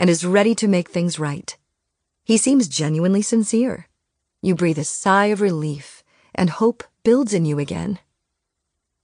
[0.00, 1.58] and is ready to make things right.
[2.24, 3.86] He seems genuinely sincere.
[4.40, 6.02] You breathe a sigh of relief,
[6.34, 7.98] and hope builds in you again.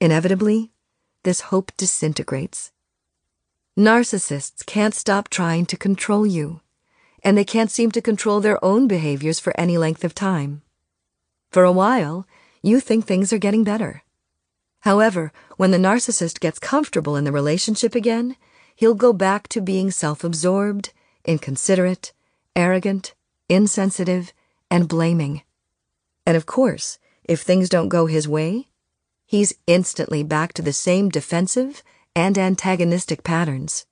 [0.00, 0.72] Inevitably,
[1.22, 2.72] this hope disintegrates.
[3.78, 6.62] Narcissists can't stop trying to control you,
[7.22, 10.62] and they can't seem to control their own behaviors for any length of time.
[11.50, 12.26] For a while,
[12.62, 14.02] you think things are getting better.
[14.80, 18.36] However, when the narcissist gets comfortable in the relationship again,
[18.76, 20.92] he'll go back to being self absorbed,
[21.24, 22.12] inconsiderate,
[22.54, 23.14] arrogant,
[23.48, 24.32] insensitive,
[24.70, 25.42] and blaming.
[26.24, 28.68] And of course, if things don't go his way,
[29.26, 31.82] he's instantly back to the same defensive
[32.14, 33.86] and antagonistic patterns.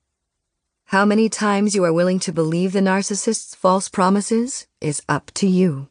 [0.89, 5.47] How many times you are willing to believe the narcissist's false promises is up to
[5.47, 5.89] you.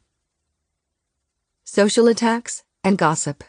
[1.64, 3.42] Social attacks and gossip.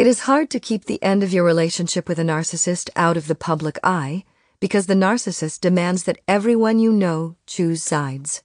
[0.00, 3.26] It is hard to keep the end of your relationship with a narcissist out of
[3.26, 4.24] the public eye
[4.58, 8.42] because the narcissist demands that everyone you know choose sides.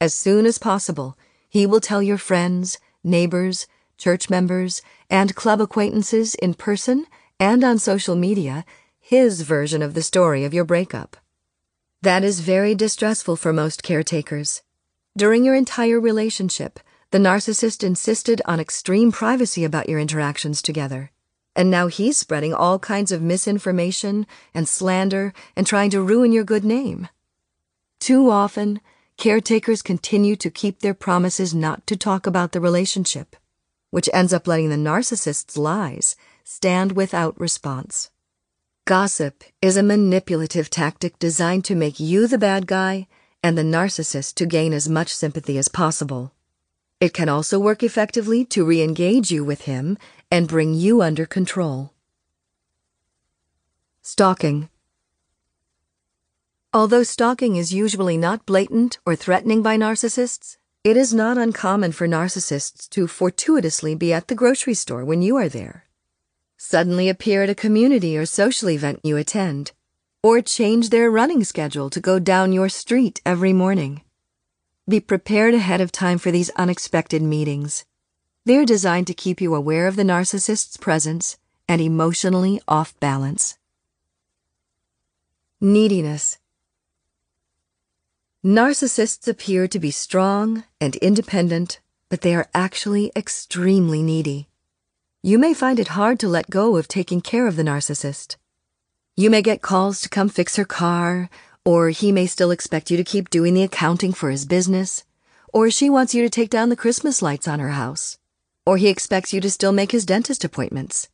[0.00, 3.66] As soon as possible, he will tell your friends, neighbors,
[3.98, 7.06] church members, and club acquaintances in person
[7.40, 8.64] and on social media
[9.00, 11.16] his version of the story of your breakup.
[12.02, 14.62] That is very distressful for most caretakers.
[15.16, 16.78] During your entire relationship,
[17.16, 21.10] the narcissist insisted on extreme privacy about your interactions together.
[21.54, 26.44] And now he's spreading all kinds of misinformation and slander and trying to ruin your
[26.44, 27.08] good name.
[28.00, 28.82] Too often,
[29.16, 33.34] caretakers continue to keep their promises not to talk about the relationship,
[33.90, 38.10] which ends up letting the narcissist's lies stand without response.
[38.84, 43.08] Gossip is a manipulative tactic designed to make you the bad guy
[43.42, 46.34] and the narcissist to gain as much sympathy as possible.
[46.98, 49.98] It can also work effectively to re engage you with him
[50.30, 51.92] and bring you under control.
[54.00, 54.70] Stalking.
[56.72, 62.08] Although stalking is usually not blatant or threatening by narcissists, it is not uncommon for
[62.08, 65.86] narcissists to fortuitously be at the grocery store when you are there,
[66.56, 69.72] suddenly appear at a community or social event you attend,
[70.22, 74.00] or change their running schedule to go down your street every morning.
[74.88, 77.84] Be prepared ahead of time for these unexpected meetings.
[78.44, 81.38] They're designed to keep you aware of the narcissist's presence
[81.68, 83.58] and emotionally off balance.
[85.60, 86.38] Neediness.
[88.44, 94.46] Narcissists appear to be strong and independent, but they are actually extremely needy.
[95.20, 98.36] You may find it hard to let go of taking care of the narcissist.
[99.16, 101.28] You may get calls to come fix her car
[101.66, 105.04] or he may still expect you to keep doing the accounting for his business.
[105.52, 108.18] Or she wants you to take down the Christmas lights on her house.
[108.64, 111.08] Or he expects you to still make his dentist appointments.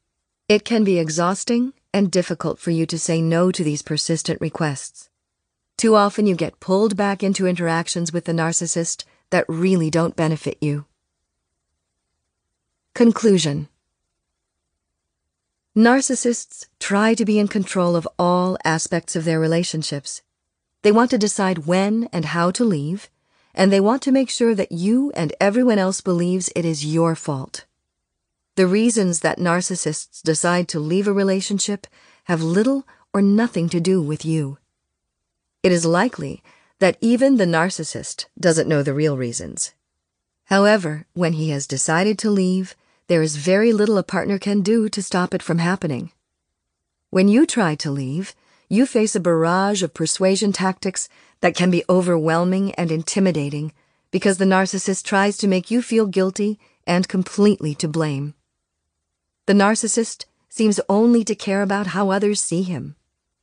[0.51, 5.09] It can be exhausting and difficult for you to say no to these persistent requests.
[5.79, 10.59] Too often you get pulled back into interactions with the narcissist that really don't benefit
[10.61, 10.85] you.
[12.95, 13.69] Conclusion
[15.75, 20.21] Narcissists try to be in control of all aspects of their relationships
[20.83, 23.09] they want to decide when and how to leave,
[23.55, 27.15] and they want to make sure that you and everyone else believes it is your
[27.15, 27.65] fault.
[28.57, 31.87] The reasons that narcissists decide to leave a relationship
[32.25, 34.59] have little or nothing to do with you.
[35.63, 36.43] It is likely
[36.81, 39.73] that even the narcissist doesn't know the real reasons.
[40.47, 42.75] However, when he has decided to leave,
[43.07, 46.11] there is very little a partner can do to stop it from happening.
[47.11, 48.35] When you try to leave,
[48.73, 51.07] you face a barrage of persuasion tactics
[51.43, 53.71] that can be overwhelming and intimidating
[54.11, 58.33] because the narcissist tries to make you feel guilty and completely to blame.
[59.45, 62.97] The narcissist seems only to care about how others see him,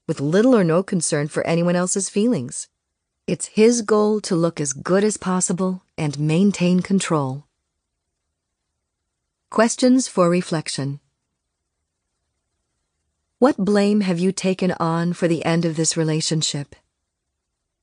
[0.07, 2.67] with little or no concern for anyone else's feelings.
[3.27, 7.43] It's his goal to look as good as possible and maintain control.
[9.51, 10.99] Questions for reflection.
[13.39, 16.75] What blame have you taken on for the end of this relationship?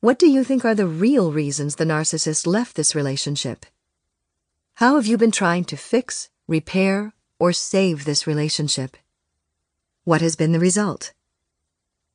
[0.01, 3.65] What do you think are the real reasons the narcissist left this relationship?
[4.75, 8.99] How have you been trying to fix, repair, or save this relationship?
[10.05, 11.15] What has been the result?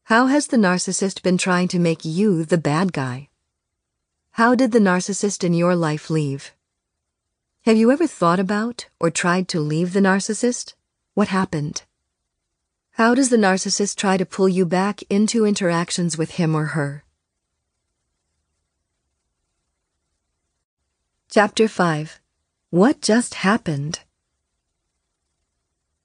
[0.04, 3.30] How has the narcissist been trying to make you the bad guy?
[4.34, 6.52] How did the narcissist in your life leave?
[7.66, 10.76] Have you ever thought about or tried to leave the narcissist?
[11.16, 11.82] What happened?
[12.96, 17.06] How does the narcissist try to pull you back into interactions with him or her?
[21.30, 22.20] Chapter 5
[22.70, 24.02] What Just Happened?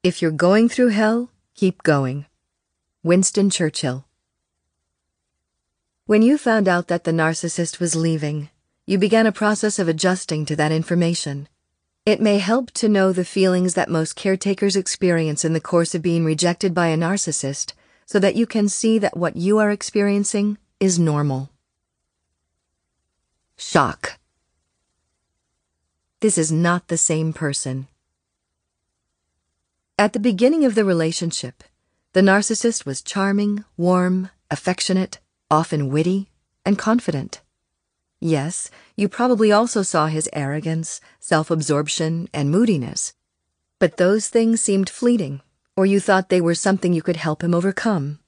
[0.04, 2.26] If you're going through hell, keep going.
[3.02, 4.04] Winston Churchill.
[6.06, 8.48] When you found out that the narcissist was leaving,
[8.86, 11.48] you began a process of adjusting to that information.
[12.06, 16.02] It may help to know the feelings that most caretakers experience in the course of
[16.02, 17.72] being rejected by a narcissist
[18.06, 21.50] so that you can see that what you are experiencing is normal.
[23.56, 24.20] Shock.
[26.20, 27.88] This is not the same person.
[29.98, 31.64] At the beginning of the relationship,
[32.12, 35.18] the narcissist was charming, warm, affectionate,
[35.50, 36.28] often witty,
[36.64, 37.40] and confident.
[38.20, 43.12] Yes, you probably also saw his arrogance, self absorption, and moodiness.
[43.78, 45.42] But those things seemed fleeting,
[45.76, 48.20] or you thought they were something you could help him overcome.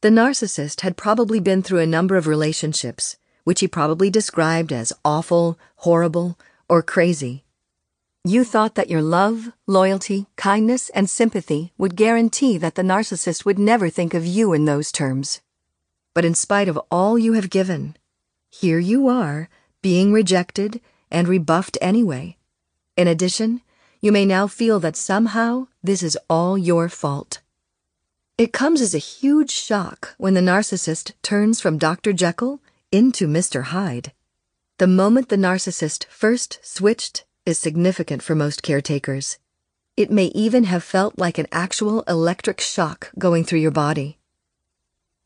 [0.00, 4.94] The narcissist had probably been through a number of relationships, which he probably described as
[5.04, 6.38] awful, horrible,
[6.70, 7.44] or crazy.
[8.24, 13.58] You thought that your love, loyalty, kindness, and sympathy would guarantee that the narcissist would
[13.58, 15.42] never think of you in those terms.
[16.14, 17.96] But in spite of all you have given,
[18.50, 19.48] here you are,
[19.80, 20.80] being rejected
[21.10, 22.36] and rebuffed anyway.
[22.96, 23.62] In addition,
[24.00, 27.40] you may now feel that somehow this is all your fault.
[28.36, 32.12] It comes as a huge shock when the narcissist turns from Dr.
[32.12, 32.60] Jekyll
[32.90, 33.64] into Mr.
[33.64, 34.12] Hyde.
[34.78, 39.38] The moment the narcissist first switched is significant for most caretakers.
[39.96, 44.19] It may even have felt like an actual electric shock going through your body.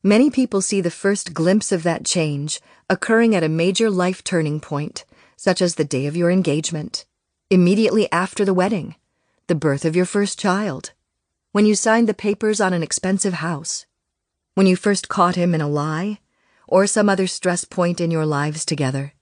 [0.07, 2.61] Many people see the first glimpse of that change
[2.91, 7.07] occurring at a major life turning point, such as the day of your engagement,
[7.49, 8.97] immediately after the wedding,
[9.47, 10.93] the birth of your first child,
[11.53, 13.87] when you signed the papers on an expensive house,
[14.55, 16.19] when you first caught him in a lie,
[16.69, 19.15] or some other stress point in your lives together.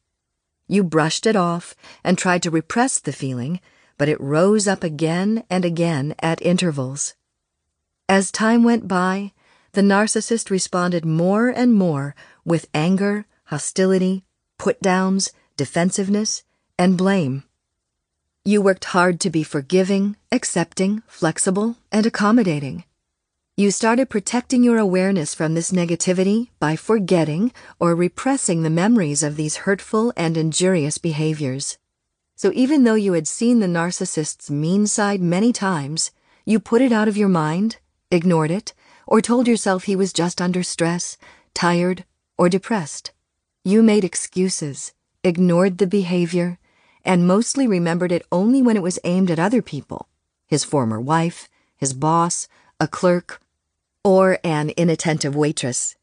[0.67, 3.61] You brushed it off and tried to repress the feeling,
[3.99, 7.15] but it rose up again and again at intervals.
[8.09, 9.33] As time went by,
[9.73, 12.15] the narcissist responded more and more
[12.45, 14.25] with anger, hostility,
[14.59, 16.43] put downs, defensiveness,
[16.79, 17.45] and blame.
[18.45, 22.85] You worked hard to be forgiving, accepting, flexible, and accommodating.
[23.57, 29.37] You started protecting your awareness from this negativity by forgetting or repressing the memories of
[29.37, 31.79] these hurtful and injurious behaviors.
[32.35, 36.11] So even though you had seen the narcissist's mean side many times,
[36.45, 37.77] you put it out of your mind,
[38.11, 38.75] ignored it,
[39.07, 41.17] or told yourself he was just under stress,
[41.55, 42.05] tired,
[42.39, 43.13] or depressed.
[43.65, 46.59] You made excuses, ignored the behavior,
[47.05, 50.09] and mostly remembered it only when it was aimed at other people
[50.47, 52.47] his former wife, his boss,
[52.79, 53.41] a clerk,
[54.05, 55.97] or an inattentive waitress.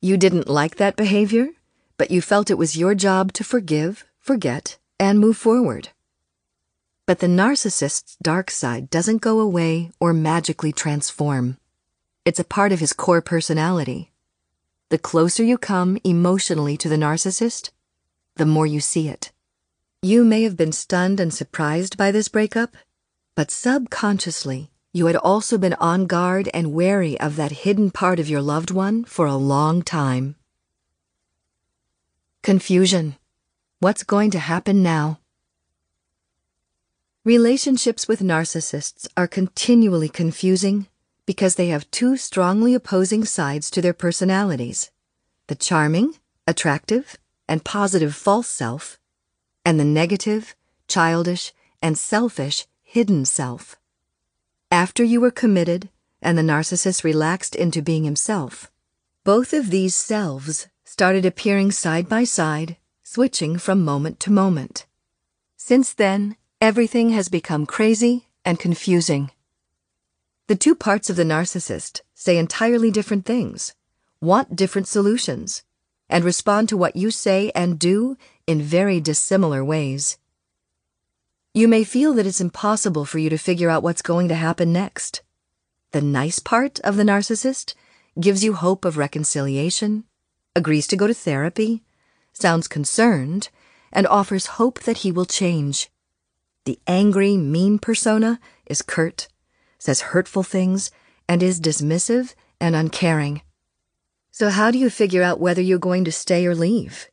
[0.00, 1.50] You didn't like that behavior,
[1.96, 5.90] but you felt it was your job to forgive, forget, and move forward.
[7.06, 11.58] But the narcissist's dark side doesn't go away or magically transform.
[12.26, 14.10] It's a part of his core personality.
[14.88, 17.70] The closer you come emotionally to the narcissist,
[18.34, 19.30] the more you see it.
[20.02, 22.76] You may have been stunned and surprised by this breakup,
[23.36, 28.28] but subconsciously, you had also been on guard and wary of that hidden part of
[28.28, 30.34] your loved one for a long time.
[32.42, 33.14] Confusion.
[33.78, 35.20] What's going to happen now?
[37.24, 40.88] Relationships with narcissists are continually confusing
[41.26, 44.90] because they have two strongly opposing sides to their personalities
[45.48, 46.12] the charming,
[46.48, 47.16] attractive,
[47.48, 48.98] and positive false self,
[49.64, 50.56] and the negative,
[50.88, 53.76] childish, and selfish hidden self.
[54.72, 55.88] After you were committed
[56.20, 58.72] and the narcissist relaxed into being himself,
[59.22, 64.86] both of these selves started appearing side by side, switching from moment to moment.
[65.56, 69.30] Since then, everything has become crazy and confusing.
[70.48, 73.74] The two parts of the narcissist say entirely different things,
[74.20, 75.64] want different solutions,
[76.08, 80.18] and respond to what you say and do in very dissimilar ways.
[81.52, 84.72] You may feel that it's impossible for you to figure out what's going to happen
[84.72, 85.22] next.
[85.90, 87.74] The nice part of the narcissist
[88.20, 90.04] gives you hope of reconciliation,
[90.54, 91.82] agrees to go to therapy,
[92.32, 93.48] sounds concerned,
[93.92, 95.90] and offers hope that he will change.
[96.66, 99.26] The angry, mean persona is curt
[99.78, 100.90] says hurtful things,
[101.28, 103.42] and is dismissive and uncaring.
[104.30, 107.08] So, how do you figure out whether you're going to stay or leave?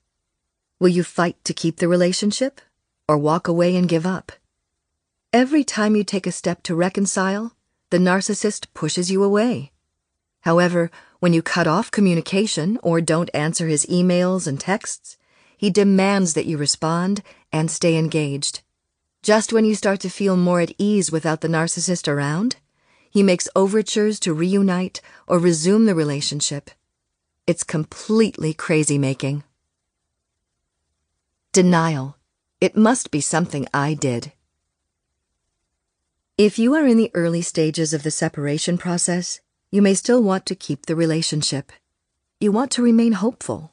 [0.79, 2.59] Will you fight to keep the relationship
[3.07, 4.31] or walk away and give up?
[5.31, 7.55] Every time you take a step to reconcile,
[7.89, 9.71] the narcissist pushes you away.
[10.41, 15.17] However, when you cut off communication or don't answer his emails and texts,
[15.55, 18.61] he demands that you respond and stay engaged.
[19.23, 22.57] Just when you start to feel more at ease without the narcissist around,
[23.09, 26.69] he makes overtures to reunite or resume the relationship.
[27.47, 29.43] It's completely crazy making.
[31.53, 32.17] Denial.
[32.59, 34.33] It must be something I did.
[36.37, 39.39] If you are in the early stages of the separation process,
[39.71, 41.71] you may still want to keep the relationship.
[42.41, 43.71] You want to remain hopeful.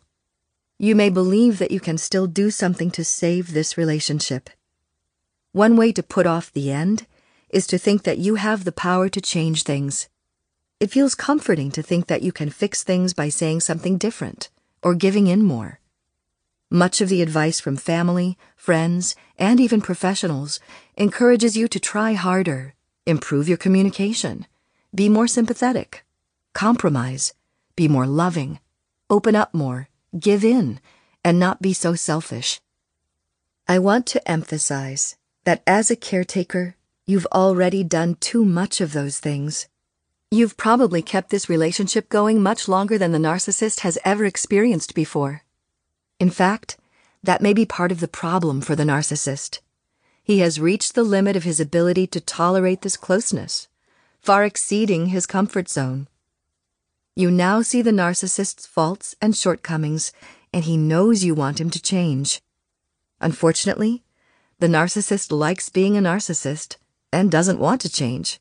[0.78, 4.48] You may believe that you can still do something to save this relationship.
[5.52, 7.06] One way to put off the end
[7.48, 10.08] is to think that you have the power to change things.
[10.78, 14.48] It feels comforting to think that you can fix things by saying something different
[14.80, 15.80] or giving in more.
[16.70, 20.60] Much of the advice from family, friends, and even professionals
[20.96, 24.46] encourages you to try harder, improve your communication,
[24.94, 26.04] be more sympathetic,
[26.52, 27.34] compromise,
[27.74, 28.60] be more loving,
[29.08, 30.78] open up more, give in,
[31.24, 32.60] and not be so selfish.
[33.66, 39.18] I want to emphasize that as a caretaker, you've already done too much of those
[39.18, 39.68] things.
[40.30, 45.42] You've probably kept this relationship going much longer than the narcissist has ever experienced before.
[46.20, 46.76] In fact,
[47.22, 49.60] that may be part of the problem for the narcissist.
[50.22, 53.68] He has reached the limit of his ability to tolerate this closeness,
[54.20, 56.06] far exceeding his comfort zone.
[57.16, 60.12] You now see the narcissist's faults and shortcomings,
[60.52, 62.40] and he knows you want him to change.
[63.20, 64.04] Unfortunately,
[64.60, 66.76] the narcissist likes being a narcissist
[67.12, 68.38] and doesn't want to change.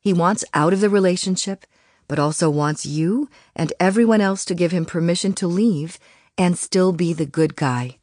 [0.00, 1.66] He wants out of the relationship,
[2.08, 5.98] but also wants you and everyone else to give him permission to leave
[6.36, 7.98] and still be the good guy.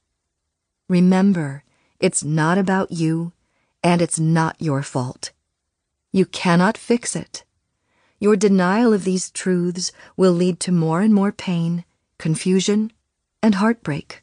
[0.87, 1.63] Remember,
[1.99, 3.33] it's not about you,
[3.83, 5.31] and it's not your fault.
[6.11, 7.43] You cannot fix it.
[8.19, 11.85] Your denial of these truths will lead to more and more pain,
[12.19, 12.91] confusion,
[13.41, 14.20] and heartbreak.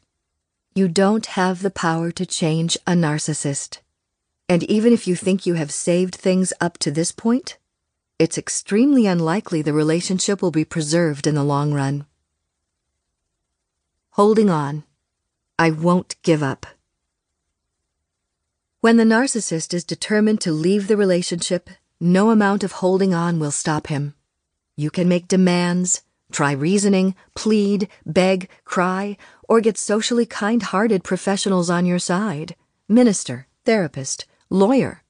[0.75, 3.79] You don't have the power to change a narcissist.
[4.47, 7.57] And even if you think you have saved things up to this point,
[8.17, 12.05] it's extremely unlikely the relationship will be preserved in the long run
[14.19, 14.83] holding on.
[15.57, 16.65] I won't give up.
[18.81, 21.69] When the narcissist is determined to leave the relationship,
[22.01, 24.15] no amount of holding on will stop him.
[24.75, 26.01] You can make demands,
[26.33, 29.15] try reasoning, plead, beg, cry,
[29.49, 32.55] or get socially kind hearted professionals on your side
[32.87, 35.03] minister, therapist, lawyer.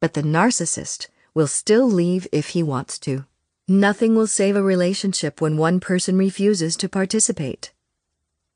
[0.00, 3.24] But the narcissist will still leave if he wants to.
[3.68, 7.72] Nothing will save a relationship when one person refuses to participate.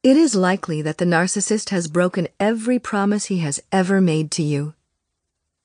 [0.03, 4.43] It is likely that the narcissist has broken every promise he has ever made to
[4.43, 4.75] you.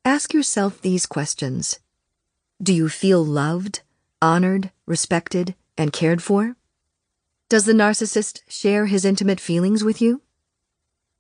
[0.05, 1.79] Ask yourself these questions
[2.61, 3.81] Do you feel loved,
[4.21, 6.55] honored, respected, and cared for?
[7.49, 10.21] Does the narcissist share his intimate feelings with you?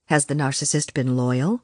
[0.05, 1.63] Has the narcissist been loyal?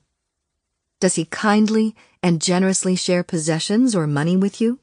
[1.00, 4.80] Does he kindly and generously share possessions or money with you?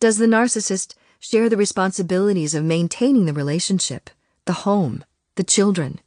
[0.00, 4.10] Does the narcissist share the responsibilities of maintaining the relationship,
[4.44, 5.04] the home,
[5.36, 6.00] the children?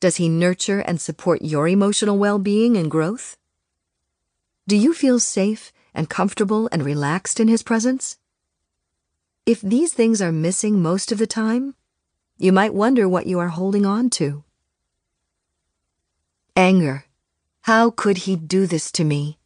[0.00, 3.36] Does he nurture and support your emotional well being and growth?
[4.68, 8.18] Do you feel safe and comfortable and relaxed in his presence?
[9.48, 11.74] If these things are missing most of the time,
[12.36, 14.44] you might wonder what you are holding on to.
[16.54, 17.06] Anger.
[17.62, 19.38] How could he do this to me?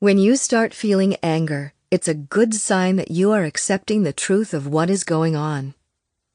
[0.00, 4.52] When you start feeling anger, it's a good sign that you are accepting the truth
[4.52, 5.74] of what is going on.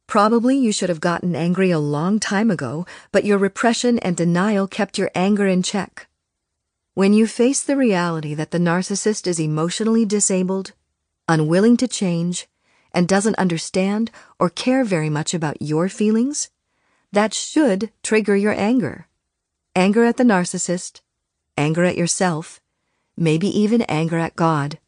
[0.08, 4.65] Probably you should have gotten angry a long time ago, but your repression and denial
[4.65, 6.08] kept your anger in check.
[6.94, 10.72] When you face the reality that the narcissist is emotionally disabled,
[11.27, 12.48] unwilling to change,
[12.94, 16.50] and doesn't understand or care very much about your feelings,
[17.12, 19.08] that should trigger your anger.
[19.75, 21.01] Anger at the narcissist,
[21.58, 22.62] anger at yourself,
[23.17, 24.79] maybe even anger at God.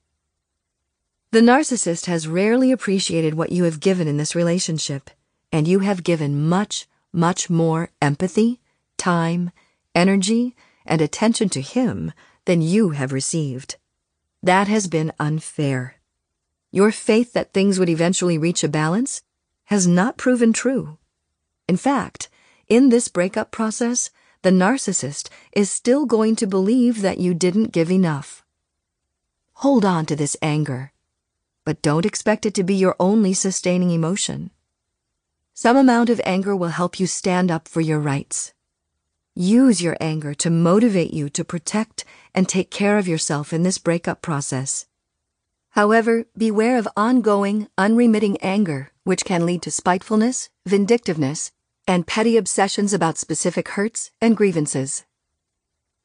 [1.31, 5.09] The narcissist has rarely appreciated what you have given in this relationship,
[5.51, 8.61] and you have given much, much more empathy,
[8.97, 9.51] time,
[9.93, 12.13] energy, and attention to him
[12.45, 13.75] than you have received.
[14.41, 15.96] That has been unfair.
[16.77, 19.21] Your faith that things would eventually reach a balance
[19.73, 20.97] has not proven true.
[21.67, 22.29] In fact,
[22.67, 24.11] in this breakup process,
[24.43, 28.45] the narcissist is still going to believe that you didn't give enough.
[29.63, 30.91] Hold on to this anger
[31.67, 34.51] but don't expect it to be your only sustaining emotion.
[35.53, 38.53] Some amount of anger will help you stand up for your rights.
[39.35, 43.79] Use your anger to motivate you to protect and take care of yourself in this
[43.79, 44.86] breakup process.
[45.77, 51.51] However, beware of ongoing, unremitting anger, which can lead to spitefulness, vindictiveness,
[51.87, 55.05] and petty obsessions about specific hurts and grievances.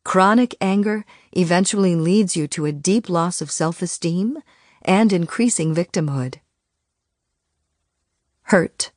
[0.05, 4.43] Chronic anger eventually leads you to a deep loss of self esteem
[4.83, 6.35] and increasing victimhood.
[8.52, 8.93] hurt,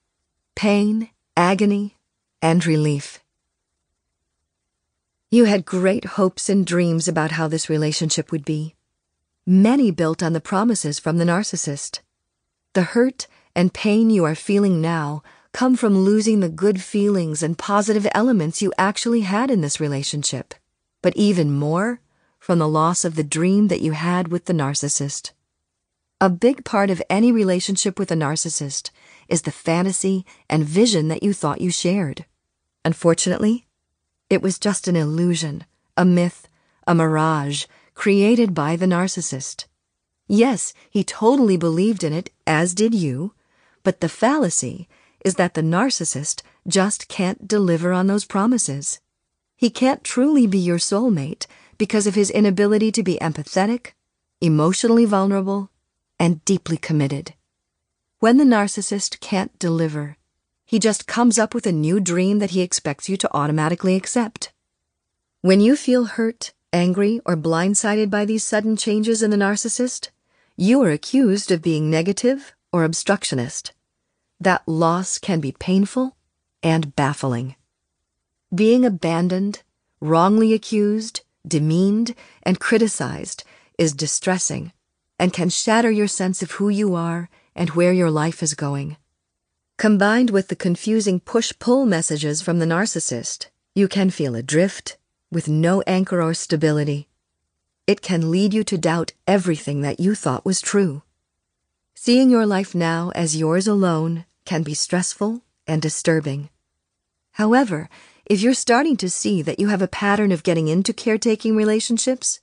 [0.56, 1.96] pain, agony,
[2.42, 3.24] and relief.
[5.32, 8.75] You had great hopes and dreams about how this relationship would be.
[9.48, 12.00] Many built on the promises from the narcissist.
[12.74, 15.22] The hurt and pain you are feeling now
[15.54, 20.56] come from losing the good feelings and positive elements you actually had in this relationship,
[21.04, 22.00] but even more
[22.40, 25.32] from the loss of the dream that you had with the narcissist.
[26.20, 28.90] A big part of any relationship with a narcissist
[29.28, 32.26] is the fantasy and vision that you thought you shared.
[32.84, 33.68] Unfortunately,
[34.28, 36.48] it was just an illusion, a myth,
[36.88, 39.66] a mirage created by the narcissist.
[40.28, 43.34] Yes, he totally believed in it, as did you,
[43.84, 44.88] but the fallacy
[45.24, 49.00] is that the narcissist just can't deliver on those promises.
[49.56, 51.48] He can't truly be your soulmate
[51.78, 53.92] because of his inability to be empathetic,
[54.42, 55.72] emotionally vulnerable,
[56.20, 57.34] and deeply committed.
[58.20, 60.18] When the narcissist can't deliver,
[60.66, 64.52] he just comes up with a new dream that he expects you to automatically accept.
[65.42, 70.10] When you feel hurt, angry, or blindsided by these sudden changes in the narcissist,
[70.58, 73.72] you are accused of being negative or obstructionist
[74.42, 76.18] that loss can be painful
[76.62, 77.56] and baffling.
[78.54, 79.64] Being abandoned,
[80.02, 82.14] wrongly accused, demeaned,
[82.44, 83.46] and criticized
[83.78, 84.74] is distressing
[85.18, 88.98] and can shatter your sense of who you are and where your life is going.
[89.78, 94.98] Combined with the confusing push pull messages from the narcissist, you can feel adrift
[95.32, 97.08] with no anchor or stability.
[97.88, 101.04] It can lead you to doubt everything that you thought was true.
[101.94, 106.50] Seeing your life now as yours alone can be stressful and disturbing.
[107.34, 107.90] However,
[108.26, 112.40] if you're starting to see that you have a pattern of getting into caretaking relationships,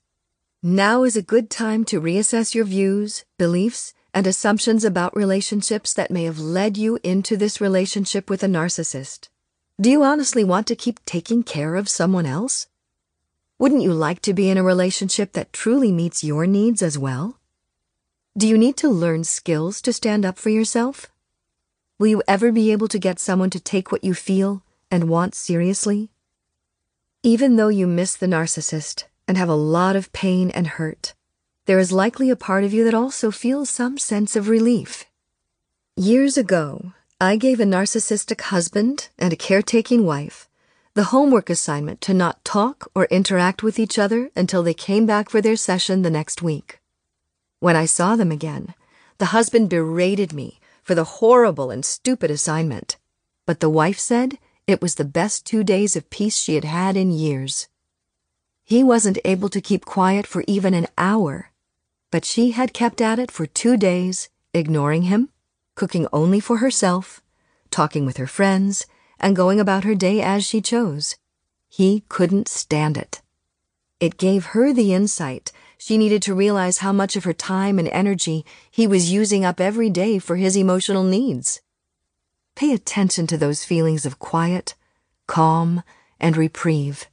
[0.63, 6.11] now is a good time to reassess your views, beliefs, and assumptions about relationships that
[6.11, 9.29] may have led you into this relationship with a narcissist.
[9.81, 12.69] Do you honestly want to keep taking care of someone else?
[13.63, 17.39] Wouldn't you like to be in a relationship that truly meets your needs as well?
[18.37, 21.07] Do you need to learn skills to stand up for yourself?
[21.97, 25.37] Will you ever be able to get someone to take what you feel and want
[25.37, 26.11] seriously?
[27.23, 31.15] Even though you miss the narcissist and have a lot of pain and hurt,
[31.67, 35.05] there is likely a part of you that also feels some sense of relief.
[35.97, 40.49] Years ago, I gave a narcissistic husband and a caretaking wife
[40.95, 45.31] the homework assignment to not talk or interact with each other until they came back
[45.31, 46.81] for their session the next week.
[47.61, 48.75] When I saw them again,
[49.17, 52.99] the husband berated me for the horrible and stupid assignment,
[53.47, 56.97] but the wife said it was the best two days of peace she had had
[56.97, 57.69] in years.
[58.63, 61.53] He wasn't able to keep quiet for even an hour,
[62.11, 65.31] but she had kept at it for two days, ignoring him,
[65.75, 67.23] cooking only for herself,
[67.71, 68.87] talking with her friends,
[69.23, 71.17] and going about her day as she chose.
[71.69, 73.23] He couldn't stand it.
[74.01, 77.89] It gave her the insight she needed to realize how much of her time and
[77.89, 81.61] energy he was using up every day for his emotional needs.
[82.55, 84.77] Pay attention to those feelings of quiet,
[85.27, 85.83] calm,
[86.21, 87.07] and reprieve.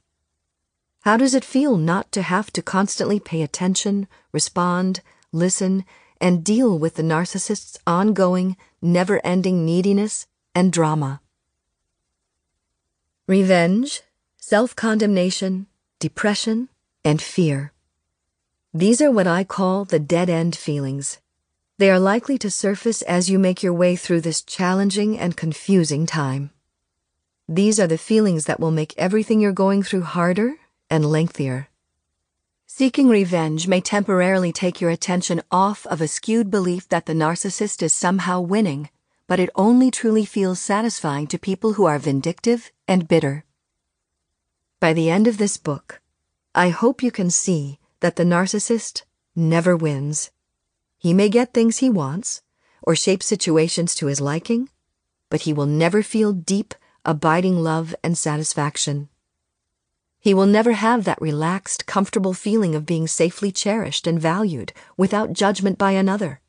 [1.00, 5.00] How does it feel not to have to constantly pay attention, respond,
[5.32, 5.84] listen,
[6.20, 11.20] and deal with the narcissist's ongoing, never ending neediness and drama?
[13.30, 14.02] Revenge,
[14.38, 15.68] self condemnation,
[16.00, 16.68] depression,
[17.04, 17.72] and fear.
[18.74, 21.20] These are what I call the dead end feelings.
[21.78, 26.06] They are likely to surface as you make your way through this challenging and confusing
[26.06, 26.50] time.
[27.48, 30.56] These are the feelings that will make everything you're going through harder
[30.90, 31.68] and lengthier.
[32.66, 37.80] Seeking revenge may temporarily take your attention off of a skewed belief that the narcissist
[37.80, 38.90] is somehow winning,
[39.30, 43.44] but it only truly feels satisfying to people who are vindictive and bitter.
[44.80, 46.00] By the end of this book,
[46.52, 49.04] I hope you can see that the narcissist
[49.36, 50.32] never wins.
[50.98, 52.42] He may get things he wants
[52.82, 54.68] or shape situations to his liking,
[55.28, 59.08] but he will never feel deep, abiding love and satisfaction.
[60.18, 65.34] He will never have that relaxed, comfortable feeling of being safely cherished and valued without
[65.34, 66.40] judgment by another.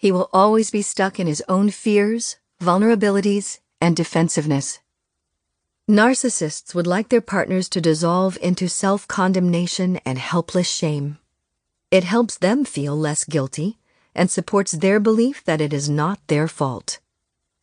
[0.00, 4.78] He will always be stuck in his own fears, vulnerabilities, and defensiveness.
[5.86, 11.18] Narcissists would like their partners to dissolve into self condemnation and helpless shame.
[11.90, 13.76] It helps them feel less guilty
[14.14, 16.98] and supports their belief that it is not their fault.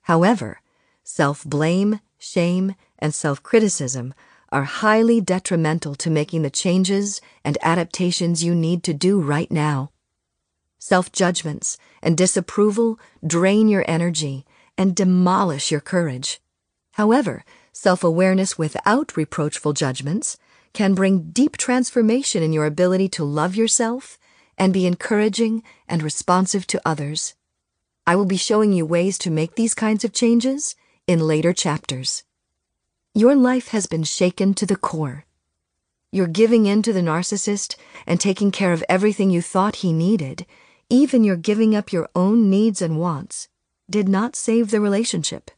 [0.04, 0.62] However,
[1.04, 4.14] self blame, shame, and self criticism
[4.52, 9.90] are highly detrimental to making the changes and adaptations you need to do right now.
[10.90, 14.46] Self judgments and disapproval drain your energy
[14.78, 16.40] and demolish your courage.
[16.94, 20.38] However, self awareness without reproachful judgments
[20.72, 24.18] can bring deep transformation in your ability to love yourself
[24.58, 27.36] and be encouraging and responsive to others.
[28.06, 30.74] I will be showing you ways to make these kinds of changes
[31.06, 32.24] in later chapters.
[33.14, 35.26] Your life has been shaken to the core.
[36.14, 40.46] You're giving in to the narcissist and taking care of everything you thought he needed,
[40.90, 43.50] even your giving up your own needs and wants,
[43.90, 45.52] did not save the relationship.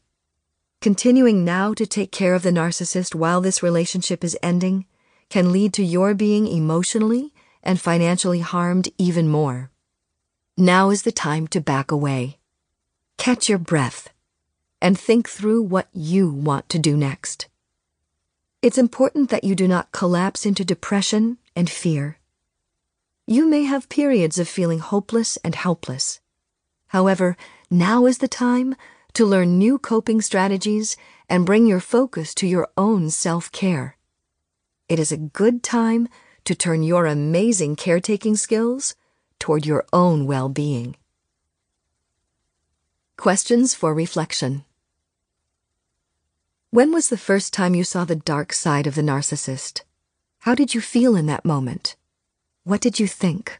[0.80, 4.86] Continuing now to take care of the narcissist while this relationship is ending
[5.28, 9.70] can lead to your being emotionally and financially harmed even more.
[10.56, 12.38] Now is the time to back away.
[13.18, 14.08] Catch your breath
[14.80, 17.48] and think through what you want to do next.
[18.62, 22.19] It's important that you do not collapse into depression and fear.
[23.30, 26.18] You may have periods of feeling hopeless and helpless.
[26.88, 27.36] However,
[27.70, 28.74] now is the time
[29.12, 30.96] to learn new coping strategies
[31.28, 33.96] and bring your focus to your own self care.
[34.88, 36.08] It is a good time
[36.44, 38.96] to turn your amazing caretaking skills
[39.38, 40.96] toward your own well being.
[43.16, 44.64] Questions for reflection.
[46.70, 49.82] When was the first time you saw the dark side of the narcissist?
[50.40, 51.94] How did you feel in that moment?
[52.64, 53.58] What did you think?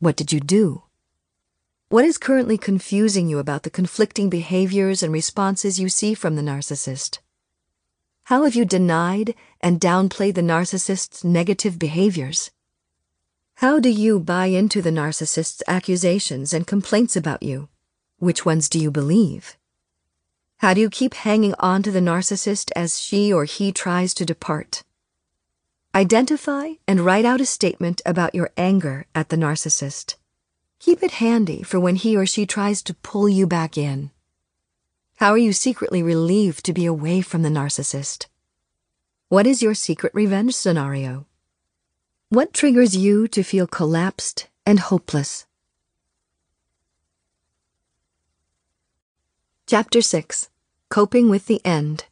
[0.00, 0.82] What did you do?
[1.88, 6.42] What is currently confusing you about the conflicting behaviors and responses you see from the
[6.42, 7.20] narcissist?
[8.24, 12.50] How have you denied and downplayed the narcissist's negative behaviors?
[13.58, 17.68] How do you buy into the narcissist's accusations and complaints about you?
[18.18, 19.56] Which ones do you believe?
[20.56, 24.24] How do you keep hanging on to the narcissist as she or he tries to
[24.24, 24.82] depart?
[25.94, 30.16] Identify and write out a statement about your anger at the narcissist.
[30.78, 34.10] Keep it handy for when he or she tries to pull you back in.
[35.16, 38.26] How are you secretly relieved to be away from the narcissist?
[39.28, 41.26] What is your secret revenge scenario?
[42.28, 45.46] What triggers you to feel collapsed and hopeless?
[49.66, 50.50] Chapter 6
[50.88, 52.04] Coping with the End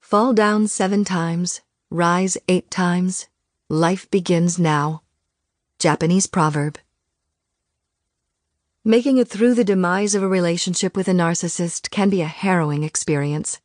[0.00, 3.26] Fall down seven times, rise eight times.
[3.68, 5.02] Life begins now.
[5.80, 6.78] Japanese proverb.
[8.84, 12.84] Making it through the demise of a relationship with a narcissist can be a harrowing
[12.84, 13.60] experience.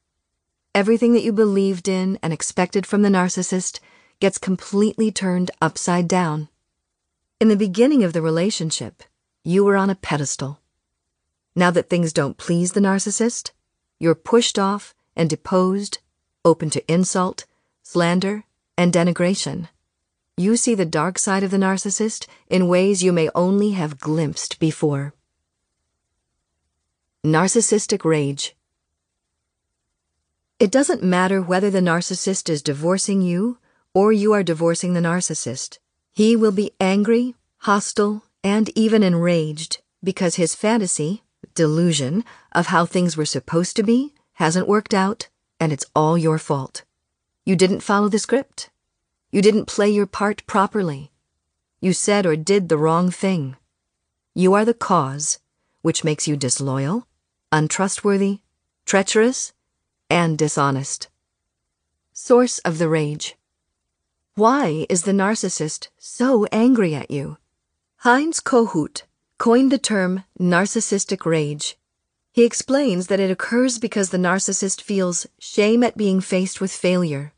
[0.74, 3.80] Everything that you believed in and expected from the narcissist
[4.20, 6.50] gets completely turned upside down.
[7.40, 9.04] In the beginning of the relationship,
[9.44, 10.60] you were on a pedestal.
[11.56, 13.52] Now that things don't please the narcissist,
[14.00, 16.00] you're pushed off and deposed,
[16.44, 17.46] open to insult,
[17.86, 18.44] slander,
[18.76, 19.70] and denigration.
[20.36, 24.60] You see the dark side of the narcissist in ways you may only have glimpsed
[24.60, 25.14] before.
[27.24, 28.56] Narcissistic Rage
[30.60, 33.60] It doesn't matter whether the narcissist is divorcing you
[33.94, 35.78] or you are divorcing the narcissist.
[36.12, 43.16] He will be angry, hostile, and even enraged because his fantasy, delusion of how things
[43.16, 46.84] were supposed to be hasn't worked out, and it's all your fault.
[47.46, 48.72] You didn't follow the script.
[49.30, 51.12] You didn't play your part properly.
[51.80, 53.56] You said or did the wrong thing.
[54.34, 55.38] You are the cause,
[55.84, 57.06] which makes you disloyal,
[57.52, 58.40] untrustworthy,
[58.84, 59.54] treacherous,
[60.10, 61.08] and dishonest.
[62.14, 63.36] Source of the rage.
[64.34, 67.38] Why is the narcissist so angry at you?
[67.98, 69.04] Heinz Kohut
[69.38, 71.78] coined the term narcissistic rage.
[72.34, 77.34] He explains that it occurs because the narcissist feels shame at being faced with failure.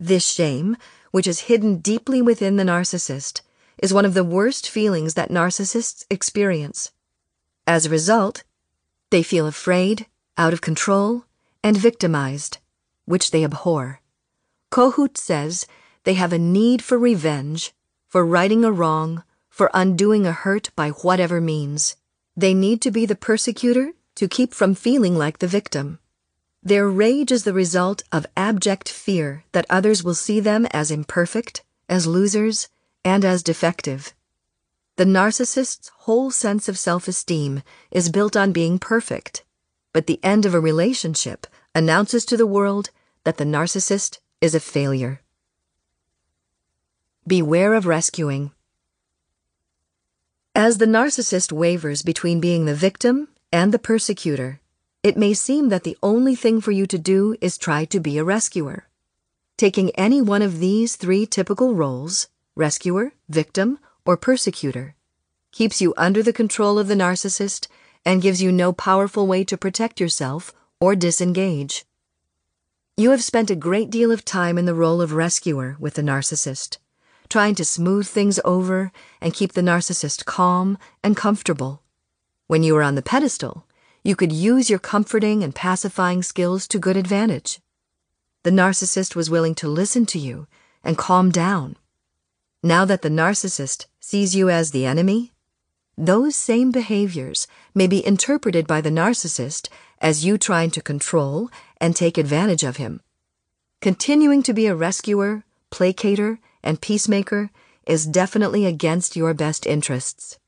[0.00, 0.76] This shame,
[1.10, 3.42] which is hidden deeply within the narcissist,
[3.78, 6.92] is one of the worst feelings that narcissists experience.
[7.66, 8.42] As a result,
[9.10, 11.24] they feel afraid, out of control,
[11.62, 12.58] and victimized,
[13.04, 14.00] which they abhor.
[14.70, 15.66] Kohut says
[16.04, 17.72] they have a need for revenge,
[18.08, 21.96] for righting a wrong, for undoing a hurt by whatever means.
[22.36, 26.00] They need to be the persecutor to keep from feeling like the victim.
[26.64, 31.62] Their rage is the result of abject fear that others will see them as imperfect,
[31.90, 32.68] as losers,
[33.04, 34.14] and as defective.
[34.96, 39.44] The narcissist's whole sense of self esteem is built on being perfect,
[39.92, 42.88] but the end of a relationship announces to the world
[43.24, 45.20] that the narcissist is a failure.
[47.26, 48.52] Beware of rescuing.
[50.54, 54.60] As the narcissist wavers between being the victim and the persecutor,
[55.04, 58.16] it may seem that the only thing for you to do is try to be
[58.16, 58.88] a rescuer.
[59.58, 64.94] Taking any one of these three typical roles rescuer, victim, or persecutor
[65.52, 67.68] keeps you under the control of the narcissist
[68.04, 71.84] and gives you no powerful way to protect yourself or disengage.
[72.96, 76.02] You have spent a great deal of time in the role of rescuer with the
[76.02, 76.78] narcissist,
[77.28, 78.90] trying to smooth things over
[79.20, 81.82] and keep the narcissist calm and comfortable.
[82.46, 83.66] When you are on the pedestal,
[84.04, 87.58] you could use your comforting and pacifying skills to good advantage.
[88.42, 90.46] The narcissist was willing to listen to you
[90.84, 91.76] and calm down.
[92.62, 95.32] Now that the narcissist sees you as the enemy,
[95.96, 99.68] those same behaviors may be interpreted by the narcissist
[100.00, 101.48] as you trying to control
[101.80, 103.00] and take advantage of him.
[103.80, 107.50] Continuing to be a rescuer, placater, and peacemaker
[107.86, 110.38] is definitely against your best interests.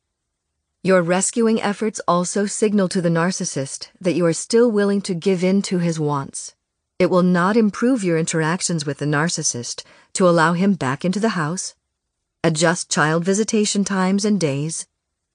[0.86, 5.42] Your rescuing efforts also signal to the narcissist that you are still willing to give
[5.42, 6.54] in to his wants.
[7.00, 11.30] It will not improve your interactions with the narcissist to allow him back into the
[11.30, 11.74] house,
[12.44, 14.86] adjust child visitation times and days,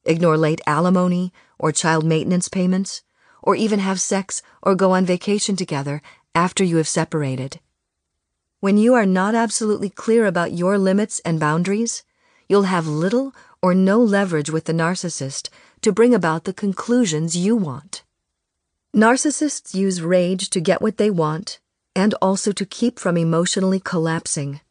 [0.06, 3.04] ignore late alimony or child maintenance payments,
[3.44, 6.02] or even have sex or go on vacation together
[6.34, 7.60] after you have separated.
[8.62, 12.06] When you are not absolutely clear about your limits and boundaries,
[12.48, 15.50] you'll have little or no leverage with the narcissist
[15.82, 18.04] to bring about the conclusions you want.
[18.96, 21.60] Narcissists use rage to get what they want
[21.96, 24.62] and also to keep from emotionally collapsing.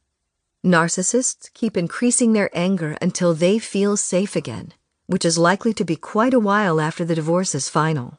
[0.65, 4.73] Narcissists keep increasing their anger until they feel safe again,
[5.07, 8.19] which is likely to be quite a while after the divorce is final.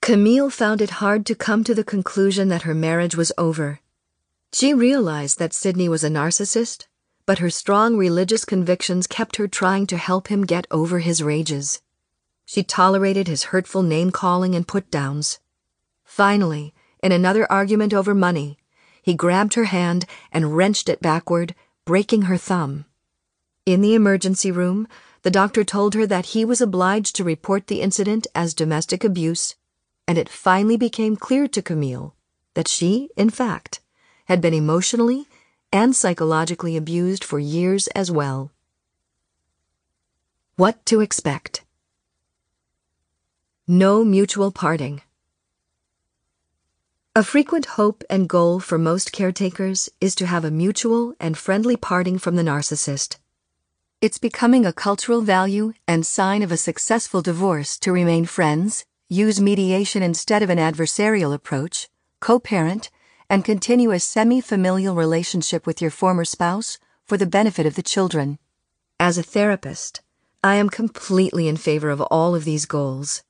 [0.00, 3.80] Camille found it hard to come to the conclusion that her marriage was over.
[4.52, 6.86] She realized that Sidney was a narcissist
[7.26, 11.80] but her strong religious convictions kept her trying to help him get over his rages.
[12.44, 15.38] She tolerated his hurtful name calling and put downs.
[16.04, 18.58] Finally, in another argument over money,
[19.02, 22.84] he grabbed her hand and wrenched it backward, breaking her thumb.
[23.66, 24.86] In the emergency room,
[25.22, 29.54] the doctor told her that he was obliged to report the incident as domestic abuse,
[30.06, 32.14] and it finally became clear to Camille
[32.52, 33.80] that she, in fact,
[34.26, 35.26] had been emotionally
[35.74, 38.52] and psychologically abused for years as well.
[40.54, 41.64] What to expect?
[43.66, 45.02] No mutual parting.
[47.16, 51.76] A frequent hope and goal for most caretakers is to have a mutual and friendly
[51.76, 53.16] parting from the narcissist.
[54.00, 59.40] It's becoming a cultural value and sign of a successful divorce to remain friends, use
[59.40, 61.88] mediation instead of an adversarial approach,
[62.20, 62.90] co parent,
[63.28, 67.82] and continue a semi familial relationship with your former spouse for the benefit of the
[67.82, 68.38] children.
[69.00, 70.00] As a therapist,
[70.42, 73.22] I am completely in favor of all of these goals.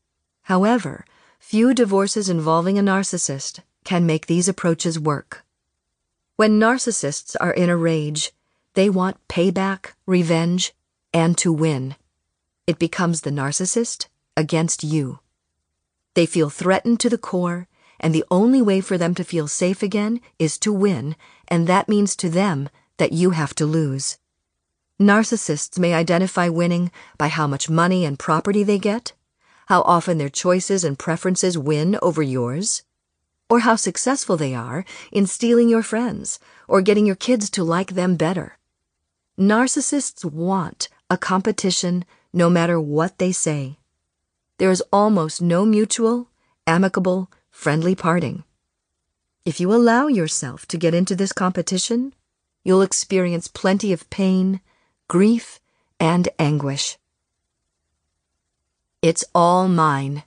[0.43, 1.05] However,
[1.39, 5.45] few divorces involving a narcissist can make these approaches work.
[6.37, 8.33] When narcissists are in a rage,
[8.75, 10.75] they want payback, revenge,
[11.13, 11.95] and to win.
[12.67, 15.21] It becomes the narcissist against you.
[16.15, 17.69] They feel threatened to the core
[18.01, 21.17] and the only way for them to feel safe again is to win,
[21.49, 24.19] and that means to them that you have to lose.
[25.01, 29.13] Narcissists may identify winning by how much money and property they get,
[29.67, 32.83] how often their choices and preferences win over yours,
[33.51, 37.95] or how successful they are in stealing your friends or getting your kids to like
[37.95, 38.59] them better.
[39.39, 43.79] Narcissists want a competition no matter what they say.
[44.59, 46.29] There is almost no mutual,
[46.67, 48.45] amicable, friendly parting.
[49.47, 52.13] If you allow yourself to get into this competition,
[52.63, 54.61] you'll experience plenty of pain,
[55.09, 55.61] grief,
[55.99, 56.99] and anguish.
[59.01, 60.25] It's all mine.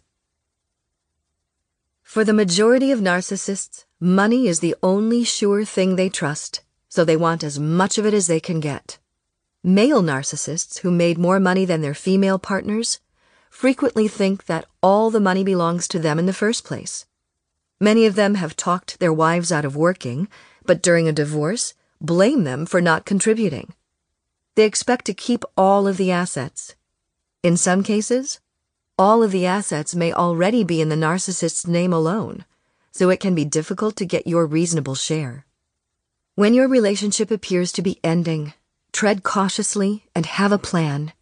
[2.02, 7.18] For the majority of narcissists, money is the only sure thing they trust, so they
[7.18, 8.98] want as much of it as they can get.
[9.64, 13.00] Male narcissists who made more money than their female partners
[13.52, 17.06] frequently think that all the money belongs to them in the first place.
[17.80, 20.28] Many of them have talked their wives out of working,
[20.66, 23.74] but during a divorce, blame them for not contributing.
[24.56, 26.76] They expect to keep all of the assets.
[27.44, 28.40] In some cases,
[28.98, 32.46] all of the assets may already be in the narcissist's name alone,
[32.92, 35.46] so it can be difficult to get your reasonable share.
[36.34, 38.54] When your relationship appears to be ending,
[38.92, 41.14] tread cautiously and have a plan.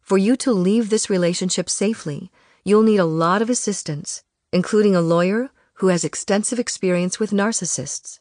[0.00, 2.30] For you to leave this relationship safely,
[2.64, 8.20] you'll need a lot of assistance, including a lawyer who has extensive experience with narcissists.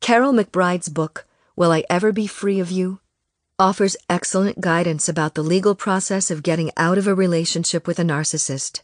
[0.00, 2.98] Karyl McBride's book, Will I Ever Be Free of You?
[3.56, 8.02] offers excellent guidance about the legal process of getting out of a relationship with a
[8.02, 8.82] narcissist.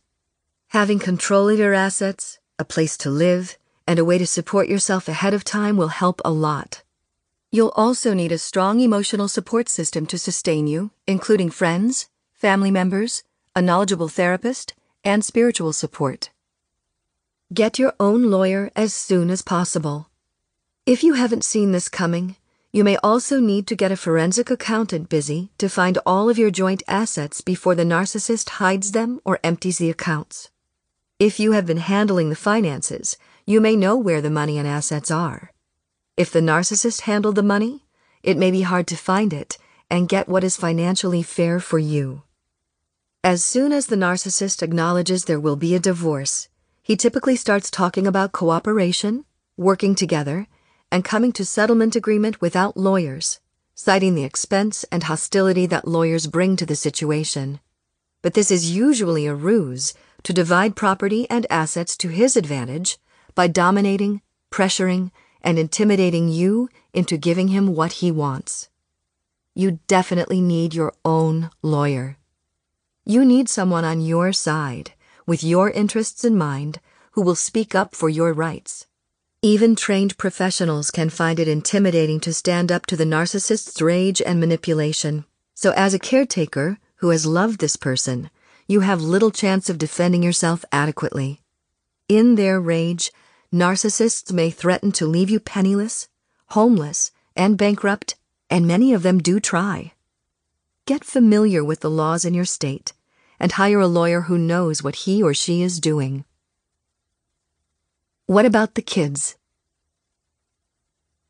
[0.68, 5.08] Having control of your assets, a place to live, and a way to support yourself
[5.08, 6.84] ahead of time will help a lot.
[7.50, 13.24] You'll also need a strong emotional support system to sustain you, including friends, family members,
[13.56, 14.72] a knowledgeable therapist,
[15.02, 16.30] and spiritual support.
[17.54, 20.08] Get your own lawyer as soon as possible.
[20.86, 22.34] If you haven't seen this coming,
[22.72, 26.50] you may also need to get a forensic accountant busy to find all of your
[26.50, 30.50] joint assets before the narcissist hides them or empties the accounts.
[31.20, 35.12] If you have been handling the finances, you may know where the money and assets
[35.12, 35.52] are.
[36.16, 37.84] If the narcissist handled the money,
[38.24, 42.22] it may be hard to find it and get what is financially fair for you.
[43.22, 46.48] As soon as the narcissist acknowledges there will be a divorce,
[46.84, 49.24] he typically starts talking about cooperation,
[49.56, 50.46] working together,
[50.92, 53.40] and coming to settlement agreement without lawyers,
[53.74, 57.58] citing the expense and hostility that lawyers bring to the situation.
[58.20, 59.94] But this is usually a ruse
[60.24, 62.98] to divide property and assets to his advantage
[63.34, 64.20] by dominating,
[64.50, 68.68] pressuring, and intimidating you into giving him what he wants.
[69.54, 72.18] You definitely need your own lawyer.
[73.06, 74.92] You need someone on your side,
[75.26, 76.80] with your interests in mind,
[77.12, 78.86] who will speak up for your rights.
[79.42, 84.40] Even trained professionals can find it intimidating to stand up to the narcissist's rage and
[84.40, 85.24] manipulation.
[85.54, 88.30] So, as a caretaker who has loved this person,
[88.66, 91.42] you have little chance of defending yourself adequately.
[92.08, 93.12] In their rage,
[93.52, 96.08] narcissists may threaten to leave you penniless,
[96.48, 98.16] homeless, and bankrupt,
[98.50, 99.92] and many of them do try.
[100.86, 102.92] Get familiar with the laws in your state
[103.44, 106.24] and hire a lawyer who knows what he or she is doing.
[108.24, 109.36] What about the kids?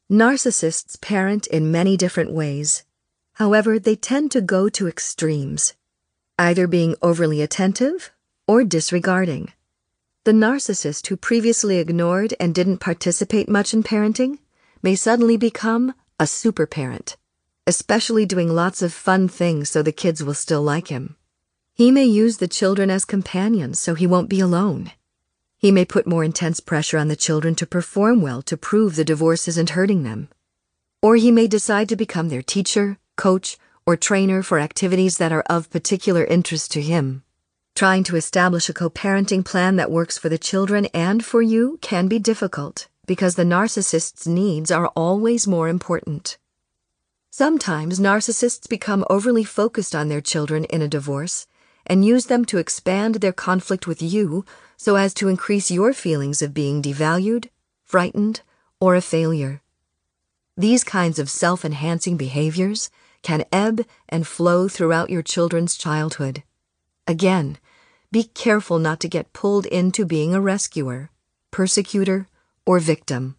[0.09, 2.85] Narcissists parent in many different ways.
[3.33, 5.74] However, they tend to go to extremes,
[6.38, 8.12] either being overly attentive
[8.46, 9.53] or disregarding.
[10.22, 14.38] The narcissist who previously ignored and didn't participate much in parenting
[14.85, 17.16] may suddenly become a super parent,
[17.66, 21.16] especially doing lots of fun things so the kids will still like him.
[21.76, 24.92] He may use the children as companions so he won't be alone.
[25.58, 29.04] He may put more intense pressure on the children to perform well to prove the
[29.04, 30.28] divorce isn't hurting them.
[31.02, 35.42] Or he may decide to become their teacher, coach, or trainer for activities that are
[35.50, 37.24] of particular interest to him.
[37.74, 42.06] Trying to establish a co-parenting plan that works for the children and for you can
[42.06, 46.38] be difficult because the narcissist's needs are always more important.
[47.30, 51.48] Sometimes narcissists become overly focused on their children in a divorce
[51.87, 54.44] and use them to expand their conflict with you
[54.77, 57.49] so as to increase your feelings of being devalued,
[57.85, 58.40] frightened,
[58.81, 59.61] or a failure.
[60.57, 62.90] These kinds of self enhancing behaviors
[63.23, 66.42] can ebb and flow throughout your children's childhood.
[67.07, 67.59] Again,
[68.12, 71.11] be careful not to get pulled into being a rescuer,
[71.51, 72.29] persecutor,
[72.64, 73.37] or victim.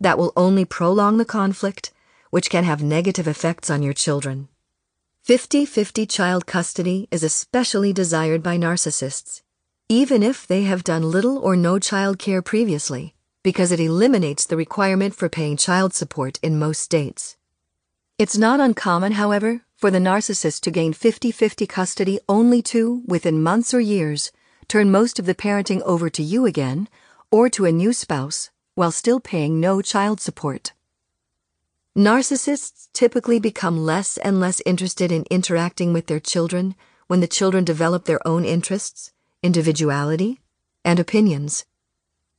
[0.00, 1.92] That will only prolong the conflict,
[2.30, 4.48] which can have negative effects on your children.
[5.28, 9.42] 50 50 child custody is especially desired by narcissists,
[9.86, 14.56] even if they have done little or no child care previously, because it eliminates the
[14.56, 17.36] requirement for paying child support in most states.
[18.16, 23.42] It's not uncommon, however, for the narcissist to gain 50 50 custody only to, within
[23.42, 24.32] months or years,
[24.66, 26.88] turn most of the parenting over to you again
[27.30, 30.72] or to a new spouse while still paying no child support.
[31.98, 36.76] Narcissists typically become less and less interested in interacting with their children
[37.08, 40.38] when the children develop their own interests, individuality,
[40.84, 41.66] and opinions.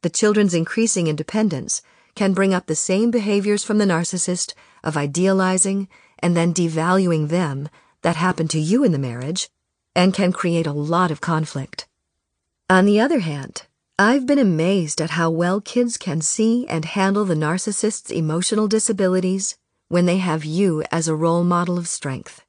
[0.02, 1.82] The children's increasing independence
[2.16, 7.68] can bring up the same behaviors from the narcissist of idealizing and then devaluing them
[8.02, 9.50] that happened to you in the marriage
[9.94, 11.86] and can create a lot of conflict.
[12.70, 13.64] On the other hand,
[14.02, 19.58] I've been amazed at how well kids can see and handle the narcissist's emotional disabilities
[19.90, 22.46] when they have you as a role model of strength.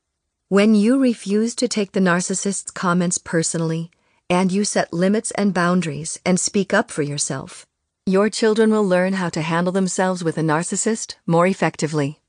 [0.49, 3.91] When you refuse to take the narcissist's comments personally,
[4.29, 7.67] and you set limits and boundaries and speak up for yourself,
[8.07, 12.21] your children will learn how to handle themselves with a narcissist more effectively.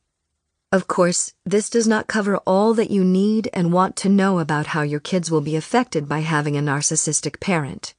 [0.71, 4.73] Of course, this does not cover all that you need and want to know about
[4.73, 7.93] how your kids will be affected by having a narcissistic parent.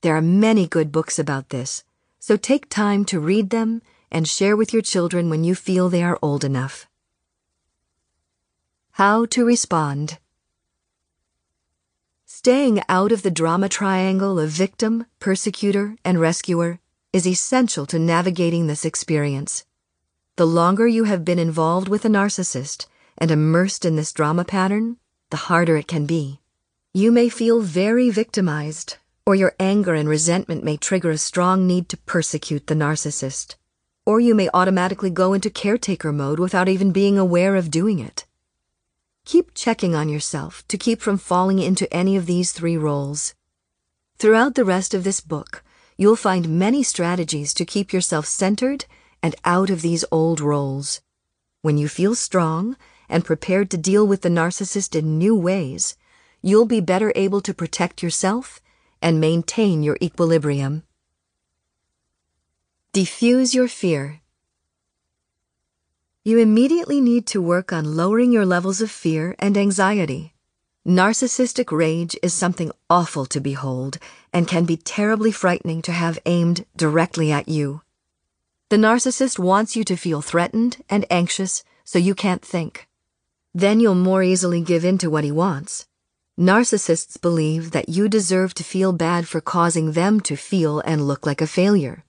[0.00, 1.82] There are many good books about this,
[2.20, 3.82] so take time to read them
[4.12, 6.86] and share with your children when you feel they are old enough.
[8.92, 10.18] How to respond.
[12.26, 16.78] Staying out of the drama triangle of victim, persecutor, and rescuer
[17.12, 19.64] is essential to navigating this experience.
[20.36, 22.86] The longer you have been involved with a narcissist
[23.16, 24.98] and immersed in this drama pattern,
[25.30, 26.38] the harder it can be.
[26.94, 28.98] You may feel very victimized
[29.28, 33.56] or your anger and resentment may trigger a strong need to persecute the narcissist.
[34.06, 38.24] Or you may automatically go into caretaker mode without even being aware of doing it.
[39.26, 43.34] Keep checking on yourself to keep from falling into any of these three roles.
[44.16, 45.62] Throughout the rest of this book,
[45.98, 48.86] you'll find many strategies to keep yourself centered
[49.22, 51.02] and out of these old roles.
[51.60, 52.78] When you feel strong
[53.10, 55.98] and prepared to deal with the narcissist in new ways,
[56.40, 58.62] you'll be better able to protect yourself
[59.00, 60.82] and maintain your equilibrium.
[62.92, 64.20] Diffuse your fear.
[66.24, 70.34] You immediately need to work on lowering your levels of fear and anxiety.
[70.86, 73.98] Narcissistic rage is something awful to behold
[74.32, 77.82] and can be terribly frightening to have aimed directly at you.
[78.70, 82.88] The narcissist wants you to feel threatened and anxious so you can't think.
[83.54, 85.86] Then you'll more easily give in to what he wants.
[86.38, 91.26] Narcissists believe that you deserve to feel bad for causing them to feel and look
[91.26, 92.04] like a failure.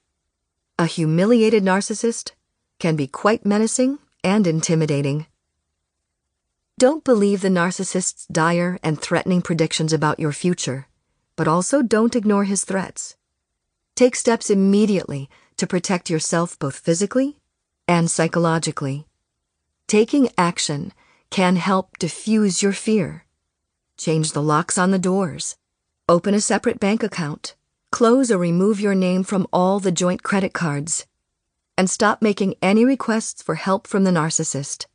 [0.78, 2.34] A humiliated narcissist
[2.78, 5.26] can be quite menacing and intimidating.
[6.78, 10.86] Don't believe the narcissist's dire and threatening predictions about your future,
[11.36, 13.18] but also don't ignore his threats.
[13.96, 15.28] Take steps immediately
[15.58, 17.40] to protect yourself both physically
[17.88, 19.08] and psychologically.
[19.88, 20.94] Taking action
[21.32, 23.26] can help diffuse your fear.
[24.00, 25.58] Change the locks on the doors.
[26.08, 27.56] Open a separate bank account.
[27.92, 31.06] Close or remove your name from all the joint credit cards.
[31.78, 34.86] And stop making any requests for help from the narcissist.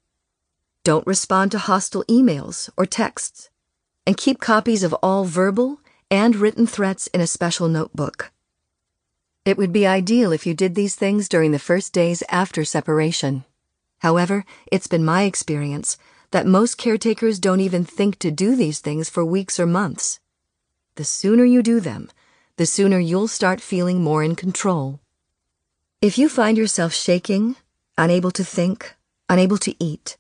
[0.85, 3.51] Don't respond to hostile emails or texts.
[4.07, 5.81] And keep copies of all verbal
[6.11, 8.33] and written threats in a special notebook.
[9.45, 13.45] It would be ideal if you did these things during the first days after separation.
[13.99, 15.99] However, it's been my experience
[16.35, 20.19] that most caretakers don't even think to do these things for weeks or months.
[20.97, 22.11] The sooner you do them,
[22.57, 24.99] the sooner you'll start feeling more in control.
[26.03, 27.55] If you find yourself shaking,
[27.97, 28.97] unable to think,
[29.29, 30.17] unable to eat,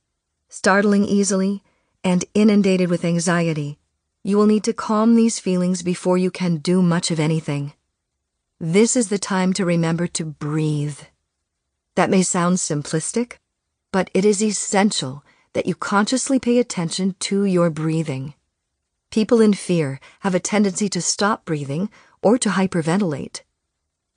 [0.49, 1.65] startling easily,
[2.05, 3.81] and inundated with anxiety,
[4.23, 7.73] you will need to calm these feelings before you can do much of anything.
[8.61, 11.01] This is the time to remember to breathe.
[11.97, 13.39] That may sound simplistic,
[13.91, 15.24] but it is essential
[15.55, 18.35] that you consciously pay attention to your breathing.
[19.11, 21.89] People in fear have a tendency to stop breathing
[22.23, 23.43] or to hyperventilate.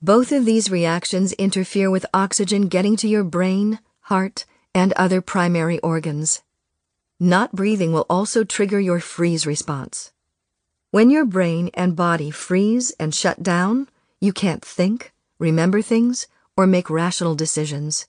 [0.02, 5.78] Both of these reactions interfere with oxygen getting to your brain, heart, and other primary
[5.80, 6.42] organs.
[7.18, 10.12] Not breathing will also trigger your freeze response.
[10.90, 13.88] When your brain and body freeze and shut down,
[14.20, 16.26] you can't think, remember things,
[16.56, 18.06] or make rational decisions.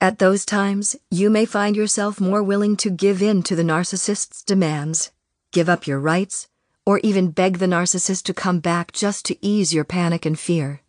[0.00, 4.42] At those times, you may find yourself more willing to give in to the narcissist's
[4.44, 5.10] demands,
[5.52, 6.48] give up your rights,
[6.84, 10.82] or even beg the narcissist to come back just to ease your panic and fear.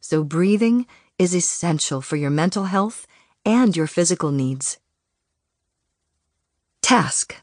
[0.00, 0.86] So breathing
[1.18, 3.06] is essential for your mental health
[3.46, 4.78] and your physical needs.
[6.82, 7.36] Task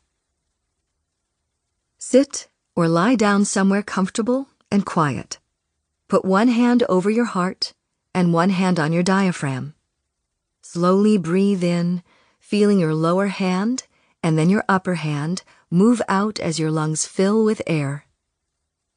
[1.97, 5.39] Sit or lie down somewhere comfortable and quiet.
[6.07, 7.73] Put one hand over your heart
[8.13, 9.73] and one hand on your diaphragm.
[10.73, 12.03] Slowly breathe in,
[12.39, 13.87] feeling your lower hand
[14.21, 18.05] and then your upper hand move out as your lungs fill with air.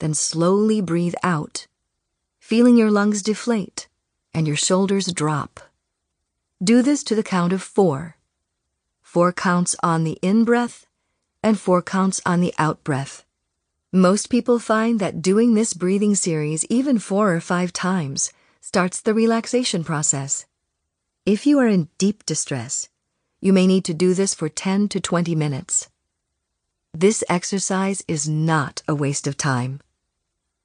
[0.01, 1.69] Then slowly breathe out,
[2.41, 3.87] feeling your lungs deflate
[4.35, 5.61] and your shoulders drop.
[6.61, 8.17] Do this to the count of four.
[9.01, 10.87] Four counts on the in breath
[11.41, 13.25] and four counts on the out breath.
[13.93, 19.15] Most people find that doing this breathing series even four or five times starts the
[19.15, 20.47] relaxation process.
[21.27, 22.89] If you are in deep distress,
[23.43, 25.91] you may need to do this for 10 to 20 minutes.
[26.95, 29.81] This exercise is not a waste of time.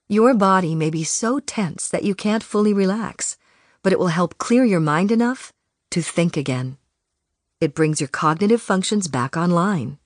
[0.08, 3.36] Your body may be so tense that you can't fully relax,
[3.84, 5.52] but it will help clear your mind enough
[5.92, 6.78] to think again.
[7.60, 9.98] It brings your cognitive functions back online.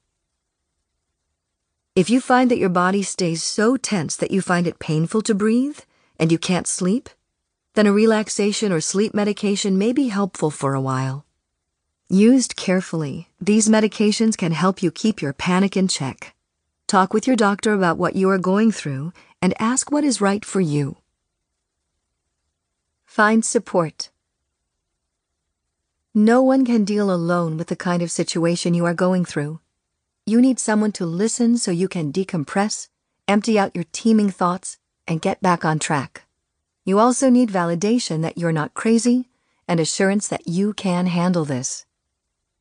[1.95, 5.35] If you find that your body stays so tense that you find it painful to
[5.35, 5.79] breathe
[6.17, 7.07] and you can't sleep,
[7.75, 11.25] then a relaxation or sleep medication may be helpful for a while.
[12.09, 16.35] Used carefully, these medications can help you keep your panic in check.
[16.87, 20.43] Talk with your doctor about what you are going through and ask what is right
[20.43, 20.97] for you.
[23.05, 24.09] Find support.
[26.15, 29.59] No one can deal alone with the kind of situation you are going through.
[30.25, 32.87] You need someone to listen so you can decompress,
[33.27, 36.23] empty out your teeming thoughts, and get back on track.
[36.89, 39.29] You also need validation that you're not crazy
[39.67, 41.85] and assurance that you can handle this.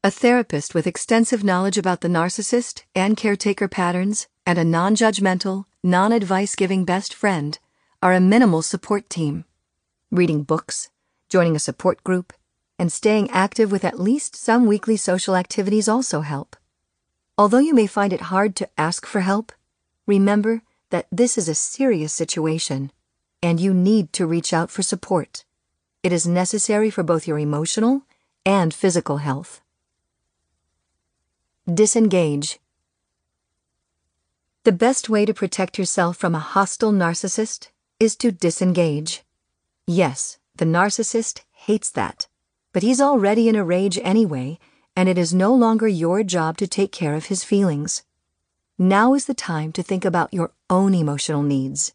[0.05, 5.65] A therapist with extensive knowledge about the narcissist and caretaker patterns and a non judgmental,
[5.83, 7.59] non advice giving best friend
[8.03, 9.47] are a minimal support team.
[10.11, 10.91] Reading books,
[11.31, 12.35] joining a support group,
[12.79, 16.55] and staying active with at least some weekly social activities also help.
[17.39, 19.53] Although you may find it hard to ask for help,
[20.07, 20.61] remember
[20.91, 22.93] that this is a serious situation
[23.43, 25.45] and you need to reach out for support.
[26.03, 28.03] It is necessary for both your emotional
[28.45, 29.61] and physical health.
[31.73, 32.59] Disengage.
[34.65, 37.69] The best way to protect yourself from a hostile narcissist
[38.01, 39.23] is to disengage.
[39.87, 42.27] Yes, the narcissist hates that,
[42.73, 44.59] but he's already in a rage anyway,
[44.97, 48.03] and it is no longer your job to take care of his feelings.
[48.79, 51.93] Now is the time to think about your own emotional needs.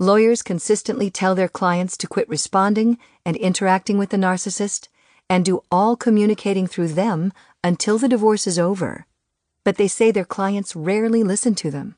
[0.00, 4.86] Lawyers consistently tell their clients to quit responding and interacting with the narcissist
[5.28, 7.32] and do all communicating through them
[7.64, 9.06] until the divorce is over.
[9.64, 11.96] But they say their clients rarely listen to them.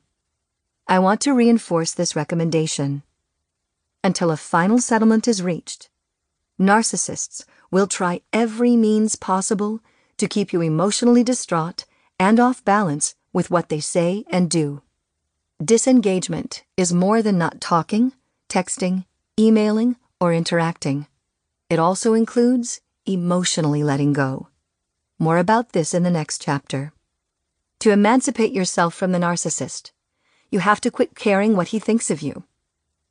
[0.89, 3.03] I want to reinforce this recommendation.
[4.03, 5.91] Until a final settlement is reached,
[6.59, 9.81] narcissists will try every means possible
[10.17, 11.85] to keep you emotionally distraught
[12.19, 14.83] and off balance with what they say and do.
[15.63, 18.13] Disengagement is more than not talking,
[18.49, 19.05] texting,
[19.39, 21.07] emailing, or interacting.
[21.69, 24.49] It also includes emotionally letting go.
[25.19, 26.95] More about this in the next chapter.
[27.81, 29.91] To emancipate yourself from the narcissist,
[30.51, 32.45] you have to quit caring what he thinks of you.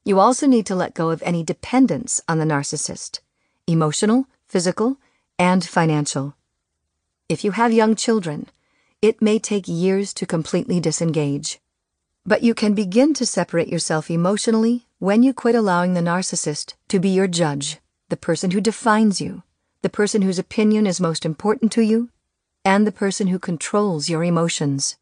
[0.04, 3.20] You also need to let go of any dependence on the narcissist
[3.68, 4.98] emotional, physical,
[5.38, 6.34] and financial.
[7.30, 8.48] If you have young children,
[9.04, 11.60] it may take years to completely disengage.
[12.30, 17.00] But you can begin to separate yourself emotionally when you quit allowing the narcissist to
[17.00, 19.42] be your judge, the person who defines you,
[19.82, 22.10] the person whose opinion is most important to you,
[22.64, 24.98] and the person who controls your emotions.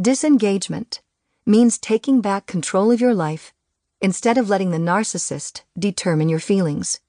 [0.00, 1.00] Disengagement
[1.44, 3.52] means taking back control of your life
[4.00, 7.00] instead of letting the narcissist determine your feelings.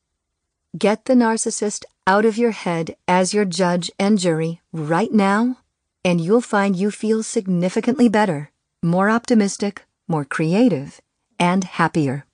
[0.76, 5.60] Get the narcissist out of your head as your judge and jury right now,
[6.04, 8.50] and you'll find you feel significantly better
[8.84, 11.00] more optimistic, more creative,
[11.40, 12.26] and happier.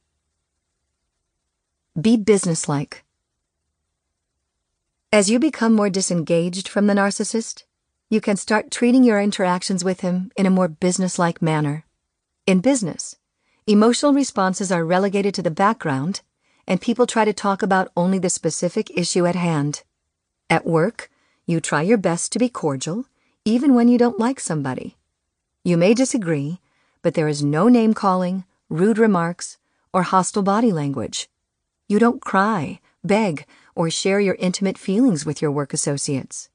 [2.00, 3.04] Be businesslike.
[5.14, 7.64] As you become more disengaged from the narcissist,
[8.10, 11.86] you can start treating your interactions with him in a more businesslike manner.
[12.48, 13.16] In business,
[13.68, 16.22] emotional responses are relegated to the background,
[16.68, 19.84] and people try to talk about only the specific issue at hand.
[20.50, 21.12] At work,
[21.46, 23.06] you try your best to be cordial,
[23.46, 24.99] even when you don't like somebody.
[25.64, 26.62] You may disagree,
[27.02, 29.58] but there is no name calling, rude remarks,
[29.94, 31.30] or hostile body language.
[31.88, 33.46] You don't cry, beg,
[33.76, 36.50] or share your intimate feelings with your work associates.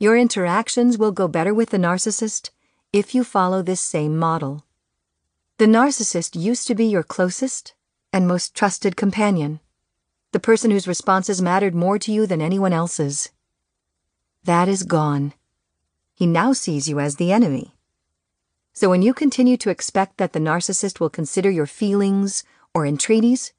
[0.00, 2.50] Your interactions will go better with the narcissist
[2.92, 4.64] if you follow this same model.
[5.58, 7.74] The narcissist used to be your closest
[8.12, 9.60] and most trusted companion,
[10.32, 13.30] the person whose responses mattered more to you than anyone else's.
[14.42, 15.34] That is gone.
[16.14, 17.74] He now sees you as the enemy
[18.74, 22.42] so when you continue to expect that the narcissist will consider your feelings
[22.74, 23.52] or entreaties,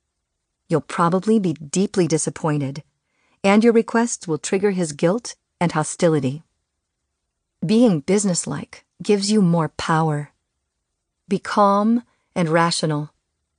[0.68, 2.84] you'll probably be deeply disappointed,
[3.42, 6.44] and your requests will trigger his guilt and hostility.
[7.66, 10.34] Being businesslike gives you more power.
[11.30, 12.04] Be calm
[12.36, 13.12] and rational.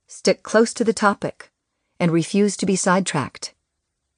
[0.05, 1.51] Stick close to the topic
[1.99, 3.55] and refuse to be sidetracked.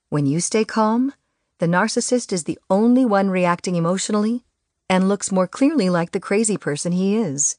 [0.10, 1.14] When you stay calm,
[1.60, 4.44] the narcissist is the only one reacting emotionally
[4.90, 7.58] and looks more clearly like the crazy person he is.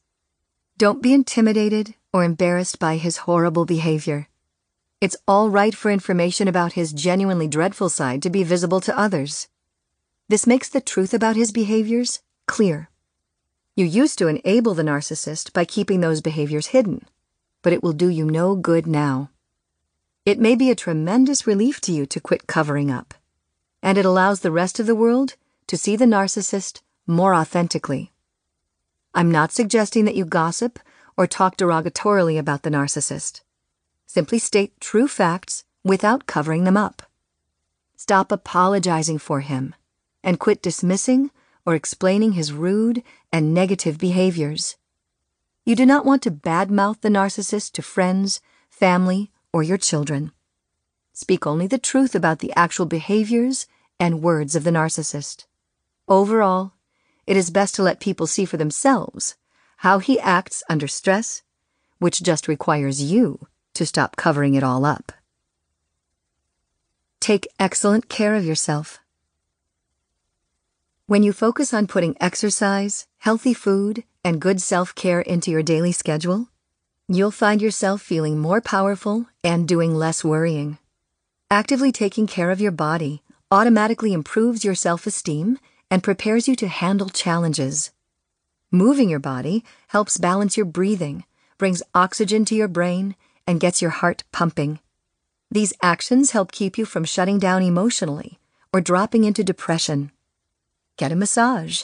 [0.77, 4.27] Don't be intimidated or embarrassed by his horrible behavior.
[4.99, 9.47] It's all right for information about his genuinely dreadful side to be visible to others.
[10.27, 12.89] This makes the truth about his behaviors clear.
[13.75, 17.05] You used to enable the narcissist by keeping those behaviors hidden,
[17.61, 19.29] but it will do you no good now.
[20.25, 23.13] It may be a tremendous relief to you to quit covering up,
[23.81, 25.35] and it allows the rest of the world
[25.67, 26.81] to see the narcissist
[27.11, 28.11] more authentically.
[29.13, 30.79] I'm not suggesting that you gossip
[31.17, 33.41] or talk derogatorily about the narcissist.
[34.07, 37.03] Simply state true facts without covering them up.
[37.95, 39.75] Stop apologizing for him
[40.23, 41.31] and quit dismissing
[41.65, 44.77] or explaining his rude and negative behaviors.
[45.65, 50.31] You do not want to badmouth the narcissist to friends, family, or your children.
[51.13, 53.67] Speak only the truth about the actual behaviors
[53.99, 55.45] and words of the narcissist.
[56.07, 56.73] Overall,
[57.27, 59.35] it is best to let people see for themselves
[59.77, 61.41] how he acts under stress,
[61.99, 63.39] which just requires you
[63.73, 65.11] to stop covering it all up.
[67.19, 68.99] Take excellent care of yourself.
[71.07, 75.91] When you focus on putting exercise, healthy food, and good self care into your daily
[75.91, 76.49] schedule,
[77.07, 80.77] you'll find yourself feeling more powerful and doing less worrying.
[81.49, 85.59] Actively taking care of your body automatically improves your self esteem
[85.91, 87.91] and prepares you to handle challenges.
[88.71, 91.25] Moving your body helps balance your breathing,
[91.57, 93.15] brings oxygen to your brain,
[93.45, 94.79] and gets your heart pumping.
[95.51, 98.39] These actions help keep you from shutting down emotionally
[98.73, 100.11] or dropping into depression.
[100.95, 101.83] Get a massage,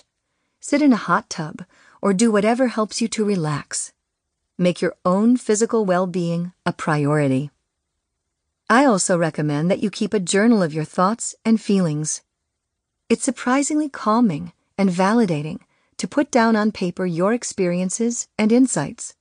[0.61, 1.65] sit in a hot tub,
[2.01, 3.91] or do whatever helps you to relax.
[4.57, 7.51] Make your own physical well being a priority.
[8.69, 12.21] I also recommend that you keep a journal of your thoughts and feelings.
[13.09, 15.59] It's surprisingly calming and validating
[15.95, 19.15] to put down on paper your experiences and insights.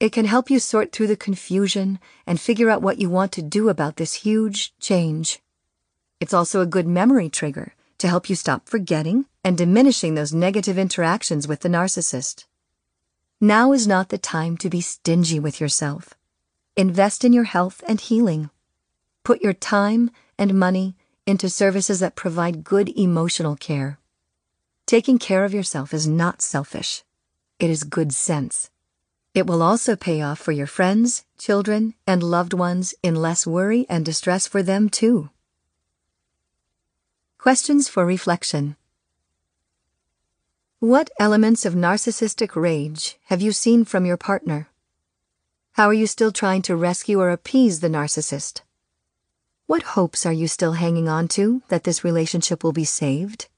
[0.00, 3.42] It can help you sort through the confusion and figure out what you want to
[3.42, 5.40] do about this huge change.
[6.20, 10.78] It's also a good memory trigger to help you stop forgetting and diminishing those negative
[10.78, 12.46] interactions with the narcissist.
[13.40, 16.14] Now is not the time to be stingy with yourself.
[16.76, 18.48] Invest in your health and healing.
[19.22, 20.96] Put your time and money
[21.26, 23.98] into services that provide good emotional care.
[24.86, 27.04] Taking care of yourself is not selfish.
[27.58, 28.70] It is good sense.
[29.34, 33.86] It will also pay off for your friends, children, and loved ones in less worry
[33.88, 35.30] and distress for them, too.
[37.38, 38.76] Questions for reflection.
[40.80, 44.68] What elements of narcissistic rage have you seen from your partner?
[45.72, 48.62] How are you still trying to rescue or appease the narcissist?
[49.66, 53.48] What hopes are you still hanging on to that this relationship will be saved?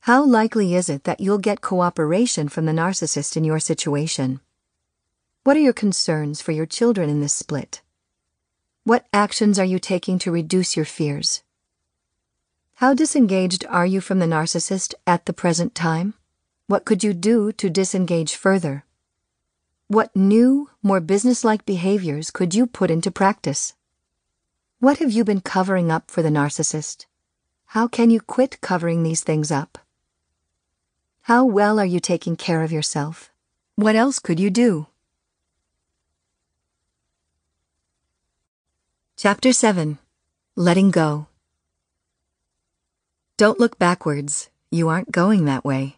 [0.00, 4.40] How likely is it that you'll get cooperation from the narcissist in your situation?
[5.42, 7.82] What are your concerns for your children in this split?
[8.84, 11.42] What actions are you taking to reduce your fears?
[12.74, 16.14] How disengaged are you from the narcissist at the present time?
[16.66, 18.84] What could you do to disengage further?
[19.88, 23.72] What new, more businesslike behaviors could you put into practice?
[24.78, 27.06] What have you been covering up for the narcissist?
[27.68, 29.78] How can you quit covering these things up?
[31.22, 33.30] How well are you taking care of yourself?
[33.76, 34.86] What else could you do?
[39.16, 39.98] Chapter 7
[40.56, 41.26] Letting Go.
[43.38, 44.50] Don't look backwards.
[44.70, 45.96] You aren't going that way.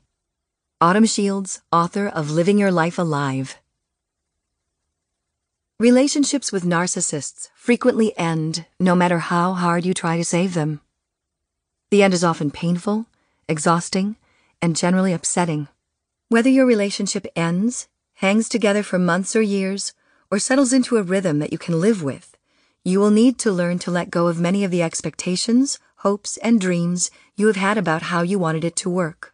[0.80, 3.58] Autumn Shields, author of Living Your Life Alive.
[5.80, 10.80] Relationships with narcissists frequently end no matter how hard you try to save them.
[11.92, 13.06] The end is often painful,
[13.48, 14.16] exhausting,
[14.60, 15.68] and generally upsetting.
[16.30, 19.92] Whether your relationship ends, hangs together for months or years,
[20.32, 22.36] or settles into a rhythm that you can live with,
[22.82, 26.60] you will need to learn to let go of many of the expectations, hopes, and
[26.60, 29.32] dreams you have had about how you wanted it to work.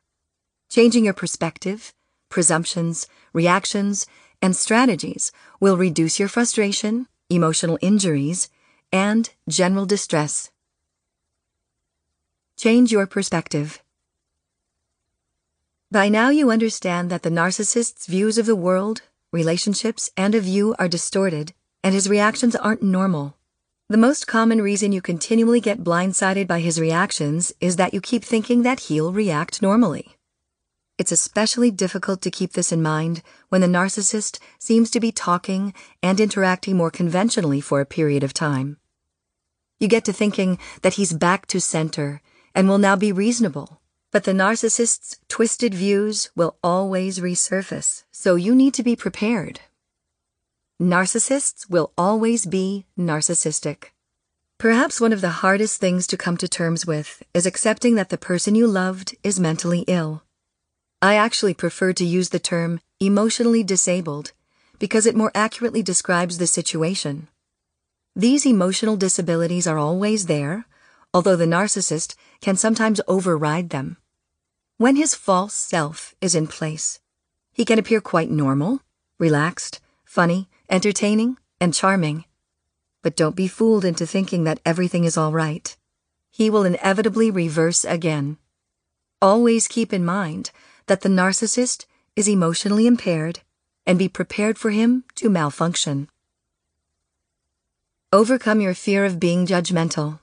[0.69, 1.95] Changing your perspective,
[2.29, 4.07] presumptions, reactions,
[4.45, 5.33] and strategies
[5.65, 8.51] will reduce your frustration, emotional injuries,
[8.93, 10.51] and general distress.
[12.55, 13.83] Change your perspective.
[15.91, 19.01] By now, you understand that the narcissist's views of the world,
[19.33, 23.39] relationships, and of you are distorted, and his reactions aren't normal.
[23.89, 28.23] The most common reason you continually get blindsided by his reactions is that you keep
[28.23, 30.14] thinking that he'll react normally.
[30.97, 35.75] It's especially difficult to keep this in mind when the narcissist seems to be talking
[36.03, 38.77] and interacting more conventionally for a period of time.
[39.81, 42.23] You get to thinking that he's back to center
[42.55, 43.81] and will now be reasonable,
[44.13, 49.61] but the narcissist's twisted views will always resurface, so you need to be prepared.
[50.81, 53.87] Narcissists will always be narcissistic.
[54.59, 58.19] Perhaps one of the hardest things to come to terms with is accepting that the
[58.19, 60.24] person you loved is mentally ill.
[61.05, 64.33] I actually prefer to use the term emotionally disabled
[64.79, 67.29] because it more accurately describes the situation.
[68.17, 70.65] These emotional disabilities are always there,
[71.13, 73.99] although the narcissist can sometimes override them.
[74.79, 77.01] When his false self is in place,
[77.53, 78.81] he can appear quite normal,
[79.19, 82.25] relaxed, funny, entertaining, and charming.
[83.03, 85.77] But don't be fooled into thinking that everything is all right.
[86.31, 88.39] He will inevitably reverse again.
[89.21, 90.51] Always keep in mind
[90.87, 93.41] that the narcissist is emotionally impaired
[93.87, 96.09] and be prepared for him to malfunction.
[98.13, 100.21] Overcome your fear of being judgmental.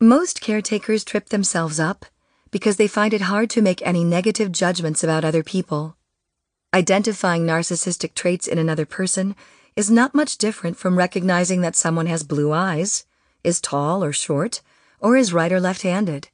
[0.00, 2.04] Most caretakers trip themselves up
[2.50, 5.96] because they find it hard to make any negative judgments about other people.
[6.74, 9.34] Identifying narcissistic traits in another person
[9.76, 13.06] is not much different from recognizing that someone has blue eyes,
[13.44, 14.62] is tall or short,
[15.00, 16.28] or is right or left handed.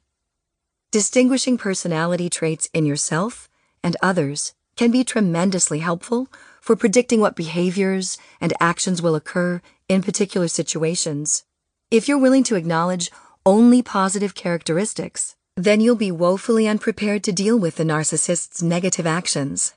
[0.93, 3.49] Distinguishing personality traits in yourself
[3.83, 6.27] and others can be tremendously helpful
[6.61, 11.45] for predicting what behaviors and actions will occur in particular situations.
[11.89, 13.09] If you're willing to acknowledge
[13.43, 19.73] only positive characteristics, then you'll be woefully unprepared to deal with the narcissist's negative actions.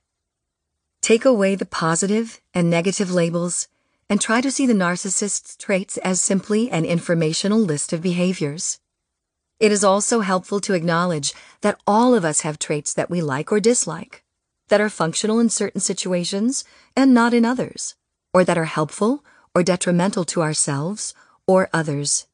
[1.00, 3.68] Take away the positive and negative labels
[4.10, 8.80] and try to see the narcissist's traits as simply an informational list of behaviors.
[9.58, 11.32] It is also helpful to acknowledge
[11.62, 14.22] that all of us have traits that we like or dislike,
[14.68, 17.94] that are functional in certain situations and not in others,
[18.34, 21.14] or that are helpful or detrimental to ourselves
[21.46, 22.26] or others.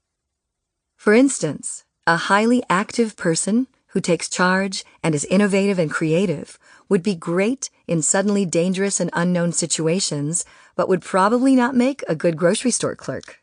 [0.96, 6.58] For instance, a highly active person who takes charge and is innovative and creative
[6.88, 10.44] would be great in suddenly dangerous and unknown situations,
[10.74, 13.42] but would probably not make a good grocery store clerk.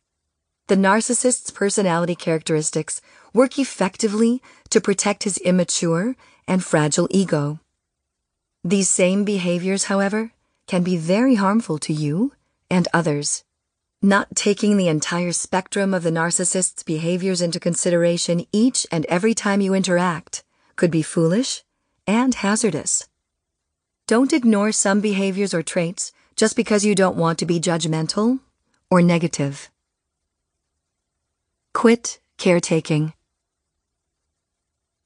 [0.68, 3.02] The narcissist's personality characteristics
[3.34, 6.16] work effectively to protect his immature
[6.48, 7.60] and fragile ego.
[8.64, 10.32] These same behaviors, however,
[10.68, 12.34] can be very harmful to you
[12.70, 13.44] and others.
[14.02, 19.62] Not taking the entire spectrum of the narcissist's behaviors into consideration each and every time
[19.62, 20.44] you interact
[20.76, 21.64] could be foolish
[22.08, 23.08] and hazardous.
[24.08, 28.40] Don't ignore some behaviors or traits just because you don't want to be judgmental
[28.90, 29.70] or negative.
[31.74, 33.14] Quit caretaking.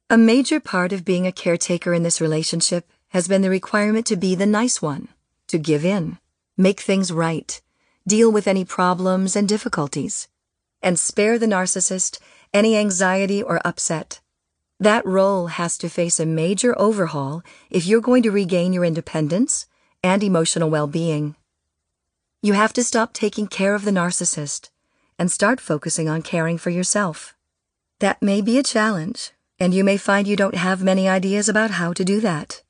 [0.10, 4.16] A major part of being a caretaker in this relationship has been the requirement to
[4.16, 5.08] be the nice one,
[5.48, 6.20] to give in,
[6.58, 7.62] make things right,
[8.08, 10.28] deal with any problems and difficulties,
[10.82, 12.20] and spare the narcissist
[12.54, 14.20] any anxiety or upset.
[14.80, 19.68] That role has to face a major overhaul if you're going to regain your independence
[20.04, 21.36] and emotional well being.
[22.42, 24.70] You have to stop taking care of the narcissist
[25.18, 27.36] and start focusing on caring for yourself.
[28.00, 31.72] That may be a challenge, and you may find you don't have many ideas about
[31.72, 32.64] how to do that.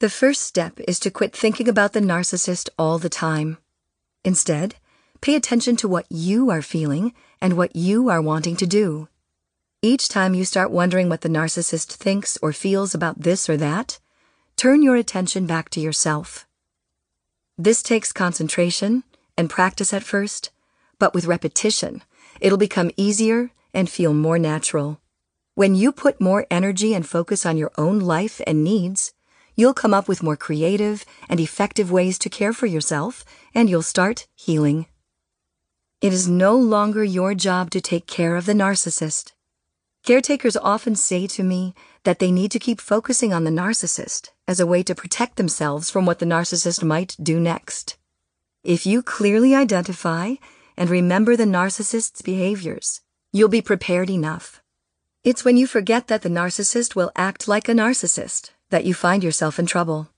[0.00, 3.58] The first step is to quit thinking about the narcissist all the time.
[4.24, 4.76] Instead,
[5.20, 9.08] pay attention to what you are feeling and what you are wanting to do.
[9.82, 13.98] Each time you start wondering what the narcissist thinks or feels about this or that,
[14.56, 16.46] turn your attention back to yourself.
[17.56, 19.04] This takes concentration
[19.36, 20.50] and practice at first,
[20.98, 22.02] but with repetition,
[22.40, 25.00] it'll become easier and feel more natural.
[25.58, 29.12] When you put more energy and focus on your own life and needs,
[29.56, 33.24] you'll come up with more creative and effective ways to care for yourself,
[33.56, 34.86] and you'll start healing.
[36.00, 39.32] It is no longer your job to take care of the narcissist.
[40.04, 44.60] Caretakers often say to me that they need to keep focusing on the narcissist as
[44.60, 47.96] a way to protect themselves from what the narcissist might do next.
[48.62, 50.34] If you clearly identify
[50.76, 53.00] and remember the narcissist's behaviors,
[53.32, 54.62] you'll be prepared enough.
[55.24, 59.24] It's when you forget that the narcissist will act like a narcissist that you find
[59.24, 60.08] yourself in trouble.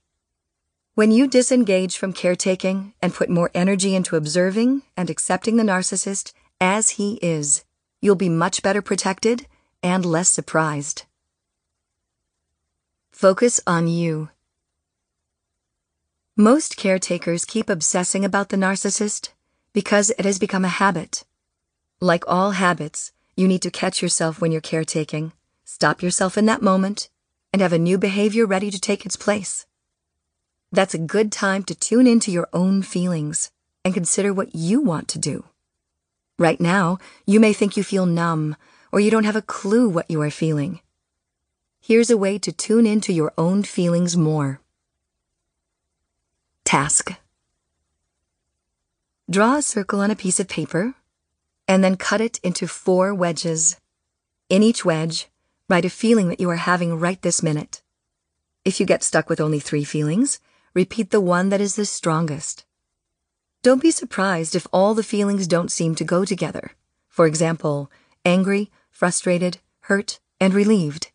[0.94, 6.32] When you disengage from caretaking and put more energy into observing and accepting the narcissist
[6.60, 7.64] as he is,
[8.02, 9.46] you'll be much better protected
[9.82, 11.04] and less surprised.
[13.10, 14.28] Focus on you.
[16.36, 19.30] Most caretakers keep obsessing about the narcissist
[19.72, 21.24] because it has become a habit.
[22.00, 25.32] Like all habits, you need to catch yourself when you're caretaking,
[25.64, 27.08] stop yourself in that moment,
[27.52, 29.66] and have a new behavior ready to take its place.
[30.70, 33.50] That's a good time to tune into your own feelings
[33.82, 35.44] and consider what you want to do.
[36.38, 38.56] Right now, you may think you feel numb
[38.92, 40.80] or you don't have a clue what you are feeling.
[41.80, 44.60] Here's a way to tune into your own feelings more.
[46.64, 47.14] Task
[49.30, 50.94] Draw a circle on a piece of paper
[51.70, 53.76] and then cut it into four wedges.
[54.48, 55.28] In each wedge,
[55.68, 57.80] write a feeling that you are having right this minute.
[58.64, 60.40] If you get stuck with only three feelings,
[60.74, 62.64] repeat the one that is the strongest.
[63.62, 66.72] Don't be surprised if all the feelings don't seem to go together.
[67.06, 67.88] For example,
[68.24, 71.12] angry, frustrated, hurt, and relieved.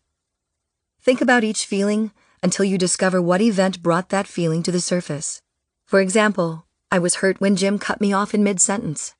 [1.02, 5.42] Think about each feeling until you discover what event brought that feeling to the surface.
[5.84, 9.14] For example, I was hurt when Jim cut me off in mid sentence.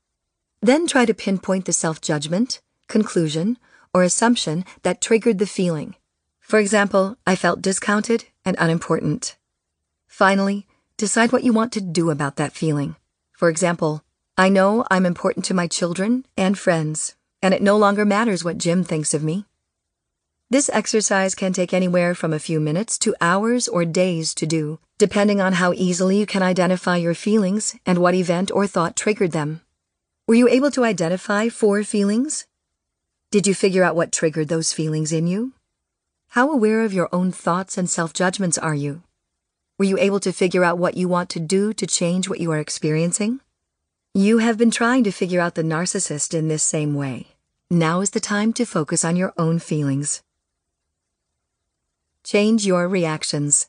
[0.66, 3.56] Then try to pinpoint the self judgment, conclusion,
[3.94, 5.94] or assumption that triggered the feeling.
[6.40, 9.36] For example, I felt discounted and unimportant.
[10.08, 12.96] Finally, decide what you want to do about that feeling.
[13.32, 14.02] For example,
[14.36, 18.58] I know I'm important to my children and friends, and it no longer matters what
[18.58, 19.44] Jim thinks of me.
[20.50, 24.80] This exercise can take anywhere from a few minutes to hours or days to do,
[24.98, 29.30] depending on how easily you can identify your feelings and what event or thought triggered
[29.30, 29.60] them.
[30.28, 32.48] Were you able to identify four feelings?
[33.30, 35.52] Did you figure out what triggered those feelings in you?
[36.30, 39.04] How aware of your own thoughts and self judgments are you?
[39.78, 42.50] Were you able to figure out what you want to do to change what you
[42.50, 43.38] are experiencing?
[44.14, 47.28] You have been trying to figure out the narcissist in this same way.
[47.70, 50.24] Now is the time to focus on your own feelings.
[52.24, 53.68] Change your reactions.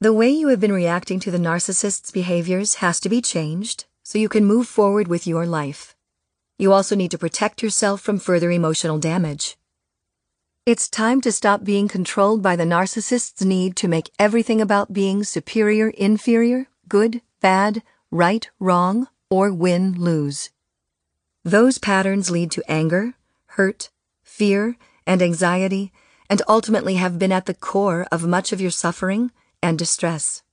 [0.00, 4.18] The way you have been reacting to the narcissist's behaviors has to be changed so
[4.18, 5.96] you can move forward with your life.
[6.58, 9.56] You also need to protect yourself from further emotional damage.
[10.64, 15.24] It's time to stop being controlled by the narcissist's need to make everything about being
[15.24, 17.82] superior, inferior, good, bad,
[18.12, 20.50] right, wrong, or win, lose.
[21.42, 23.14] Those patterns lead to anger,
[23.58, 23.90] hurt,
[24.22, 25.90] fear, and anxiety,
[26.30, 30.44] and ultimately have been at the core of much of your suffering and distress.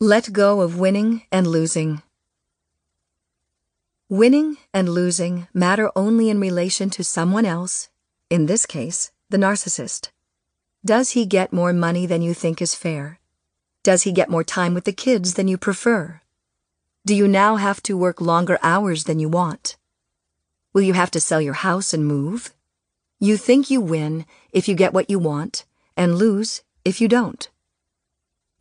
[0.00, 2.02] Let go of winning and losing.
[4.08, 7.90] Winning and losing matter only in relation to someone else,
[8.28, 10.10] in this case, the narcissist.
[10.84, 13.20] Does he get more money than you think is fair?
[13.84, 16.20] Does he get more time with the kids than you prefer?
[17.06, 19.76] Do you now have to work longer hours than you want?
[20.72, 22.52] Will you have to sell your house and move?
[23.20, 25.64] You think you win if you get what you want,
[25.96, 27.48] and lose if you don't.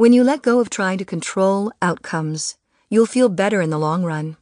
[0.04, 2.58] When you let go of trying to control outcomes,
[2.89, 4.36] you'll feel better in the long run.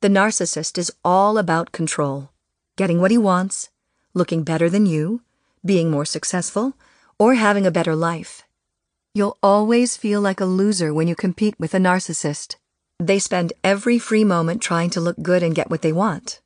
[0.00, 2.30] The narcissist is all about control,
[2.76, 3.68] getting what he wants,
[4.14, 5.20] looking better than you,
[5.62, 6.72] being more successful,
[7.18, 8.44] or having a better life.
[9.12, 12.56] You'll always feel like a loser when you compete with a narcissist.
[12.98, 16.40] They spend every free moment trying to look good and get what they want.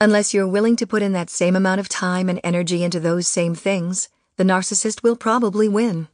[0.00, 3.28] Unless you're willing to put in that same amount of time and energy into those
[3.28, 6.08] same things, the narcissist will probably win.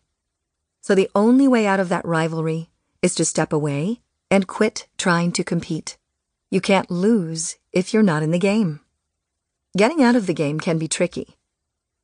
[0.83, 2.69] So the only way out of that rivalry
[3.01, 5.97] is to step away and quit trying to compete.
[6.51, 8.81] You can't lose if you're not in the game.
[9.77, 11.37] Getting out of the game can be tricky.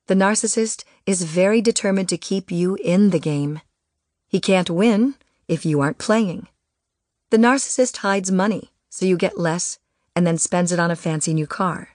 [0.07, 3.61] The narcissist is very determined to keep you in the game.
[4.29, 5.17] He can't win
[5.49, 6.47] if you aren't playing.
[7.31, 9.79] The narcissist hides money so you get less
[10.17, 11.91] and then spends it on a fancy new car.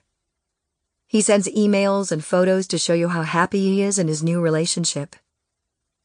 [1.06, 4.40] He sends emails and photos to show you how happy he is in his new
[4.40, 5.16] relationship.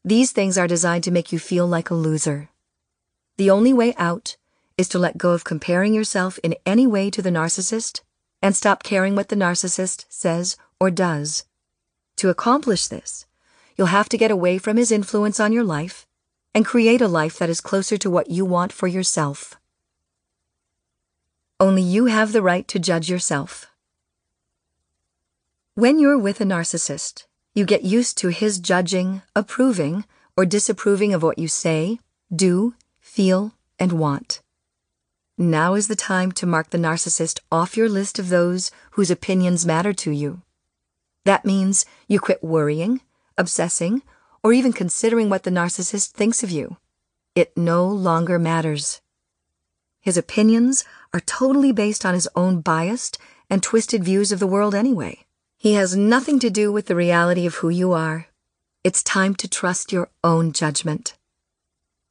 [0.04, 2.48] These things are designed to make you feel like a loser.
[3.36, 4.36] The only way out
[4.78, 8.00] is to let go of comparing yourself in any way to the narcissist
[8.40, 11.44] and stop caring what the narcissist says or does.
[12.16, 13.26] To accomplish this,
[13.76, 16.06] you'll have to get away from his influence on your life
[16.54, 19.54] and create a life that is closer to what you want for yourself.
[21.58, 23.66] Only you have the right to judge yourself.
[25.74, 30.04] When you're with a narcissist, you get used to his judging, approving,
[30.36, 31.98] or disapproving of what you say,
[32.34, 34.40] do, feel, and want.
[35.36, 39.66] Now is the time to mark the narcissist off your list of those whose opinions
[39.66, 40.42] matter to you.
[41.24, 43.00] That means you quit worrying,
[43.36, 44.02] obsessing,
[44.44, 46.76] or even considering what the narcissist thinks of you.
[47.34, 49.00] It no longer matters.
[50.00, 54.74] His opinions are totally based on his own biased and twisted views of the world
[54.74, 55.26] anyway.
[55.62, 58.28] He has nothing to do with the reality of who you are.
[58.82, 61.18] It's time to trust your own judgment.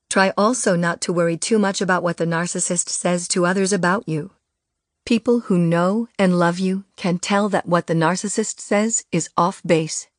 [0.07, 4.07] Try also not to worry too much about what the narcissist says to others about
[4.07, 4.29] you.
[5.03, 9.63] People who know and love you can tell that what the narcissist says is off
[9.65, 10.09] base.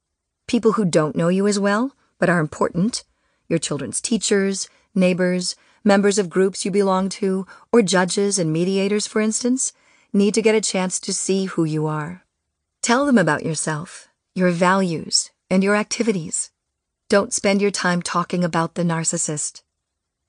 [0.49, 3.05] People who don't know you as well, but are important,
[3.49, 5.55] your children's teachers, neighbors,
[5.85, 9.73] members of groups you belong to, or judges and mediators, for instance,
[10.13, 12.25] need to get a chance to see who you are.
[12.83, 16.51] Tell them about yourself, your values, and your activities.
[17.09, 19.63] Don't spend your time talking about the narcissist.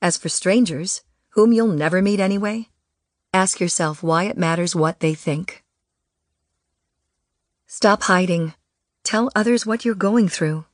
[0.01, 2.67] As for strangers, whom you'll never meet anyway,
[3.33, 5.63] ask yourself why it matters what they think.
[7.67, 8.53] Stop hiding.
[9.03, 10.65] Tell others what you're going through.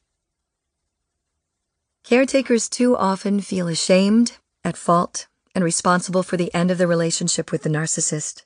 [2.03, 7.51] Caretakers too often feel ashamed at fault, and responsible for the end of the relationship
[7.51, 8.43] with the narcissist.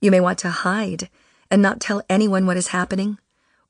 [0.00, 1.08] You may want to hide
[1.52, 3.18] and not tell anyone what is happening,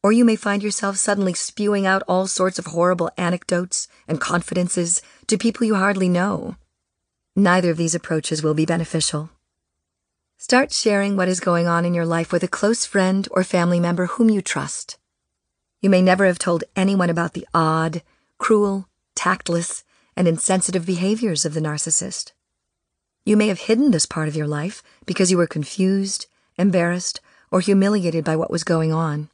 [0.04, 5.02] or you may find yourself suddenly spewing out all sorts of horrible anecdotes and confidences
[5.26, 6.54] to people you hardly know.
[7.34, 9.30] Neither of these approaches will be beneficial.
[10.38, 13.80] Start sharing what is going on in your life with a close friend or family
[13.80, 14.96] member whom you trust.
[15.80, 18.02] You may never have told anyone about the odd,
[18.38, 19.82] cruel, tactless,
[20.16, 22.30] and insensitive behaviors of the narcissist.
[23.24, 26.26] You may have hidden this part of your life because you were confused,
[26.56, 27.20] embarrassed,
[27.52, 29.28] or humiliated by what was going on.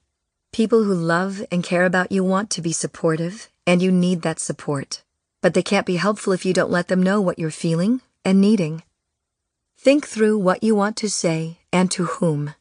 [0.52, 4.40] People who love and care about you want to be supportive, and you need that
[4.40, 5.02] support.
[5.40, 8.40] But they can't be helpful if you don't let them know what you're feeling and
[8.40, 8.82] needing.
[9.78, 12.54] Think through what you want to say and to whom.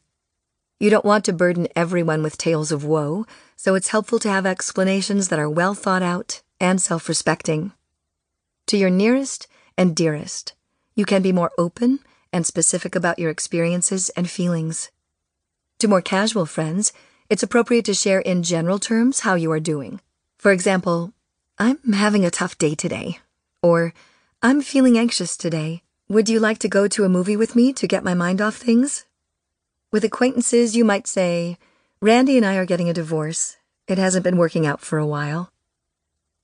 [0.78, 4.46] You don't want to burden everyone with tales of woe, so it's helpful to have
[4.46, 7.72] explanations that are well thought out and self respecting.
[8.68, 10.54] To your nearest and dearest,
[10.94, 11.98] you can be more open
[12.32, 14.90] and specific about your experiences and feelings.
[15.78, 16.92] To more casual friends,
[17.30, 20.00] it's appropriate to share in general terms how you are doing.
[20.36, 21.12] For example,
[21.56, 23.20] I'm having a tough day today.
[23.62, 23.94] Or,
[24.42, 25.82] I'm feeling anxious today.
[26.08, 28.56] Would you like to go to a movie with me to get my mind off
[28.56, 29.04] things?
[29.92, 31.58] With acquaintances, you might say,
[32.00, 33.56] Randy and I are getting a divorce.
[33.86, 35.52] It hasn't been working out for a while.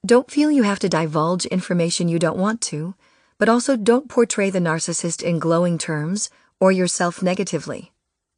[0.07, 2.95] Don't feel you have to divulge information you don't want to,
[3.39, 6.30] but also don't portray the narcissist in glowing terms
[6.61, 7.91] or yourself negatively.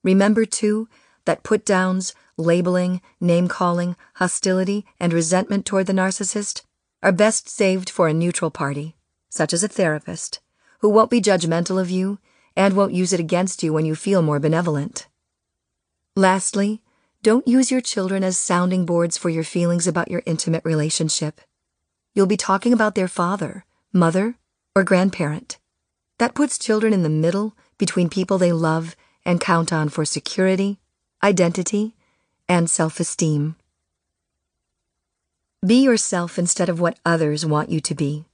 [0.07, 0.89] Remember, too,
[1.25, 6.63] that put downs, labeling, name calling, hostility, and resentment toward the narcissist
[7.03, 8.95] are best saved for a neutral party,
[9.29, 10.39] such as a therapist,
[10.79, 12.21] who won't be judgmental of you
[12.55, 15.09] and won't use it against you when you feel more benevolent.
[16.15, 16.83] Lastly,
[17.25, 21.41] don't use your children as sounding boards for your feelings about your intimate relationship.
[22.15, 24.37] You'll be talking about their father, mother,
[24.77, 25.59] or grandparent.
[26.19, 28.95] That puts children in the middle between people they love
[29.27, 30.79] and count on for security,
[31.23, 31.93] identity,
[32.49, 33.57] and self esteem.
[35.67, 38.25] Be yourself instead of what others want you to be.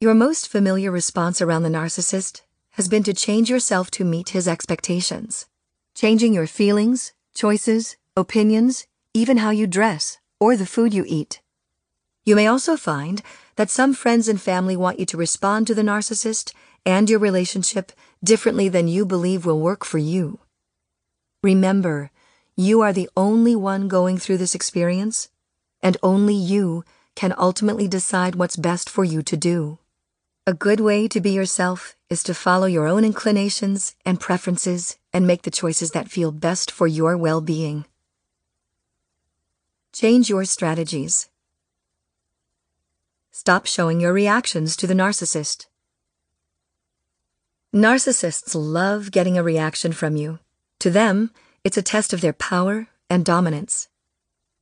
[0.00, 2.42] Your most familiar response around the narcissist
[2.72, 5.46] has been to change yourself to meet his expectations,
[5.94, 11.40] changing your feelings, choices, opinions, even how you dress, or the food you eat.
[12.24, 13.22] You may also find
[13.56, 16.52] that some friends and family want you to respond to the narcissist
[16.84, 17.92] and your relationship
[18.22, 20.40] differently than you believe will work for you.
[21.42, 22.10] Remember,
[22.56, 25.28] you are the only one going through this experience,
[25.80, 29.78] and only you can ultimately decide what's best for you to do.
[30.46, 35.26] A good way to be yourself is to follow your own inclinations and preferences and
[35.26, 37.84] make the choices that feel best for your well being.
[39.92, 41.28] Change your strategies.
[43.30, 45.66] Stop showing your reactions to the narcissist.
[47.74, 50.38] Narcissists love getting a reaction from you.
[50.78, 51.30] To them,
[51.62, 53.88] it's a test of their power and dominance.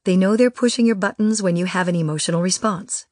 [0.03, 3.07] They know they're pushing your buttons when you have an emotional response.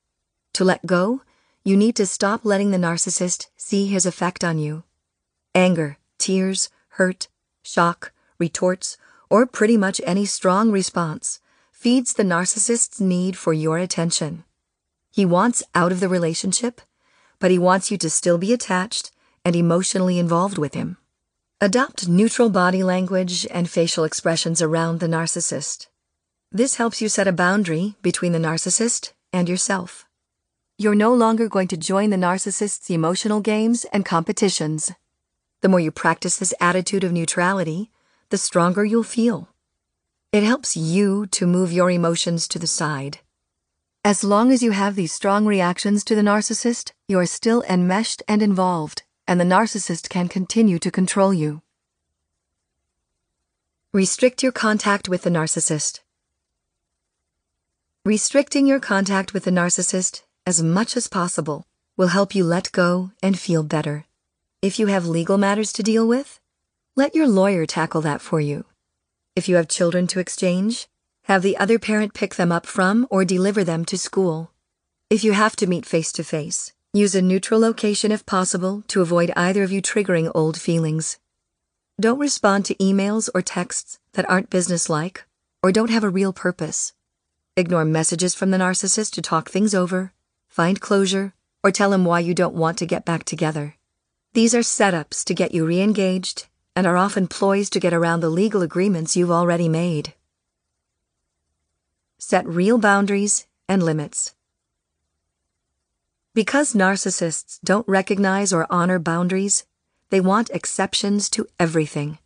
[0.55, 1.23] To let go,
[1.63, 4.83] you need to stop letting the narcissist see his effect on you.
[5.55, 7.29] Anger, tears, hurt,
[7.63, 8.97] shock, retorts,
[9.31, 11.39] or pretty much any strong response
[11.71, 14.43] feeds the narcissist's need for your attention.
[15.13, 16.81] He wants out of the relationship,
[17.39, 19.13] but he wants you to still be attached
[19.45, 20.97] and emotionally involved with him.
[21.61, 25.87] Adopt neutral body language and facial expressions around the narcissist.
[26.51, 30.07] This helps you set a boundary between the narcissist and yourself.
[30.79, 34.93] You're no longer going to join the narcissist's emotional games and competitions.
[35.61, 37.91] The more you practice this attitude of neutrality,
[38.31, 39.49] the stronger you'll feel.
[40.33, 43.19] It helps you to move your emotions to the side.
[44.05, 48.23] As long as you have these strong reactions to the narcissist, you are still enmeshed
[48.27, 51.63] and involved and the narcissist can continue to control you.
[53.93, 56.01] Restrict your contact with the narcissist.
[58.05, 61.65] Restricting your contact with the narcissist as much as possible
[61.97, 64.05] will help you let go and feel better.
[64.61, 66.39] If you have legal matters to deal with,
[66.97, 68.67] let your lawyer tackle that for you.
[69.35, 70.87] If you have children to exchange,
[71.23, 74.51] have the other parent pick them up from or deliver them to school.
[75.09, 79.01] If you have to meet face to face, Use a neutral location if possible to
[79.01, 81.19] avoid either of you triggering old feelings.
[81.99, 85.25] Don't respond to emails or texts that aren't businesslike
[85.61, 86.93] or don't have a real purpose.
[87.57, 90.13] Ignore messages from the narcissist to talk things over,
[90.47, 91.35] find closure,
[91.65, 93.75] or tell him why you don't want to get back together.
[94.35, 98.21] These are setups to get you re engaged and are often ploys to get around
[98.21, 100.15] the legal agreements you've already made.
[102.19, 104.34] Set real boundaries and limits.
[106.35, 109.65] Because narcissists don't recognize or honor boundaries,
[110.11, 112.19] they want exceptions to everything.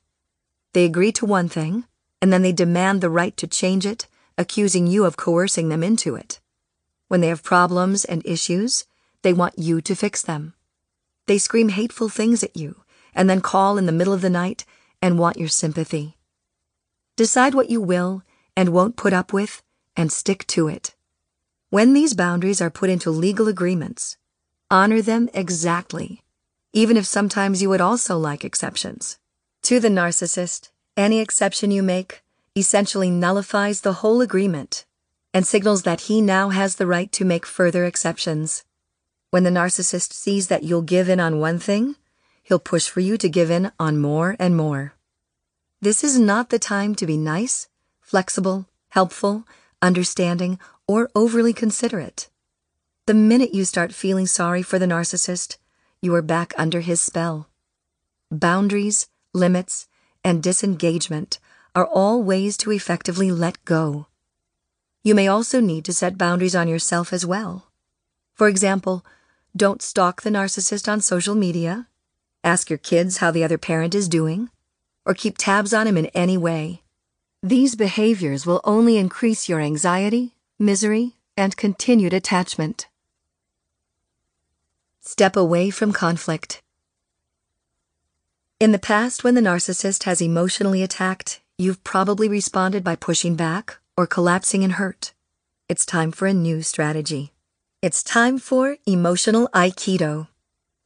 [0.73, 1.85] They agree to one thing,
[2.23, 4.07] and then they demand the right to change it,
[4.39, 6.41] accusing you of coercing them into it.
[7.09, 8.87] When they have problems and issues,
[9.23, 10.55] they want you to fix them.
[11.27, 12.83] They scream hateful things at you,
[13.15, 14.65] and then call in the middle of the night
[15.03, 16.17] and want your sympathy.
[17.17, 18.23] Decide what you will
[18.57, 19.63] and won't put up with,
[19.97, 20.95] and stick to it.
[21.71, 24.17] When these boundaries are put into legal agreements,
[24.71, 26.23] honor them exactly,
[26.73, 29.19] even if sometimes you would also like exceptions.
[29.65, 32.23] To the narcissist, any exception you make
[32.57, 34.87] essentially nullifies the whole agreement
[35.35, 38.65] and signals that he now has the right to make further exceptions.
[39.31, 41.97] When the narcissist sees that you'll give in on one thing,
[42.45, 44.95] he'll push for you to give in on more and more.
[45.83, 47.69] This is not the time to be nice,
[48.01, 49.45] flexible, helpful,
[49.83, 52.29] understanding, or overly considerate.
[53.07, 55.57] The minute you start feeling sorry for the narcissist,
[56.03, 57.49] you are back under his spell.
[58.31, 59.89] Boundaries, limits,
[60.25, 61.39] and disengagement
[61.75, 64.07] are all ways to effectively let go.
[65.03, 67.69] You may also need to set boundaries on yourself as well.
[68.35, 69.05] For example,
[69.57, 71.89] don't stalk the narcissist on social media,
[72.45, 74.51] ask your kids how the other parent is doing,
[75.07, 76.83] or keep tabs on him in any way.
[77.43, 82.89] These behaviors will only increase your anxiety, misery, and continued attachment.
[84.99, 86.61] Step away from conflict.
[88.59, 93.79] In the past, when the narcissist has emotionally attacked, you've probably responded by pushing back
[93.97, 95.13] or collapsing in hurt.
[95.69, 97.31] It's time for a new strategy.
[97.81, 100.27] It's time for emotional Aikido.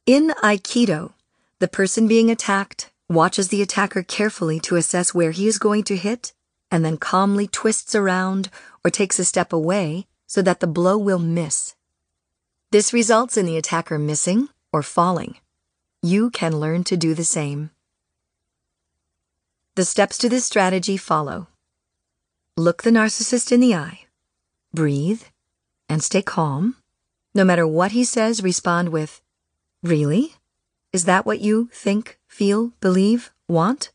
[0.05, 1.13] In Aikido,
[1.57, 5.97] the person being attacked watches the attacker carefully to assess where he is going to
[5.97, 6.31] hit
[6.73, 8.49] and then calmly twists around
[8.83, 11.75] or takes a step away so that the blow will miss.
[12.71, 15.35] This results in the attacker missing or falling.
[16.01, 17.69] You can learn to do the same.
[19.75, 21.45] The steps to this strategy follow.
[22.57, 24.05] Look the narcissist in the eye.
[24.73, 25.21] Breathe
[25.87, 26.77] and stay calm.
[27.35, 29.21] No matter what he says, respond with,
[29.83, 30.33] Really?
[30.91, 33.91] Is that what you think, feel, believe, want?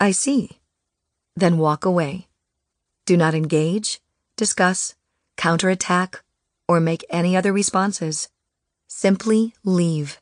[0.00, 0.61] I see.
[1.34, 2.28] Then walk away.
[3.06, 4.00] Do not engage,
[4.36, 4.94] discuss,
[5.36, 6.22] counterattack,
[6.68, 8.28] or make any other responses.
[8.86, 10.20] Simply leave.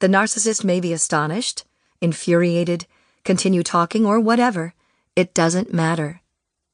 [0.00, 1.64] The narcissist may be astonished,
[2.00, 2.86] infuriated,
[3.24, 4.74] continue talking, or whatever.
[5.16, 6.20] It doesn't matter.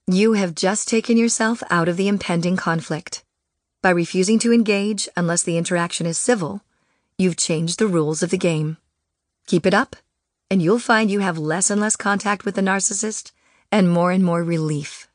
[0.06, 3.22] You have just taken yourself out of the impending conflict.
[3.82, 6.62] By refusing to engage unless the interaction is civil,
[7.18, 8.78] you've changed the rules of the game.
[9.46, 9.96] Keep it up,
[10.50, 13.32] and you'll find you have less and less contact with the narcissist
[13.72, 15.08] and more and more relief.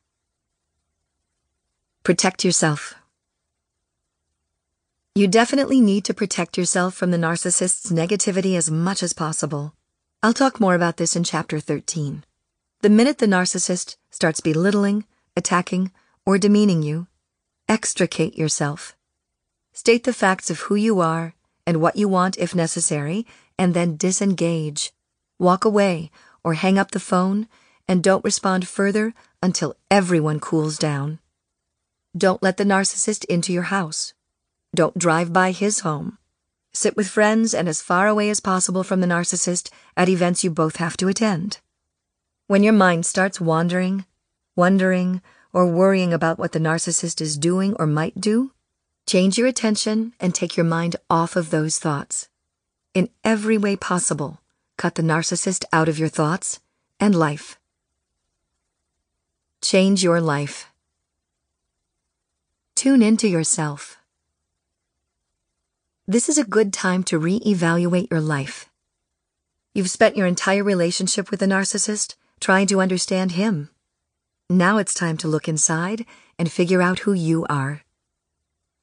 [2.04, 2.96] Protect yourself.
[5.16, 9.74] You definitely need to protect yourself from the narcissist's negativity as much as possible.
[10.22, 12.24] I'll talk more about this in Chapter 13.
[12.82, 15.92] The minute the narcissist starts belittling, attacking,
[16.26, 17.08] or demeaning you,
[17.68, 18.96] extricate yourself.
[19.74, 21.34] State the facts of who you are
[21.66, 23.26] and what you want if necessary,
[23.58, 24.92] and then disengage.
[25.40, 26.12] Walk away
[26.44, 27.48] or hang up the phone
[27.88, 31.20] and don't respond further until everyone cools down.
[32.18, 34.14] Don't let the narcissist into your house.
[34.74, 36.18] Don't drive by his home.
[36.74, 40.50] Sit with friends and as far away as possible from the narcissist at events you
[40.50, 41.60] both have to attend.
[42.48, 44.06] When your mind starts wandering,
[44.56, 45.22] wondering,
[45.54, 48.52] or worrying about what the narcissist is doing or might do,
[49.08, 52.28] change your attention and take your mind off of those thoughts.
[52.94, 54.42] In every way possible,
[54.78, 56.60] cut the narcissist out of your thoughts
[57.00, 57.58] and life.
[59.66, 60.68] Change your life.
[62.76, 63.98] Tune into yourself.
[66.08, 68.70] This is a good time to re-evaluate your life.
[69.74, 73.72] You've spent your entire relationship with the narcissist trying to understand him.
[74.52, 76.06] Now it's time to look inside
[76.38, 77.82] and figure out who you are.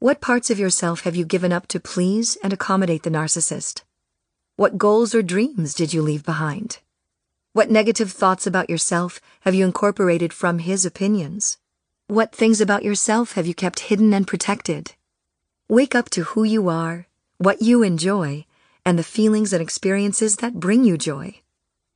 [0.01, 3.83] What parts of yourself have you given up to please and accommodate the narcissist?
[4.57, 6.81] What goals or dreams did you leave behind?
[7.55, 11.59] What negative thoughts about yourself have you incorporated from his opinions?
[12.07, 14.93] What things about yourself have you kept hidden and protected?
[15.69, 18.47] Wake up to who you are, what you enjoy,
[18.87, 21.43] and the feelings and experiences that bring you joy.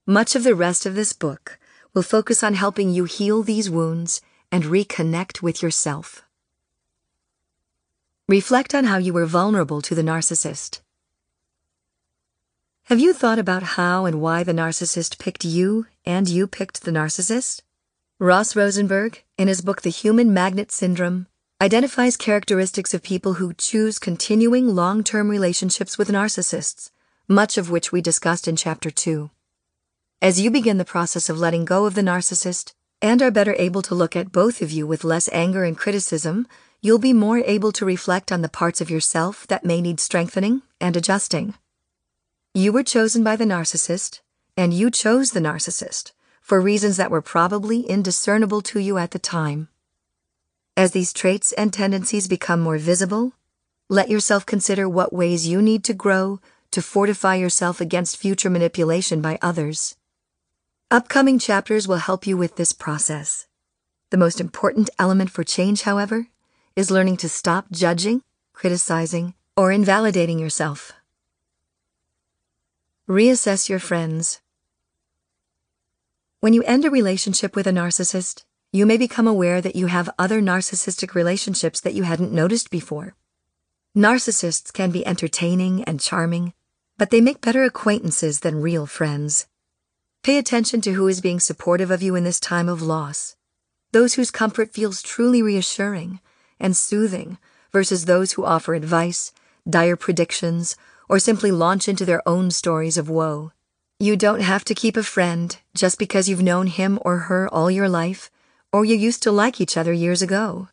[0.07, 1.59] Much of the rest of this book
[1.95, 4.21] will focus on helping you heal these wounds
[4.53, 6.23] and reconnect with yourself.
[8.29, 10.81] Reflect on how you were vulnerable to the narcissist.
[12.89, 16.93] Have you thought about how and why the narcissist picked you and you picked the
[16.93, 17.63] narcissist?
[18.21, 21.27] Ross Rosenberg, in his book The Human Magnet Syndrome,
[21.61, 26.93] identifies characteristics of people who choose continuing long term relationships with narcissists,
[27.27, 29.31] much of which we discussed in Chapter 2.
[30.23, 32.73] As you begin the process of letting go of the narcissist
[33.03, 36.47] and are better able to look at both of you with less anger and criticism,
[36.81, 40.63] you'll be more able to reflect on the parts of yourself that may need strengthening
[40.81, 41.55] and adjusting.
[42.57, 44.21] You were chosen by the narcissist,
[44.57, 49.19] and you chose the narcissist for reasons that were probably indiscernible to you at the
[49.19, 49.69] time.
[50.75, 53.35] As these traits and tendencies become more visible,
[53.91, 59.21] let yourself consider what ways you need to grow to fortify yourself against future manipulation
[59.21, 59.97] by others.
[60.91, 63.49] Upcoming chapters will help you with this process.
[64.09, 66.29] The most important element for change, however,
[66.75, 68.23] is learning to stop judging,
[68.55, 70.95] criticizing, or invalidating yourself.
[73.09, 74.41] Reassess your friends.
[76.41, 78.43] When you end a relationship with a narcissist,
[78.73, 83.15] you may become aware that you have other narcissistic relationships that you hadn't noticed before.
[83.97, 86.53] Narcissists can be entertaining and charming,
[86.99, 89.47] but they make better acquaintances than real friends.
[90.25, 93.37] Pay attention to who is being supportive of you in this time of loss.
[93.93, 96.21] those whose comfort feels truly reassuring
[96.59, 97.39] and soothing
[97.73, 99.33] versus those who offer advice,
[99.69, 100.77] dire predictions,
[101.09, 103.53] or simply launch into their own stories of woe.
[103.99, 107.71] You don't have to keep a friend just because you've known him or her all
[107.71, 108.31] your life,
[108.73, 110.69] or you used to like each other years ago.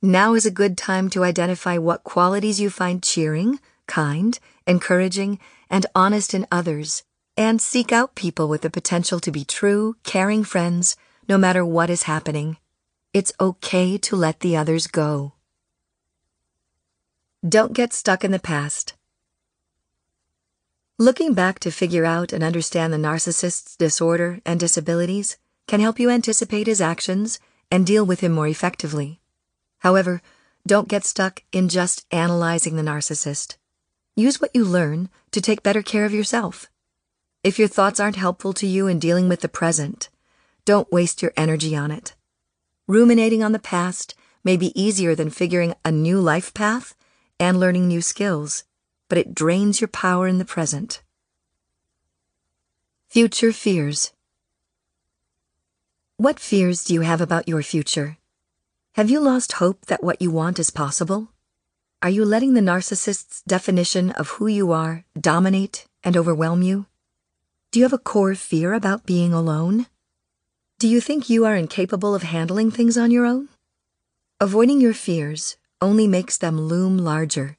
[0.00, 5.38] Now is a good time to identify what qualities you find cheering, kind, encouraging,
[5.68, 7.02] and honest in others,
[7.36, 10.96] and seek out people with the potential to be true, caring friends,
[11.28, 12.56] no matter what is happening.
[13.12, 15.32] It's okay to let the others go.
[17.46, 18.94] Don't get stuck in the past.
[20.98, 26.08] Looking back to figure out and understand the narcissist's disorder and disabilities can help you
[26.08, 29.18] anticipate his actions and deal with him more effectively.
[29.80, 30.22] However,
[30.64, 33.56] don't get stuck in just analyzing the narcissist.
[34.14, 36.70] Use what you learn to take better care of yourself.
[37.42, 40.10] If your thoughts aren't helpful to you in dealing with the present,
[40.64, 42.14] don't waste your energy on it.
[42.86, 44.14] Ruminating on the past
[44.44, 46.94] may be easier than figuring a new life path
[47.40, 48.62] and learning new skills
[49.14, 51.00] but it drains your power in the present.
[53.06, 54.12] Future fears.
[56.16, 58.16] What fears do you have about your future?
[58.94, 61.28] Have you lost hope that what you want is possible?
[62.02, 66.86] Are you letting the narcissist's definition of who you are dominate and overwhelm you?
[67.70, 69.86] Do you have a core fear about being alone?
[70.80, 73.48] Do you think you are incapable of handling things on your own?
[74.40, 77.58] Avoiding your fears only makes them loom larger.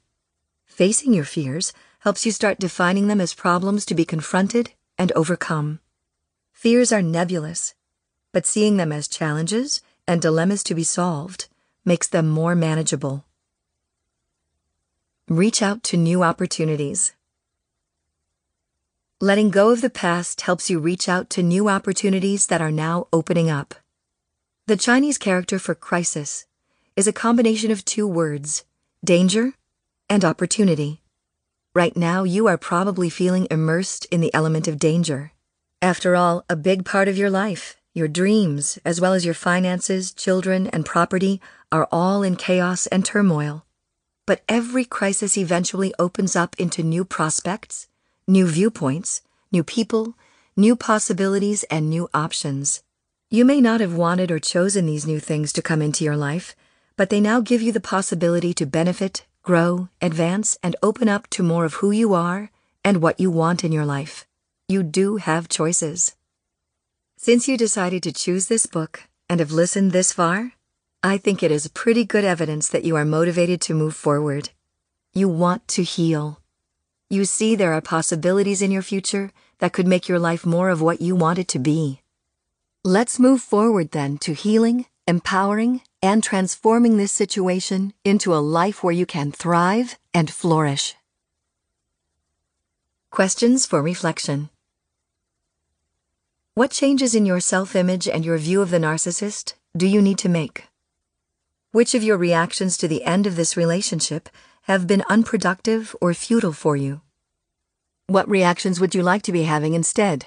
[0.76, 5.80] Facing your fears helps you start defining them as problems to be confronted and overcome.
[6.52, 7.74] Fears are nebulous,
[8.30, 11.48] but seeing them as challenges and dilemmas to be solved
[11.86, 13.24] makes them more manageable.
[15.28, 17.14] Reach out to new opportunities.
[19.18, 23.08] Letting go of the past helps you reach out to new opportunities that are now
[23.14, 23.74] opening up.
[24.66, 26.44] The Chinese character for crisis
[26.96, 28.66] is a combination of two words
[29.02, 29.54] danger
[30.08, 31.02] and opportunity.
[31.74, 35.32] Right now, you are probably feeling immersed in the element of danger.
[35.82, 40.12] After all, a big part of your life, your dreams, as well as your finances,
[40.12, 43.66] children, and property, are all in chaos and turmoil.
[44.26, 47.88] But every crisis eventually opens up into new prospects,
[48.26, 49.22] new viewpoints,
[49.52, 50.14] new people,
[50.56, 52.82] new possibilities, and new options.
[53.30, 56.56] You may not have wanted or chosen these new things to come into your life,
[56.96, 61.40] but they now give you the possibility to benefit grow, advance, and open up to
[61.40, 62.50] more of who you are
[62.84, 64.26] and what you want in your life.
[64.68, 66.16] You do have choices.
[67.16, 70.54] Since you decided to choose this book and have listened this far,
[71.00, 74.50] I think it is pretty good evidence that you are motivated to move forward.
[75.14, 76.40] You want to heal.
[77.08, 80.82] You see there are possibilities in your future that could make your life more of
[80.82, 82.00] what you want it to be.
[82.82, 88.94] Let's move forward then to healing, empowering, and transforming this situation into a life where
[88.94, 90.94] you can thrive and flourish.
[93.10, 94.48] Questions for reflection.
[96.54, 100.18] What changes in your self image and your view of the narcissist do you need
[100.18, 100.68] to make?
[101.72, 104.28] Which of your reactions to the end of this relationship
[104.62, 107.00] have been unproductive or futile for you?
[108.06, 110.26] What reactions would you like to be having instead?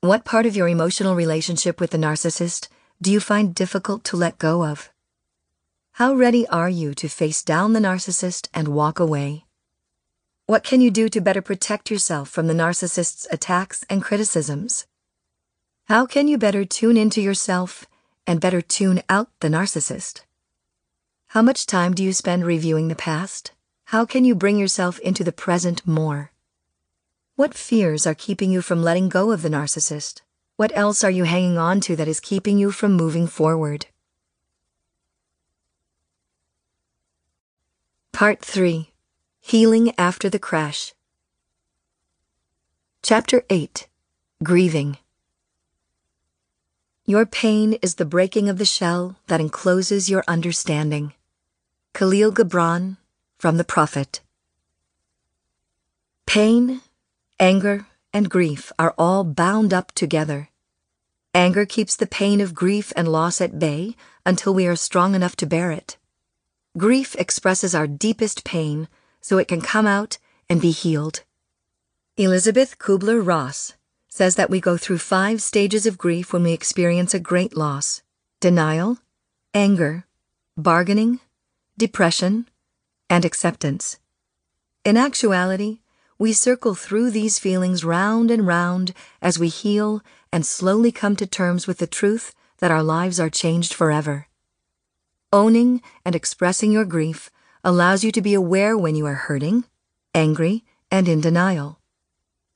[0.00, 2.68] What part of your emotional relationship with the narcissist
[3.02, 4.90] do you find difficult to let go of?
[5.92, 9.46] How ready are you to face down the narcissist and walk away?
[10.44, 14.86] What can you do to better protect yourself from the narcissist's attacks and criticisms?
[15.86, 17.86] How can you better tune into yourself
[18.26, 20.24] and better tune out the narcissist?
[21.28, 23.52] How much time do you spend reviewing the past?
[23.86, 26.32] How can you bring yourself into the present more?
[27.34, 30.20] What fears are keeping you from letting go of the narcissist?
[30.60, 33.86] What else are you hanging on to that is keeping you from moving forward?
[38.12, 38.90] Part 3
[39.40, 40.92] Healing After the Crash.
[43.02, 43.88] Chapter 8
[44.44, 44.98] Grieving.
[47.06, 51.14] Your pain is the breaking of the shell that encloses your understanding.
[51.94, 52.98] Kahlil Gibran
[53.38, 54.20] from the Prophet.
[56.26, 56.82] Pain,
[57.38, 60.49] anger, and grief are all bound up together.
[61.34, 63.94] Anger keeps the pain of grief and loss at bay
[64.26, 65.96] until we are strong enough to bear it.
[66.76, 68.88] Grief expresses our deepest pain
[69.20, 71.22] so it can come out and be healed.
[72.16, 73.74] Elisabeth Kubler Ross
[74.08, 78.02] says that we go through five stages of grief when we experience a great loss
[78.40, 78.98] denial,
[79.54, 80.06] anger,
[80.56, 81.20] bargaining,
[81.78, 82.48] depression,
[83.08, 83.98] and acceptance.
[84.84, 85.80] In actuality,
[86.18, 88.92] we circle through these feelings round and round
[89.22, 90.02] as we heal
[90.32, 94.28] and slowly come to terms with the truth that our lives are changed forever.
[95.32, 97.30] Owning and expressing your grief
[97.62, 99.64] allows you to be aware when you are hurting,
[100.14, 101.78] angry, and in denial.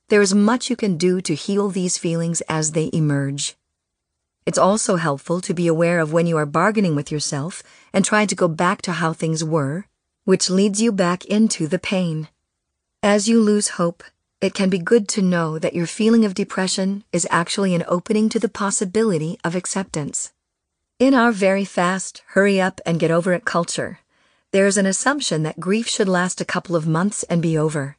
[0.09, 3.55] There is much you can do to heal these feelings as they emerge.
[4.45, 8.27] It's also helpful to be aware of when you are bargaining with yourself and trying
[8.27, 9.87] to go back to how things were,
[10.23, 12.29] which leads you back into the pain.
[13.01, 14.03] As you lose hope,
[14.45, 18.29] it can be good to know that your feeling of depression is actually an opening
[18.29, 20.31] to the possibility of acceptance.
[20.99, 23.99] In our very fast, hurry up and get over it culture,
[24.51, 27.97] there is an assumption that grief should last a couple of months and be over.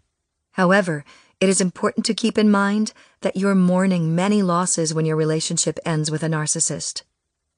[0.53, 1.05] However,
[1.41, 2.93] it is important to keep in mind
[3.23, 7.03] that you're mourning many losses when your relationship ends with a narcissist.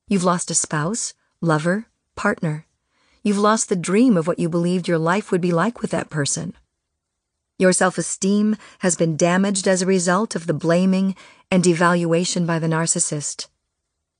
[0.09, 1.13] You've lost a spouse,
[1.43, 1.87] lover,
[2.17, 2.65] partner.
[3.23, 6.09] You've lost the dream of what you believed your life would be like with that
[6.09, 6.57] person.
[7.59, 11.17] Your self esteem has been damaged as a result of the blaming
[11.51, 13.49] and devaluation by the narcissist.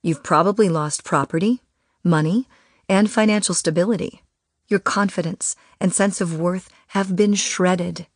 [0.03, 1.61] You've probably lost property,
[2.03, 2.49] money,
[2.89, 4.23] and financial stability.
[4.67, 8.09] Your confidence and sense of worth have been shredded.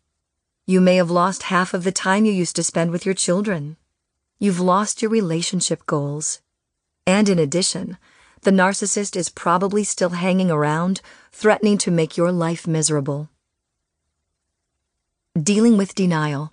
[0.66, 3.76] You may have lost half of the time you used to spend with your children.
[4.40, 6.40] You've lost your relationship goals.
[7.06, 7.96] And in addition,
[8.42, 11.00] the narcissist is probably still hanging around,
[11.30, 13.28] threatening to make your life miserable.
[15.40, 16.52] Dealing with denial.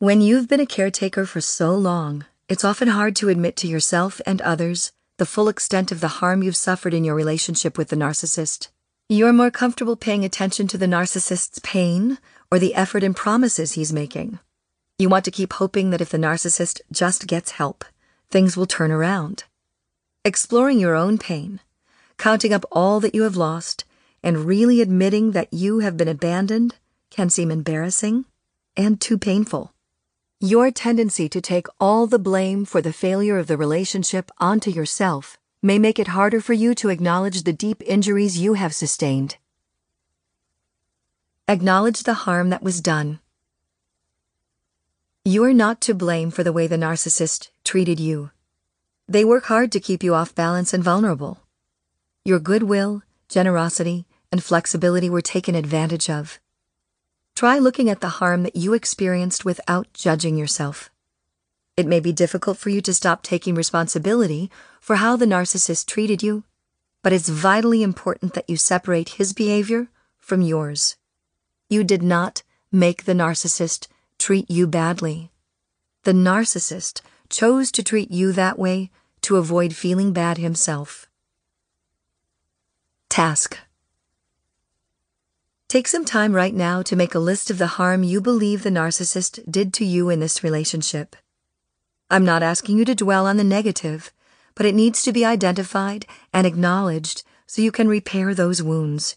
[0.00, 4.20] When you've been a caretaker for so long, it's often hard to admit to yourself
[4.26, 7.96] and others the full extent of the harm you've suffered in your relationship with the
[7.96, 8.70] narcissist.
[9.08, 12.18] You're more comfortable paying attention to the narcissist's pain
[12.50, 14.40] or the effort and promises he's making.
[14.98, 17.84] You want to keep hoping that if the narcissist just gets help,
[18.32, 19.44] things will turn around.
[20.24, 21.60] Exploring your own pain,
[22.18, 23.84] counting up all that you have lost,
[24.24, 26.74] and really admitting that you have been abandoned
[27.10, 28.24] can seem embarrassing
[28.74, 29.74] and too painful.
[30.40, 35.36] Your tendency to take all the blame for the failure of the relationship onto yourself
[35.62, 39.36] may make it harder for you to acknowledge the deep injuries you have sustained.
[41.46, 43.20] Acknowledge the harm that was done.
[45.22, 48.30] You are not to blame for the way the narcissist treated you.
[49.06, 51.40] They work hard to keep you off balance and vulnerable.
[52.24, 56.40] Your goodwill, generosity, and flexibility were taken advantage of.
[57.36, 60.90] Try looking at the harm that you experienced without judging yourself.
[61.76, 64.50] It may be difficult for you to stop taking responsibility
[64.80, 66.42] for how the narcissist treated you,
[67.00, 69.86] but it's vitally important that you separate his behavior
[70.18, 70.96] from yours.
[71.70, 72.42] You did not
[72.72, 73.86] make the narcissist
[74.18, 75.30] treat you badly.
[76.02, 78.90] The narcissist chose to treat you that way
[79.22, 81.08] to avoid feeling bad himself.
[83.08, 83.60] Task
[85.74, 88.70] Take some time right now to make a list of the harm you believe the
[88.70, 91.16] narcissist did to you in this relationship.
[92.08, 94.12] I'm not asking you to dwell on the negative,
[94.54, 99.16] but it needs to be identified and acknowledged so you can repair those wounds.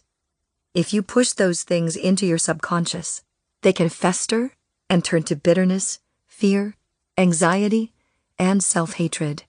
[0.74, 3.22] If you push those things into your subconscious,
[3.62, 4.50] they can fester
[4.90, 6.74] and turn to bitterness, fear,
[7.16, 7.92] anxiety,
[8.36, 9.44] and self hatred.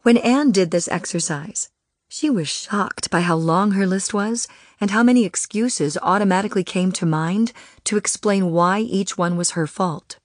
[0.00, 1.68] When Anne did this exercise,
[2.08, 4.48] she was shocked by how long her list was
[4.80, 7.52] and how many excuses automatically came to mind
[7.84, 10.18] to explain why each one was her fault.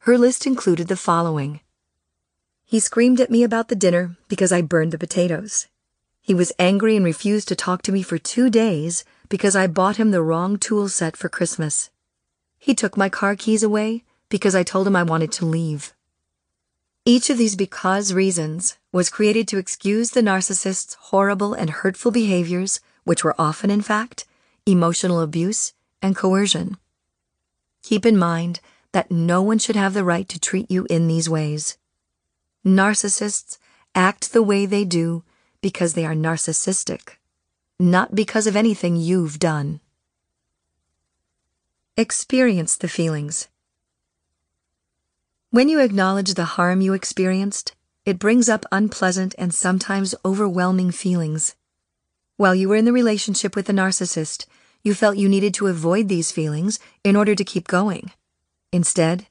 [0.00, 1.60] Her list included the following
[2.64, 5.66] He screamed at me about the dinner because I burned the potatoes.
[6.20, 9.96] He was angry and refused to talk to me for two days because I bought
[9.96, 11.90] him the wrong tool set for Christmas.
[12.58, 15.94] He took my car keys away because I told him I wanted to leave.
[17.04, 22.80] Each of these because reasons was created to excuse the narcissist's horrible and hurtful behaviors,
[23.08, 24.26] which were often, in fact,
[24.66, 25.72] emotional abuse
[26.02, 26.76] and coercion.
[27.82, 28.60] Keep in mind
[28.92, 31.78] that no one should have the right to treat you in these ways.
[32.66, 33.56] Narcissists
[33.94, 35.24] act the way they do
[35.62, 37.16] because they are narcissistic,
[37.78, 39.80] not because of anything you've done.
[41.96, 43.48] Experience the feelings.
[45.50, 47.74] When you acknowledge the harm you experienced,
[48.04, 51.54] it brings up unpleasant and sometimes overwhelming feelings.
[52.38, 54.46] While you were in the relationship with the narcissist,
[54.84, 58.12] you felt you needed to avoid these feelings in order to keep going.
[58.72, 59.26] Instead,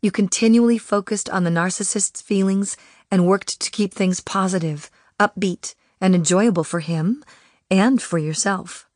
[0.00, 2.78] you continually focused on the narcissist's feelings
[3.10, 7.22] and worked to keep things positive, upbeat, and enjoyable for him
[7.70, 8.88] and for yourself.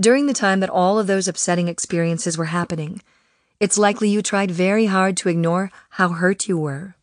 [0.00, 3.02] During the time that all of those upsetting experiences were happening,
[3.60, 6.96] it's likely you tried very hard to ignore how hurt you were.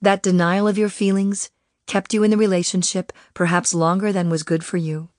[0.00, 1.50] That denial of your feelings
[1.86, 5.10] kept you in the relationship perhaps longer than was good for you.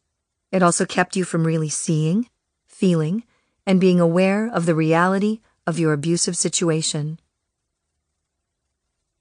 [0.52, 2.30] It also kept you from really seeing,
[2.68, 3.24] feeling,
[3.66, 7.20] and being aware of the reality of your abusive situation.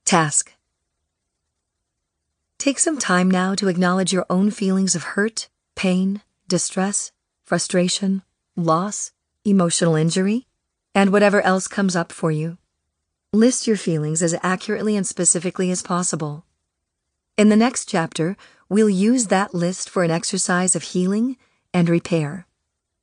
[0.04, 0.54] Task
[2.58, 7.12] Take some time now to acknowledge your own feelings of hurt, pain, distress,
[7.44, 8.22] frustration,
[8.56, 9.12] loss,
[9.44, 10.46] emotional injury,
[10.94, 12.56] and whatever else comes up for you.
[13.32, 16.44] List your feelings as accurately and specifically as possible.
[17.36, 18.36] In the next chapter,
[18.68, 21.36] we'll use that list for an exercise of healing
[21.72, 22.46] and repair.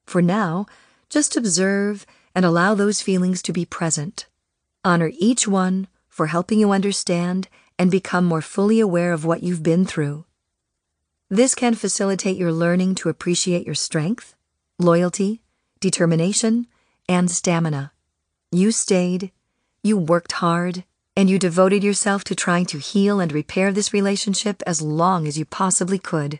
[0.05, 0.65] For now,
[1.09, 4.27] just observe and allow those feelings to be present.
[4.83, 7.47] Honor each one for helping you understand
[7.79, 10.25] and become more fully aware of what you've been through.
[11.29, 14.35] This can facilitate your learning to appreciate your strength,
[14.77, 15.41] loyalty,
[15.79, 16.67] determination,
[17.09, 17.91] and stamina.
[18.51, 19.31] You stayed,
[19.81, 20.83] you worked hard,
[21.15, 25.37] and you devoted yourself to trying to heal and repair this relationship as long as
[25.37, 26.39] you possibly could.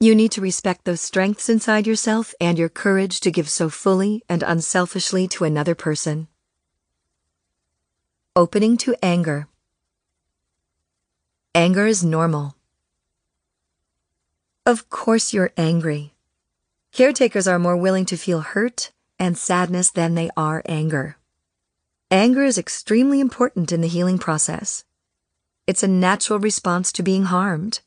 [0.00, 4.22] You need to respect those strengths inside yourself and your courage to give so fully
[4.28, 6.28] and unselfishly to another person.
[8.36, 9.46] Opening to anger.
[11.54, 12.56] Anger is normal.
[14.66, 16.14] Of course you're angry.
[16.90, 21.16] Caretakers are more willing to feel hurt and sadness than they are anger.
[22.14, 24.84] Anger is extremely important in the healing process.
[25.66, 27.80] It's a natural response to being harmed,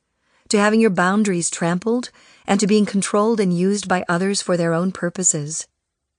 [0.49, 2.09] to having your boundaries trampled,
[2.45, 5.69] and to being controlled and used by others for their own purposes.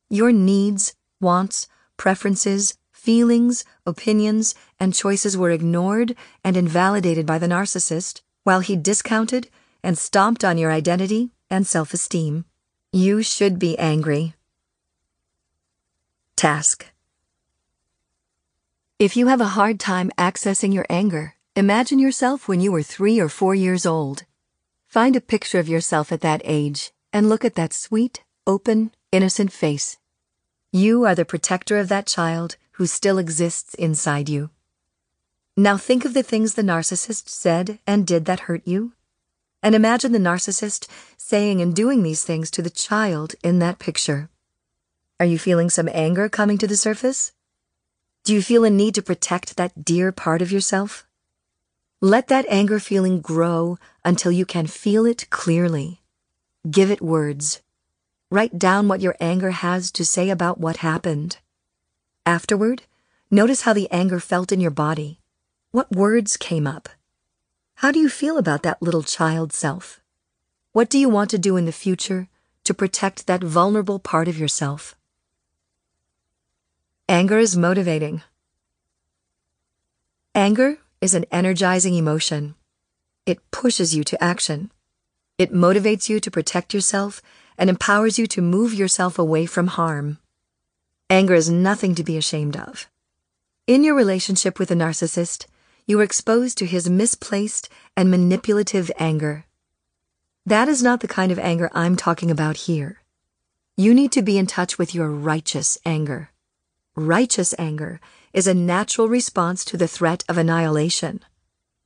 [0.09, 1.69] Your needs, wants,
[1.99, 9.51] preferences, feelings, opinions, and choices were ignored and invalidated by the narcissist while he discounted
[9.83, 12.47] and stomped on your identity and self esteem.
[12.91, 14.33] You should be angry.
[16.37, 16.87] Task
[18.99, 23.21] If you have a hard time accessing your anger, imagine yourself when you were three
[23.21, 24.25] or four years old.
[24.89, 29.53] Find a picture of yourself at that age and look at that sweet, open, innocent
[29.53, 29.99] face.
[30.73, 34.51] You are the protector of that child who still exists inside you.
[35.57, 38.95] Now think of the things the narcissist said and did that hurt you.
[39.63, 44.29] And imagine the narcissist saying and doing these things to the child in that picture.
[45.21, 47.31] Are you feeling some anger coming to the surface?
[48.25, 51.07] Do you feel a need to protect that dear part of yourself?
[52.01, 56.01] Let that anger feeling grow until you can feel it clearly.
[56.71, 57.63] Give it words.
[58.31, 61.39] Write down what your anger has to say about what happened.
[62.27, 62.83] Afterward,
[63.31, 65.19] notice how the anger felt in your body.
[65.71, 66.89] What words came up?
[67.77, 70.01] How do you feel about that little child self?
[70.73, 72.29] What do you want to do in the future
[72.65, 74.95] to protect that vulnerable part of yourself?
[77.11, 78.21] Anger is motivating.
[80.35, 82.55] Anger is an energizing emotion.
[83.25, 84.71] It pushes you to action.
[85.39, 87.23] It motivates you to protect yourself
[87.57, 90.19] and empowers you to move yourself away from harm.
[91.09, 92.91] Anger is nothing to be ashamed of.
[93.67, 95.47] In your relationship with a narcissist,
[95.87, 99.47] you are exposed to his misplaced and manipulative anger.
[100.45, 103.01] That is not the kind of anger I'm talking about here.
[103.79, 106.29] You need to be in touch with your righteous anger.
[106.99, 108.01] Righteous anger
[108.33, 111.21] is a natural response to the threat of annihilation,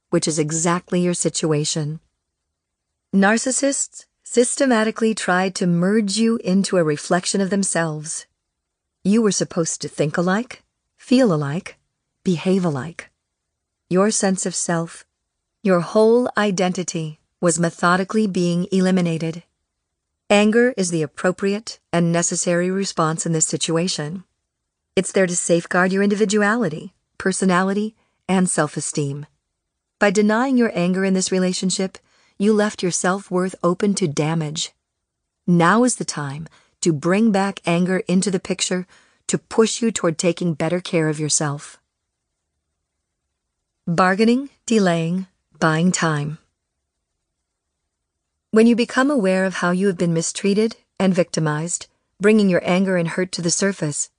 [0.08, 2.00] which is exactly your situation.
[3.14, 8.24] Narcissists systematically try to merge you into a reflection of themselves.
[9.04, 10.62] You were supposed to think alike,
[10.96, 11.76] feel alike,
[12.24, 13.10] behave alike.
[13.90, 15.04] Your sense of self,
[15.62, 19.42] your whole identity was methodically being eliminated.
[20.30, 24.24] Anger is the appropriate and necessary response in this situation.
[24.94, 27.94] It's there to safeguard your individuality, personality,
[28.28, 29.24] and self esteem.
[29.98, 31.96] By denying your anger in this relationship,
[32.36, 34.72] you left your self worth open to damage.
[35.46, 36.46] Now is the time
[36.82, 38.86] to bring back anger into the picture
[39.28, 41.80] to push you toward taking better care of yourself.
[43.86, 45.26] Bargaining, delaying,
[45.58, 46.36] buying time.
[48.50, 51.86] When you become aware of how you have been mistreated and victimized,
[52.20, 54.10] bringing your anger and hurt to the surface,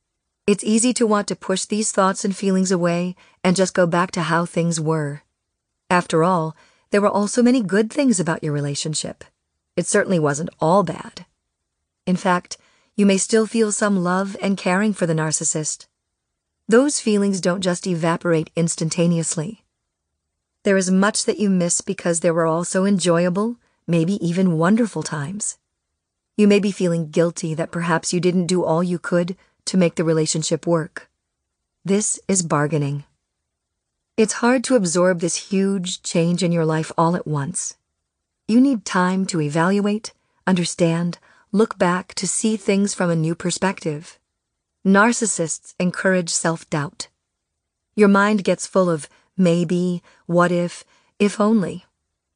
[0.45, 4.11] it's easy to want to push these thoughts and feelings away and just go back
[4.11, 5.21] to how things were.
[5.89, 6.55] After all,
[6.91, 9.23] there were also many good things about your relationship.
[9.77, 11.25] It certainly wasn't all bad.
[12.05, 12.57] In fact,
[12.95, 15.87] you may still feel some love and caring for the narcissist.
[16.67, 19.63] Those feelings don't just evaporate instantaneously.
[20.63, 23.57] There is much that you miss because there were also enjoyable,
[23.87, 25.57] maybe even wonderful times.
[26.35, 29.95] You may be feeling guilty that perhaps you didn't do all you could to make
[29.95, 31.09] the relationship work.
[31.85, 33.03] This is bargaining.
[34.15, 37.77] It's hard to absorb this huge change in your life all at once.
[38.47, 40.13] You need time to evaluate,
[40.45, 41.17] understand,
[41.51, 44.19] look back to see things from a new perspective.
[44.85, 47.07] Narcissists encourage self doubt.
[47.95, 50.83] Your mind gets full of maybe, what if,
[51.19, 51.85] if only.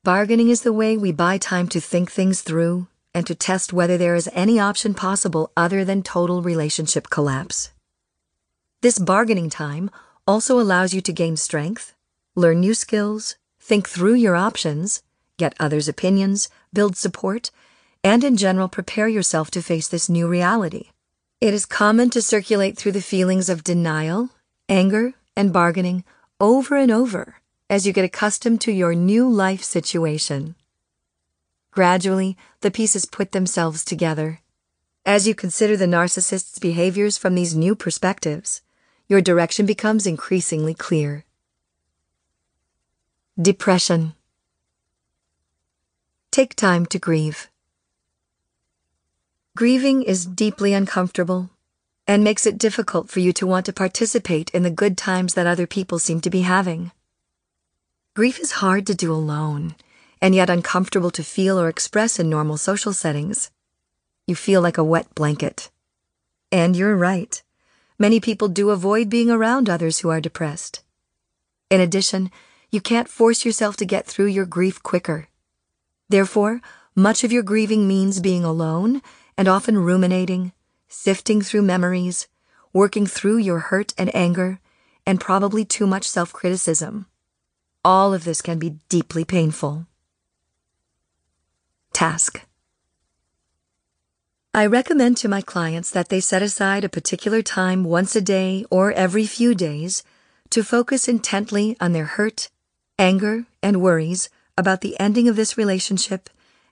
[0.03, 2.87] Bargaining is the way we buy time to think things through
[3.18, 7.72] and to test whether there is any option possible other than total relationship collapse.
[8.84, 9.89] This bargaining time
[10.27, 11.95] also allows you to gain strength,
[12.35, 15.02] learn new skills, think through your options,
[15.38, 17.49] get others' opinions, build support,
[18.03, 20.91] and in general prepare yourself to face this new reality.
[21.41, 24.30] It is common to circulate through the feelings of denial,
[24.69, 26.03] anger, and bargaining
[26.39, 27.38] over and over
[27.68, 30.53] as you get accustomed to your new life situation.
[31.77, 34.39] Gradually, the pieces put themselves together.
[35.05, 38.63] As you consider the narcissist's behaviors from these new perspectives,
[39.07, 41.23] your direction becomes increasingly clear.
[43.39, 44.15] Depression.
[46.31, 47.47] Take time to grieve.
[49.55, 51.51] Grieving is deeply uncomfortable
[52.07, 55.45] and makes it difficult for you to want to participate in the good times that
[55.45, 56.89] other people seem to be having.
[58.15, 59.75] Grief is hard to do alone,
[60.22, 63.52] and yet uncomfortable to feel or express in normal social settings.
[64.26, 65.69] You feel like a wet blanket.
[66.52, 67.41] And you're right.
[67.99, 70.84] Many people do avoid being around others who are depressed.
[71.69, 72.31] In addition,
[72.72, 75.27] you can't force yourself to get through your grief quicker.
[76.10, 76.61] Therefore,
[76.95, 79.02] much of your grieving means being alone
[79.38, 80.52] and often ruminating,
[80.88, 82.27] sifting through memories,
[82.73, 84.60] working through your hurt and anger,
[85.06, 87.06] and probably too much self criticism.
[87.84, 89.85] All of this can be deeply painful.
[91.97, 92.45] Task
[94.53, 98.63] I recommend to my clients that they set aside a particular time once a day
[98.69, 100.03] or every few days
[100.51, 102.51] to focus intently on their hurt,
[102.99, 106.29] anger, and worries about the ending of this relationship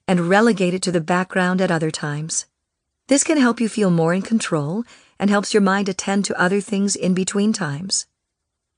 [0.07, 2.45] and relegate it to the background at other times.
[3.07, 4.83] This can help you feel more in control
[5.17, 8.05] and helps your mind attend to other things in between times.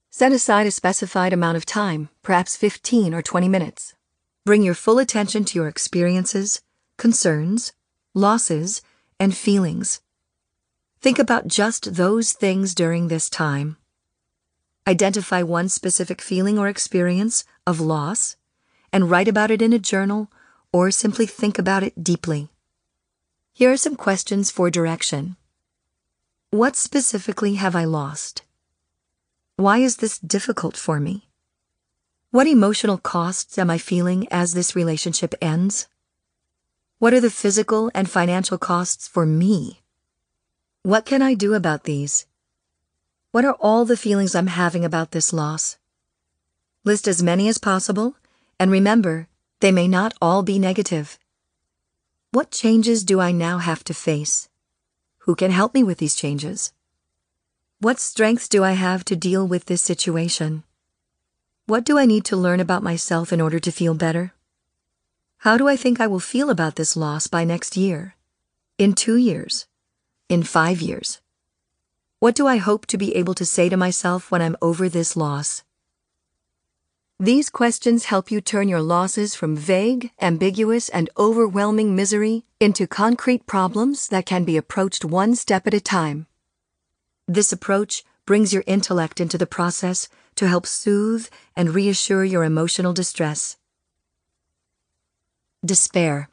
[0.09, 3.96] Set aside a specified amount of time, perhaps 15 or 20 minutes.
[4.47, 6.61] Bring your full attention to your experiences,
[6.95, 7.73] concerns,
[8.13, 8.81] losses,
[9.19, 9.99] and feelings.
[11.01, 13.75] Think about just those things during this time.
[14.87, 18.37] Identify one specific feeling or experience of loss
[18.93, 20.31] and write about it in a journal
[20.71, 22.47] or simply think about it deeply.
[23.51, 25.35] Here are some questions for direction.
[26.51, 28.43] What specifically have I lost?
[29.57, 31.26] Why is this difficult for me?
[32.29, 35.87] What emotional costs am I feeling as this relationship ends?
[36.99, 39.81] What are the physical and financial costs for me?
[40.83, 42.25] What can I do about these?
[43.31, 45.77] What are all the feelings I'm having about this loss?
[46.83, 48.17] List as many as possible,
[48.59, 49.29] and remember,
[49.61, 51.17] they may not all be negative.
[52.31, 54.49] What changes do I now have to face?
[55.19, 56.73] Who can help me with these changes?
[57.79, 60.63] What strengths do I have to deal with this situation?
[61.67, 64.31] What do I need to learn about myself in order to feel better?
[65.39, 68.15] How do I think I will feel about this loss by next year?
[68.77, 69.67] In two years?
[70.29, 71.19] In five years?
[72.19, 75.17] What do I hope to be able to say to myself when I'm over this
[75.17, 75.65] loss?
[77.19, 83.45] These questions help you turn your losses from vague, ambiguous, and overwhelming misery into concrete
[83.45, 86.27] problems that can be approached one step at a time.
[87.27, 90.07] This approach brings your intellect into the process
[90.37, 93.57] to help soothe and reassure your emotional distress.
[95.65, 96.29] Despair.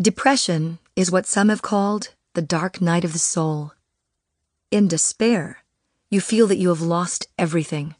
[0.00, 3.72] Depression is what some have called the dark night of the soul.
[4.70, 5.64] In despair,
[6.10, 7.96] you feel that you have lost everything,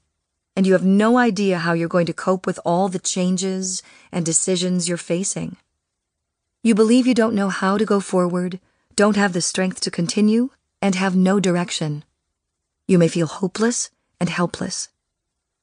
[0.55, 4.25] and you have no idea how you're going to cope with all the changes and
[4.25, 5.57] decisions you're facing.
[6.63, 8.61] You believe you don't know how to go forward,
[8.95, 10.51] don't have the strength to continue,
[10.81, 12.05] and have no direction.
[12.89, 14.89] You may feel hopeless and helpless.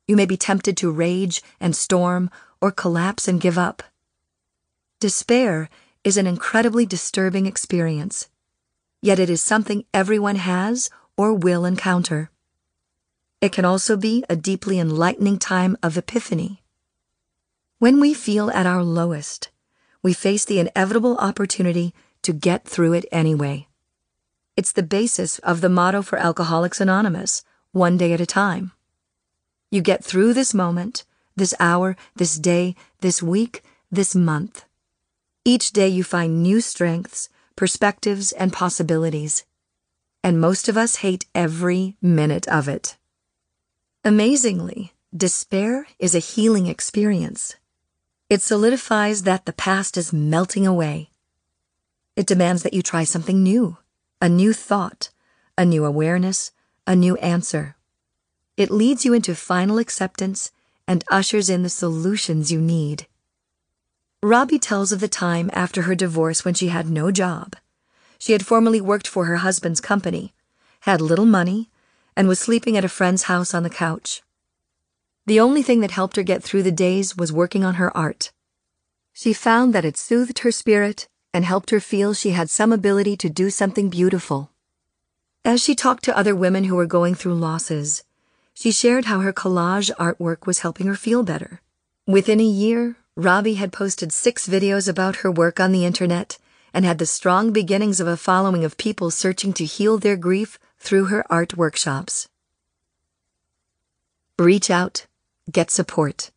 [0.08, 2.30] You may be tempted to rage and storm
[2.62, 3.82] or collapse and give up.
[5.00, 5.68] Despair
[6.04, 8.30] is an incredibly disturbing experience,
[9.02, 12.30] yet it is something everyone has or will encounter.
[13.42, 16.64] It can also be a deeply enlightening time of epiphany.
[17.80, 19.50] When we feel at our lowest,
[20.04, 23.68] we face the inevitable opportunity to get through it anyway.
[24.58, 28.72] It's the basis of the motto for Alcoholics Anonymous one day at a time.
[29.70, 31.04] You get through this moment,
[31.36, 34.64] this hour, this day, this week, this month.
[35.44, 37.28] Each day you find new strengths,
[37.58, 39.44] perspectives, and possibilities.
[40.24, 42.96] And most of us hate every minute of it.
[44.06, 47.58] Amazingly, despair is a healing experience.
[48.30, 51.10] It solidifies that the past is melting away.
[52.16, 53.78] It demands that you try something new
[54.22, 55.10] a new thought,
[55.58, 56.52] a new awareness,
[56.88, 57.76] a new answer.
[58.58, 60.52] It leads you into final acceptance
[60.88, 63.08] and ushers in the solutions you need.
[64.24, 67.56] Robbie tells of the time after her divorce when she had no job.
[68.18, 70.34] She had formerly worked for her husband's company,
[70.82, 71.70] had little money,
[72.16, 74.24] and was sleeping at a friend's house on the couch.
[75.26, 78.32] The only thing that helped her get through the days was working on her art.
[79.12, 83.18] She found that it soothed her spirit and helped her feel she had some ability
[83.18, 84.52] to do something beautiful.
[85.44, 88.06] As she talked to other women who were going through losses,
[88.54, 91.60] she shared how her collage artwork was helping her feel better.
[92.08, 96.38] Within a year, Robbie had posted six videos about her work on the internet
[96.74, 100.58] and had the strong beginnings of a following of people searching to heal their grief
[100.80, 102.30] through her art workshops.
[104.40, 105.06] Reach out
[105.52, 106.32] Get support.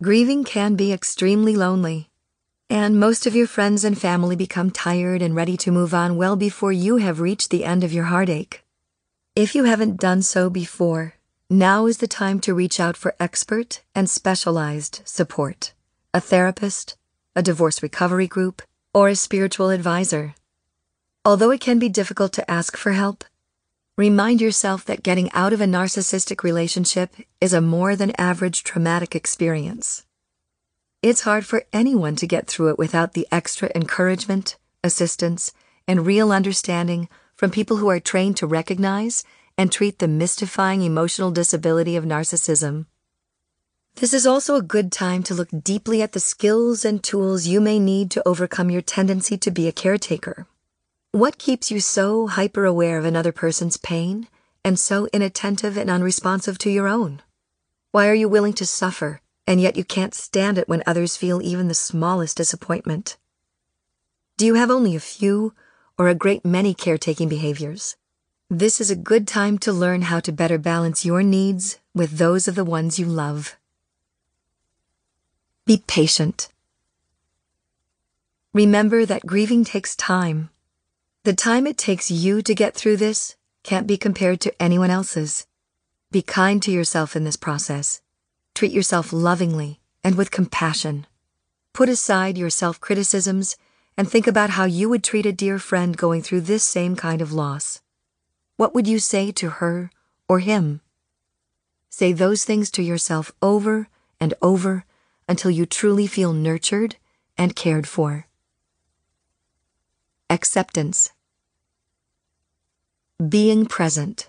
[0.00, 2.11] Grieving can be extremely lonely,
[2.72, 6.36] and most of your friends and family become tired and ready to move on well
[6.36, 8.64] before you have reached the end of your heartache.
[9.36, 11.16] If you haven't done so before,
[11.50, 15.74] now is the time to reach out for expert and specialized support
[16.14, 16.96] a therapist,
[17.36, 18.62] a divorce recovery group,
[18.94, 20.34] or a spiritual advisor.
[21.26, 23.24] Although it can be difficult to ask for help,
[23.98, 29.14] Remind yourself that getting out of a narcissistic relationship is a more than average traumatic
[29.14, 30.06] experience.
[31.02, 35.52] It's hard for anyone to get through it without the extra encouragement, assistance,
[35.88, 39.24] and real understanding from people who are trained to recognize
[39.58, 42.86] and treat the mystifying emotional disability of narcissism.
[43.96, 47.60] This is also a good time to look deeply at the skills and tools you
[47.60, 50.46] may need to overcome your tendency to be a caretaker.
[51.10, 54.28] What keeps you so hyper aware of another person's pain
[54.64, 57.22] and so inattentive and unresponsive to your own?
[57.90, 61.42] Why are you willing to suffer and yet you can't stand it when others feel
[61.42, 63.16] even the smallest disappointment?
[64.36, 65.54] Do you have only a few
[65.98, 67.96] or a great many caretaking behaviors?
[68.48, 72.48] This is a good time to learn how to better balance your needs with those
[72.48, 73.56] of the ones you love.
[75.64, 76.48] Be patient.
[78.52, 80.50] Remember that grieving takes time
[81.24, 85.46] the time it takes you to get through this can't be compared to anyone else's.
[86.10, 88.01] Be kind to yourself in this process.
[88.54, 91.06] Treat yourself lovingly and with compassion.
[91.72, 93.56] Put aside your self criticisms
[93.96, 97.20] and think about how you would treat a dear friend going through this same kind
[97.20, 97.80] of loss.
[98.56, 99.90] What would you say to her
[100.28, 100.80] or him?
[101.88, 103.88] Say those things to yourself over
[104.18, 104.84] and over
[105.28, 106.96] until you truly feel nurtured
[107.36, 108.26] and cared for.
[110.30, 111.12] Acceptance.
[113.28, 114.28] Being present.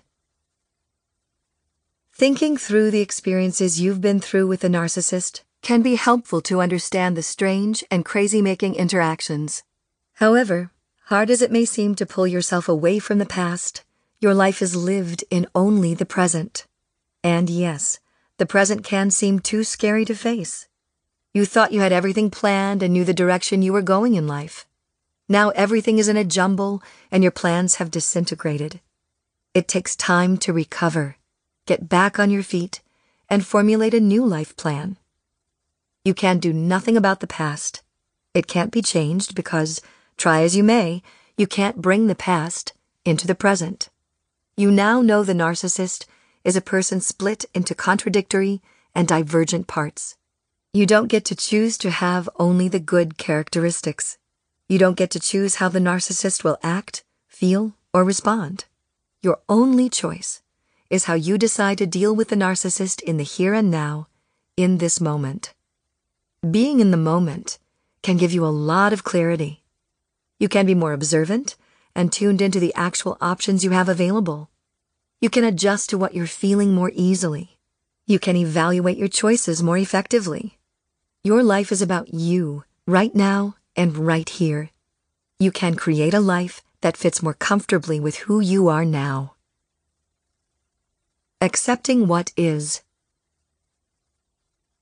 [2.16, 7.16] Thinking through the experiences you've been through with a narcissist can be helpful to understand
[7.16, 9.64] the strange and crazy making interactions.
[10.14, 10.70] However,
[11.06, 13.82] hard as it may seem to pull yourself away from the past,
[14.20, 16.68] your life is lived in only the present.
[17.24, 17.98] And yes,
[18.36, 20.68] the present can seem too scary to face.
[21.32, 24.66] You thought you had everything planned and knew the direction you were going in life.
[25.28, 26.80] Now everything is in a jumble
[27.10, 28.78] and your plans have disintegrated.
[29.52, 31.16] It takes time to recover,
[31.66, 32.82] get back on your feet,
[33.28, 34.96] and formulate a new life plan.
[36.04, 37.82] You can do nothing about the past.
[38.34, 39.80] It can't be changed because,
[40.16, 41.02] try as you may,
[41.36, 42.74] you can't bring the past
[43.04, 43.88] into the present.
[44.56, 46.04] You now know the narcissist
[46.44, 48.60] is a person split into contradictory
[48.94, 50.16] and divergent parts.
[50.72, 54.18] You don't get to choose to have only the good characteristics.
[54.68, 58.66] You don't get to choose how the narcissist will act, feel, or respond.
[59.22, 60.42] Your only choice
[60.90, 64.06] is how you decide to deal with the narcissist in the here and now,
[64.56, 65.54] in this moment.
[66.48, 67.58] Being in the moment
[68.02, 69.62] can give you a lot of clarity.
[70.38, 71.56] You can be more observant
[71.94, 74.50] and tuned into the actual options you have available.
[75.20, 77.58] You can adjust to what you're feeling more easily.
[78.06, 80.58] You can evaluate your choices more effectively.
[81.22, 84.70] Your life is about you, right now and right here.
[85.38, 89.33] You can create a life that fits more comfortably with who you are now.
[91.44, 92.80] Accepting what is.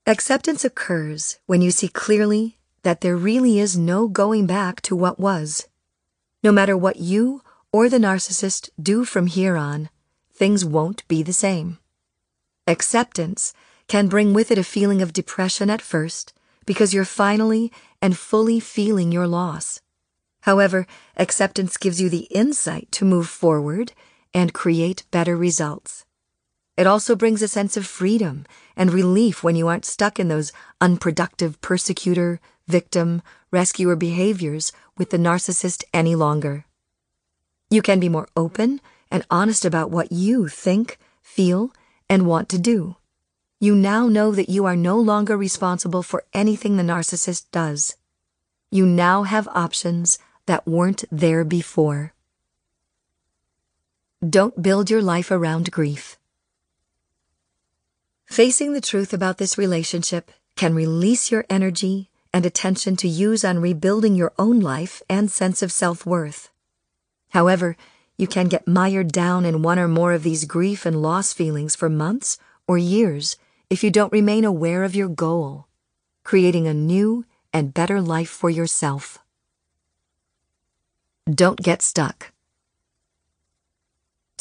[0.07, 5.19] Acceptance occurs when you see clearly that there really is no going back to what
[5.19, 5.67] was.
[6.41, 7.41] No matter what you
[7.73, 9.89] or the narcissist do from here on,
[10.33, 11.79] things won't be the same.
[12.65, 13.53] Acceptance
[13.89, 16.33] can bring with it a feeling of depression at first
[16.65, 19.81] because you're finally and fully feeling your loss.
[20.43, 20.87] However,
[21.17, 23.91] acceptance gives you the insight to move forward
[24.33, 26.05] and create better results.
[26.75, 28.45] It also brings a sense of freedom
[28.75, 30.51] and relief when you aren't stuck in those
[30.81, 33.21] unproductive persecutor, victim,
[33.51, 36.65] rescuer behaviors with the narcissist any longer.
[37.69, 38.81] You can be more open
[39.11, 41.71] and honest about what you think, feel,
[42.09, 42.95] and want to do.
[43.59, 47.95] You now know that you are no longer responsible for anything the narcissist does.
[48.71, 50.17] You now have options
[50.47, 52.13] that weren't there before.
[54.27, 56.17] Don't build your life around grief.
[58.33, 63.59] Facing the truth about this relationship can release your energy and attention to use on
[63.59, 66.49] rebuilding your own life and sense of self worth.
[67.29, 67.77] However,
[68.17, 71.75] you can get mired down in one or more of these grief and loss feelings
[71.75, 73.37] for months or years
[73.69, 75.67] if you don't remain aware of your goal,
[76.23, 79.19] creating a new and better life for yourself.
[81.31, 82.32] Don't get stuck.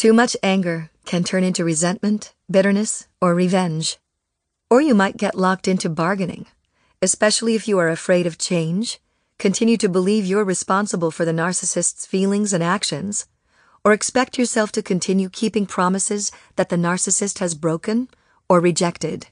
[0.03, 3.99] Too much anger can turn into resentment, bitterness, or revenge.
[4.69, 6.47] Or you might get locked into bargaining,
[7.01, 8.99] especially if you are afraid of change,
[9.39, 13.29] continue to believe you're responsible for the narcissist's feelings and actions,
[13.85, 18.09] or expect yourself to continue keeping promises that the narcissist has broken
[18.49, 19.29] or rejected.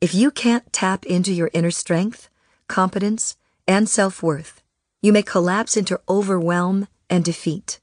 [0.00, 2.30] If you can't tap into your inner strength,
[2.66, 3.36] competence,
[3.68, 4.62] and self worth,
[5.02, 7.78] you may collapse into overwhelm and defeat.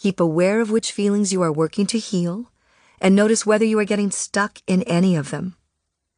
[0.00, 2.50] Keep aware of which feelings you are working to heal
[3.02, 5.56] and notice whether you are getting stuck in any of them.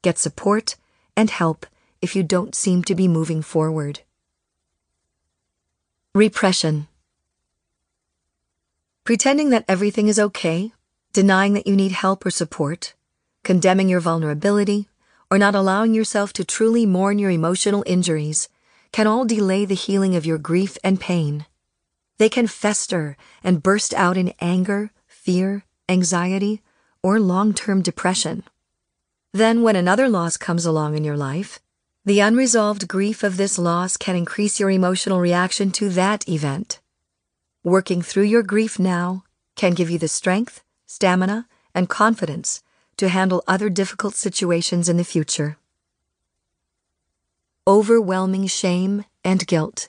[0.02, 0.76] Get support
[1.16, 1.66] and help
[2.00, 4.02] if you don't seem to be moving forward.
[6.14, 6.86] Repression.
[9.02, 10.72] Pretending that everything is okay,
[11.12, 12.94] denying that you need help or support,
[13.42, 14.88] condemning your vulnerability,
[15.28, 18.48] or not allowing yourself to truly mourn your emotional injuries
[18.92, 21.46] can all delay the healing of your grief and pain.
[22.18, 26.62] They can fester and burst out in anger, fear, anxiety,
[27.02, 28.44] or long term depression.
[29.32, 31.58] Then, when another loss comes along in your life,
[32.04, 36.80] the unresolved grief of this loss can increase your emotional reaction to that event.
[37.64, 39.24] Working through your grief now
[39.54, 42.62] can give you the strength, stamina, and confidence
[42.96, 45.56] to handle other difficult situations in the future.
[47.66, 49.88] Overwhelming shame and guilt.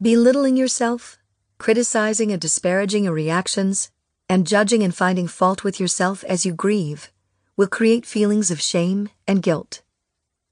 [0.00, 1.18] Belittling yourself,
[1.58, 3.90] criticizing and disparaging your reactions,
[4.28, 7.10] and judging and finding fault with yourself as you grieve
[7.56, 9.82] will create feelings of shame and guilt.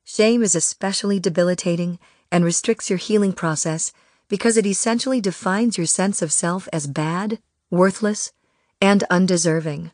[0.02, 2.00] Shame is especially debilitating
[2.32, 3.92] and restricts your healing process
[4.28, 7.38] because it essentially defines your sense of self as bad,
[7.70, 8.32] worthless,
[8.80, 9.92] and undeserving.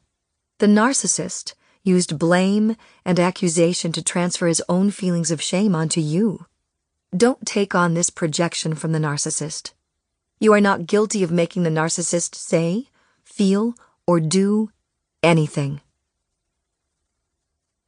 [0.61, 1.53] The narcissist
[1.83, 6.47] used blame and accusation to transfer his own feelings of shame onto you.
[7.15, 9.73] Don't take on this projection from the narcissist.
[10.41, 12.89] You are not guilty of making the narcissist say,
[13.23, 13.75] feel,
[14.07, 14.71] or do
[15.23, 15.83] anything.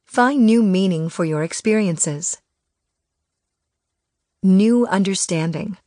[0.05, 2.37] Find new meaning for your experiences.
[4.43, 5.77] New understanding.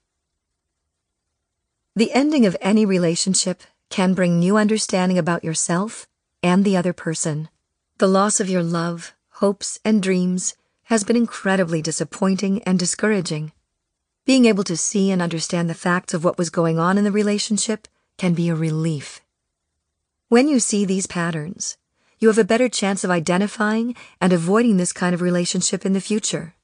[1.95, 6.09] The ending of any relationship can bring new understanding about yourself
[6.43, 7.49] and the other person.
[7.99, 10.57] The loss of your love, hopes, and dreams
[10.89, 13.53] has been incredibly disappointing and discouraging.
[14.25, 17.13] Being able to see and understand the facts of what was going on in the
[17.13, 17.87] relationship
[18.17, 19.21] can be a relief.
[20.29, 21.77] When you see these patterns,
[22.19, 26.01] you have a better chance of identifying and avoiding this kind of relationship in the
[26.01, 26.55] future.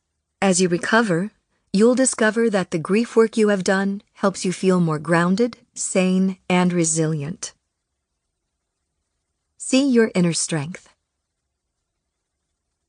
[0.40, 1.30] As you recover,
[1.70, 6.38] you'll discover that the grief work you have done helps you feel more grounded, sane,
[6.48, 7.52] and resilient.
[9.58, 10.88] See your inner strength.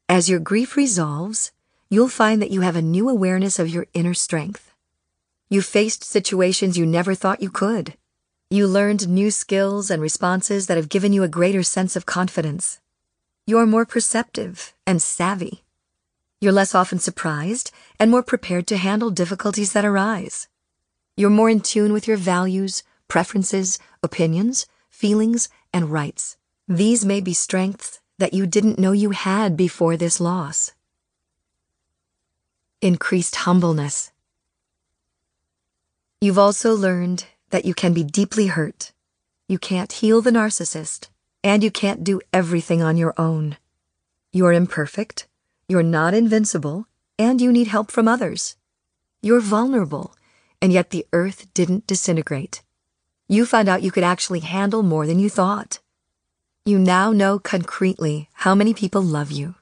[0.07, 1.51] As your grief resolves,
[1.89, 4.71] you'll find that you have a new awareness of your inner strength.
[5.49, 7.95] You faced situations you never thought you could.
[8.51, 12.79] You learned new skills and responses that have given you a greater sense of confidence.
[13.47, 15.63] You're more perceptive and savvy.
[16.39, 20.47] You're less often surprised and more prepared to handle difficulties that arise.
[21.17, 26.37] You're more in tune with your values, preferences, opinions, feelings, and rights.
[26.67, 30.71] These may be strengths that you didn't know you had before this loss.
[32.81, 34.11] Increased humbleness.
[36.21, 38.91] You've also learned that you can be deeply hurt.
[39.47, 41.09] You can't heal the narcissist,
[41.43, 43.57] and you can't do everything on your own.
[44.31, 45.27] You're imperfect,
[45.67, 46.87] you're not invincible,
[47.19, 48.55] and you need help from others.
[49.21, 50.15] You're vulnerable,
[50.61, 52.61] and yet the earth didn't disintegrate.
[53.27, 55.79] You found out you could actually handle more than you thought.
[56.67, 59.53] You now know concretely how many people love you.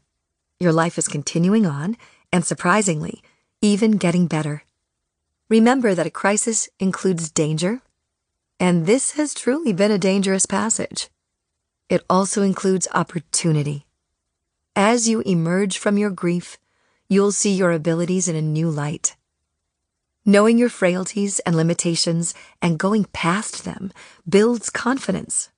[0.61, 1.97] Your life is continuing on,
[2.31, 3.21] and surprisingly,
[3.59, 4.63] even getting better.
[5.49, 7.81] Remember that a crisis includes danger,
[8.57, 11.09] and this has truly been a dangerous passage.
[11.89, 13.85] It also includes opportunity.
[14.73, 16.57] As you emerge from your grief,
[17.09, 19.17] you'll see your abilities in a new light.
[20.25, 23.91] Knowing your frailties and limitations and going past them
[24.25, 25.49] builds confidence.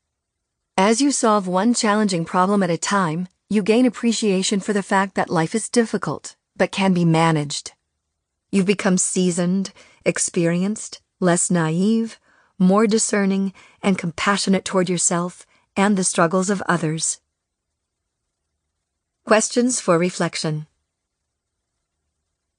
[0.78, 5.16] As you solve one challenging problem at a time, you gain appreciation for the fact
[5.16, 7.72] that life is difficult, but can be managed.
[8.52, 9.72] You've become seasoned,
[10.04, 12.20] experienced, less naive,
[12.60, 15.46] more discerning, and compassionate toward yourself
[15.78, 17.22] and the struggles of others.
[19.24, 20.68] Questions for reflection.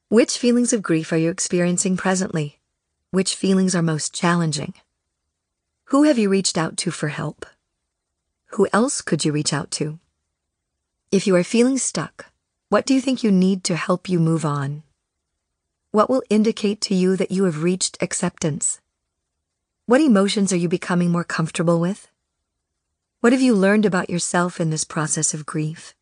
[0.08, 2.60] Which feelings of grief are you experiencing presently?
[3.10, 4.72] Which feelings are most challenging?
[5.90, 7.44] Who have you reached out to for help?
[8.50, 9.98] Who else could you reach out to?
[11.12, 12.26] If you are feeling stuck,
[12.68, 14.82] what do you think you need to help you move on?
[15.90, 18.80] What will indicate to you that you have reached acceptance?
[19.86, 22.08] What emotions are you becoming more comfortable with?
[23.20, 25.94] What have you learned about yourself in this process of grief?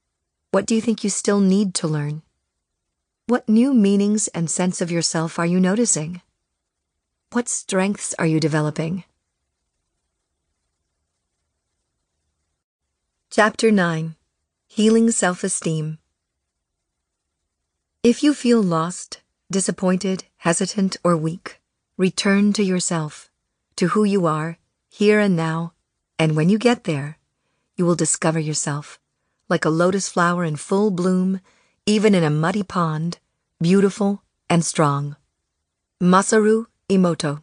[0.50, 2.22] What do you think you still need to learn?
[3.26, 6.22] What new meanings and sense of yourself are you noticing?
[7.32, 9.04] What strengths are you developing?
[13.36, 14.14] Chapter 9
[14.68, 15.98] Healing Self Esteem.
[18.04, 21.60] If you feel lost, disappointed, hesitant, or weak,
[21.96, 23.32] return to yourself,
[23.74, 24.58] to who you are,
[24.88, 25.72] here and now,
[26.16, 27.18] and when you get there,
[27.76, 29.00] you will discover yourself,
[29.48, 31.40] like a lotus flower in full bloom,
[31.86, 33.18] even in a muddy pond,
[33.60, 35.16] beautiful and strong.
[36.00, 37.42] Masaru Emoto.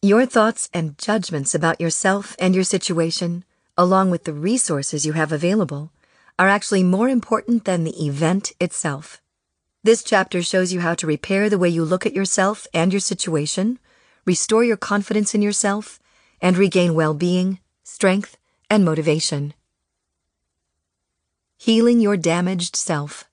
[0.00, 3.44] Your thoughts and judgments about yourself and your situation
[3.76, 5.90] along with the resources you have available,
[6.38, 9.20] are actually more important than the event itself.
[9.84, 13.00] This chapter shows you how to repair the way you look at yourself and your
[13.00, 13.78] situation,
[14.24, 15.98] restore your confidence in yourself,
[16.40, 18.36] and regain well being, strength,
[18.70, 19.54] and motivation.
[21.58, 23.28] Healing your damaged self.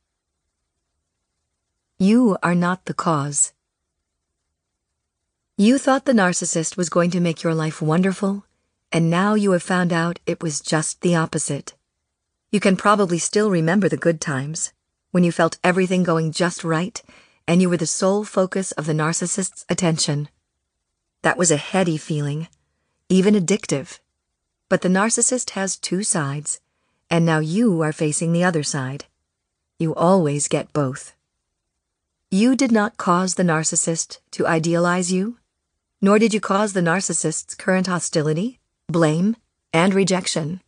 [1.98, 3.54] You are not the cause.
[5.58, 8.46] You thought the narcissist was going to make your life wonderful
[8.92, 11.76] and now you have found out it was just the opposite.
[12.52, 14.74] You can probably still remember the good times,
[15.12, 17.02] when you felt everything going just right
[17.50, 20.30] and you were the sole focus of the narcissist's attention.
[21.24, 22.48] That was a heady feeling,
[23.10, 23.98] even addictive.
[24.70, 26.62] But the narcissist has two sides,
[27.10, 29.06] and now you are facing the other side.
[29.80, 31.16] You always get both.
[32.30, 35.40] You did not cause the narcissist to idealize you,
[36.00, 38.59] nor did you cause the narcissist's current hostility
[38.90, 39.36] blame,
[39.72, 40.62] and rejection.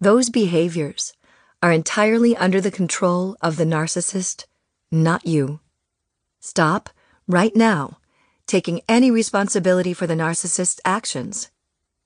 [0.00, 1.14] Those behaviors
[1.62, 4.44] are entirely under the control of the narcissist,
[4.90, 5.60] not you.
[6.40, 6.90] Stop,
[7.26, 7.98] right now,
[8.46, 11.50] taking any responsibility for the narcissist's actions.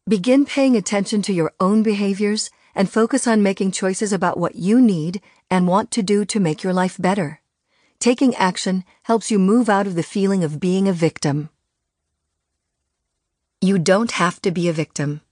[0.09, 4.81] Begin paying attention to your own behaviors and focus on making choices about what you
[4.81, 5.21] need
[5.51, 7.41] and want to do to make your life better.
[7.99, 11.49] Taking action helps you move out of the feeling of being a victim.
[13.67, 15.23] You don't have to be a victim.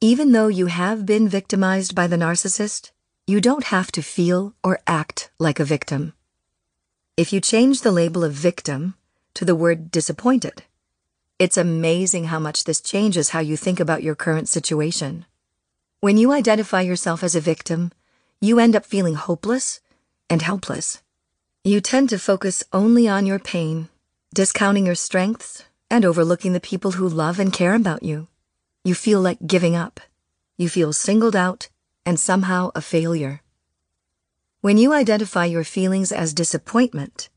[0.00, 2.90] Even though you have been victimized by the narcissist,
[3.28, 6.14] you don't have to feel or act like a victim.
[7.16, 8.94] If you change the label of victim
[9.34, 10.64] to the word disappointed,
[11.38, 15.26] it's amazing how much this changes how you think about your current situation.
[16.00, 17.92] When you identify yourself as a victim,
[18.40, 19.78] you end up feeling hopeless
[20.28, 21.04] and helpless.
[21.62, 23.88] You tend to focus only on your pain,
[24.34, 28.26] discounting your strengths and overlooking the people who love and care about you.
[28.82, 30.00] You feel like giving up.
[30.56, 31.68] You feel singled out
[32.06, 33.42] and somehow a failure.
[34.62, 37.28] When you identify your feelings as disappointment,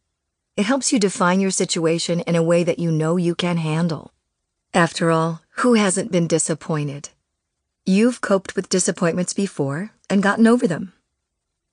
[0.55, 4.13] it helps you define your situation in a way that you know you can handle.
[4.73, 7.09] After all, who hasn't been disappointed?
[7.85, 10.93] You've coped with disappointments before and gotten over them.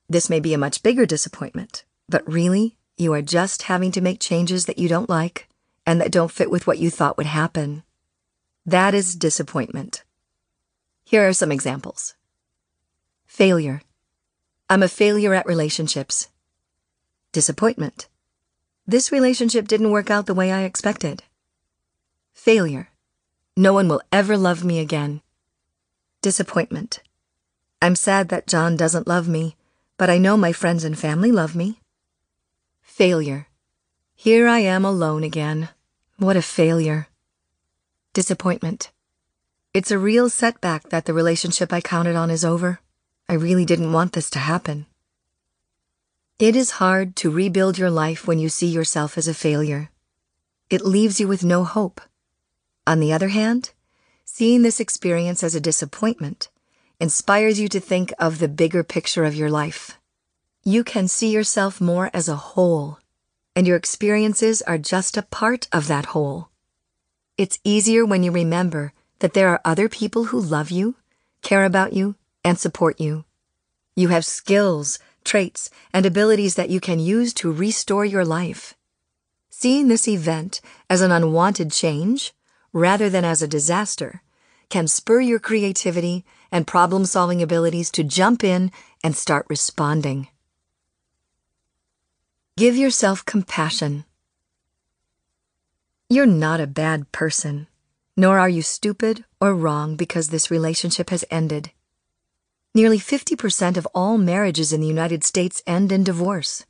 [0.09, 4.19] This may be a much bigger disappointment, but really, you are just having to make
[4.19, 5.47] changes that you don't like
[5.87, 7.83] and that don't fit with what you thought would happen.
[8.65, 10.05] That is disappointment.
[11.05, 12.15] Here are some examples.
[13.27, 13.83] Failure.
[14.71, 16.29] I'm a failure at relationships.
[17.33, 18.09] Disappointment.
[18.87, 21.23] This relationship didn't work out the way I expected.
[22.33, 22.91] Failure.
[23.57, 25.23] No one will ever love me again.
[26.21, 27.01] Disappointment.
[27.81, 29.57] I'm sad that John doesn't love me,
[29.99, 31.81] but I know my friends and family love me.
[32.81, 33.49] Failure.
[34.25, 35.71] Here I am alone again.
[36.17, 37.09] What a failure.
[38.13, 38.93] Disappointment.
[39.75, 42.79] It's a real setback that the relationship I counted on is over.
[43.29, 44.87] I really didn't want this to happen.
[46.39, 49.91] It is hard to rebuild your life when you see yourself as a failure.
[50.71, 52.01] It leaves you with no hope.
[52.87, 53.73] On the other hand,
[54.25, 56.49] seeing this experience as a disappointment
[57.01, 59.99] inspires you to think of the bigger picture of your life.
[60.63, 63.01] You can see yourself more as a whole,
[63.55, 66.49] and your experiences are just a part of that whole.
[67.37, 70.97] It's easier when you remember that there are other people who love you,
[71.43, 73.25] care about you, and support you.
[73.95, 78.75] You have skills, traits, and abilities that you can use to restore your life.
[79.51, 80.61] Seeing this event
[80.91, 82.33] as an unwanted change,
[82.73, 84.23] rather than as a disaster,
[84.69, 88.73] can spur your creativity and problem solving abilities to jump in
[89.05, 90.29] and start responding.
[92.59, 94.05] Give yourself compassion.
[96.11, 97.67] You're not a bad person,
[98.15, 101.71] nor are you stupid or wrong because this relationship has ended.
[102.75, 106.67] Nearly 50% of all marriages in the United States end in divorce.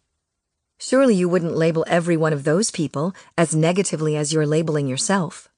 [0.79, 5.49] Surely you wouldn't label every one of those people as negatively as you're labeling yourself.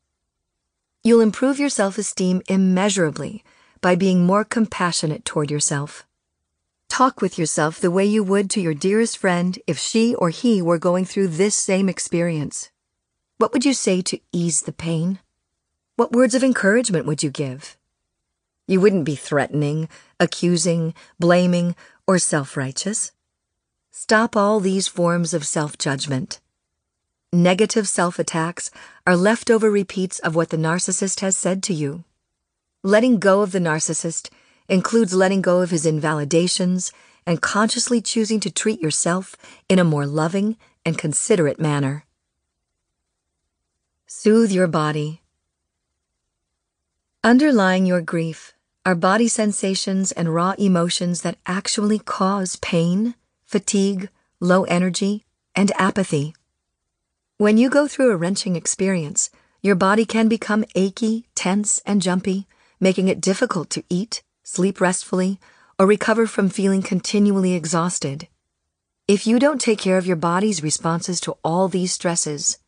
[1.03, 3.45] You'll improve your self esteem immeasurably
[3.83, 6.07] by being more compassionate toward yourself.
[6.95, 10.63] Talk with yourself the way you would to your dearest friend if she or he
[10.63, 12.71] were going through this same experience.
[13.37, 15.19] What would you say to ease the pain?
[15.97, 17.77] What words of encouragement would you give?
[18.69, 19.89] You wouldn't be threatening,
[20.21, 21.75] accusing, blaming,
[22.07, 23.11] or self righteous.
[23.91, 26.39] Stop all these forms of self judgment.
[27.33, 28.71] Negative self attacks
[29.05, 32.05] are leftover repeats of what the narcissist has said to you.
[32.85, 34.31] Letting go of the narcissist
[34.69, 36.93] includes letting go of his invalidations
[37.27, 39.37] and consciously choosing to treat yourself
[39.69, 42.05] in a more loving and considerate manner.
[44.07, 45.23] Soothe your body.
[47.23, 48.53] Underlying your grief
[48.87, 53.15] are body sensations and raw emotions that actually cause pain,
[53.47, 54.11] fatigue,
[54.41, 55.25] low energy,
[55.55, 56.35] and apathy.
[57.39, 59.31] When you go through a wrenching experience,
[59.63, 62.47] your body can become achy, tense, and jumpy,
[62.79, 65.41] making it difficult to eat, sleep restfully,
[65.79, 68.29] or recover from feeling continually exhausted.
[69.09, 72.59] If you don't take care of your body's responses to all these stresses,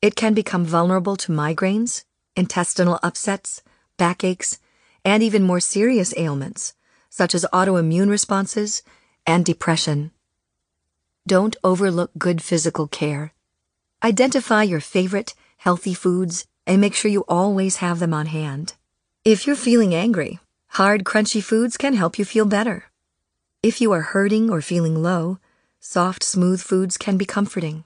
[0.00, 2.04] it can become vulnerable to migraines,
[2.34, 3.62] intestinal upsets,
[3.98, 4.58] backaches,
[5.04, 6.74] and even more serious ailments,
[7.10, 8.82] such as autoimmune responses
[9.26, 10.12] and depression.
[11.26, 13.32] Don't overlook good physical care.
[14.02, 18.74] Identify your favorite, healthy foods and make sure you always have them on hand.
[19.24, 20.40] If you're feeling angry,
[20.76, 22.84] hard, crunchy foods can help you feel better.
[23.62, 25.38] If you are hurting or feeling low,
[25.80, 27.84] soft, smooth foods can be comforting.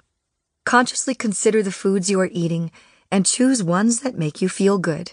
[0.65, 2.73] Consciously consider the foods you are eating
[3.09, 5.13] and choose ones that make you feel good.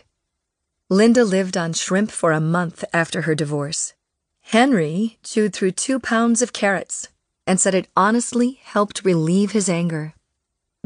[0.89, 3.93] Linda lived on shrimp for a month after her divorce.
[4.41, 7.09] Henry chewed through two pounds of carrots
[7.45, 10.15] and said it honestly helped relieve his anger.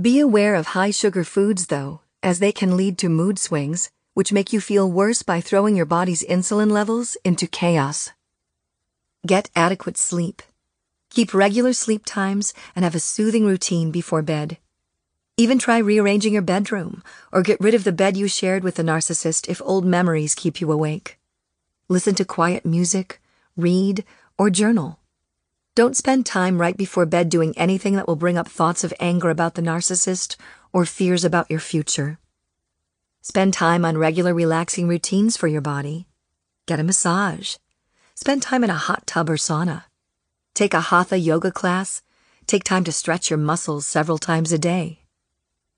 [0.02, 4.34] Be aware of high sugar foods, though, as they can lead to mood swings, which
[4.34, 8.10] make you feel worse by throwing your body's insulin levels into chaos.
[9.26, 10.42] Get adequate sleep.
[11.10, 14.58] Keep regular sleep times and have a soothing routine before bed.
[15.38, 18.84] Even try rearranging your bedroom or get rid of the bed you shared with the
[18.84, 21.18] narcissist if old memories keep you awake.
[21.88, 23.22] Listen to quiet music,
[23.58, 24.04] read,
[24.38, 25.00] or journal.
[25.74, 29.30] Don't spend time right before bed doing anything that will bring up thoughts of anger
[29.30, 30.36] about the narcissist
[30.74, 32.18] or fears about your future.
[33.24, 36.08] Spend time on regular relaxing routines for your body.
[36.66, 37.58] Get a massage.
[38.16, 39.84] Spend time in a hot tub or sauna.
[40.56, 42.02] Take a hatha yoga class.
[42.48, 45.02] Take time to stretch your muscles several times a day.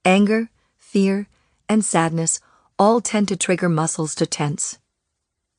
[0.05, 1.27] Anger, fear,
[1.67, 2.39] and sadness
[2.79, 4.79] all tend to trigger muscles to tense.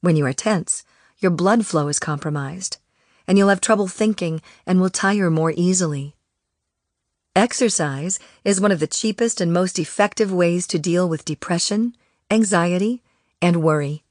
[0.01, 0.85] When you are tense,
[1.19, 2.79] your blood flow is compromised,
[3.29, 6.14] and you'll have trouble thinking and will tire more easily.
[7.37, 11.97] Exercise is one of the cheapest and most effective ways to deal with depression,
[12.31, 13.03] anxiety,
[13.43, 14.05] and worry.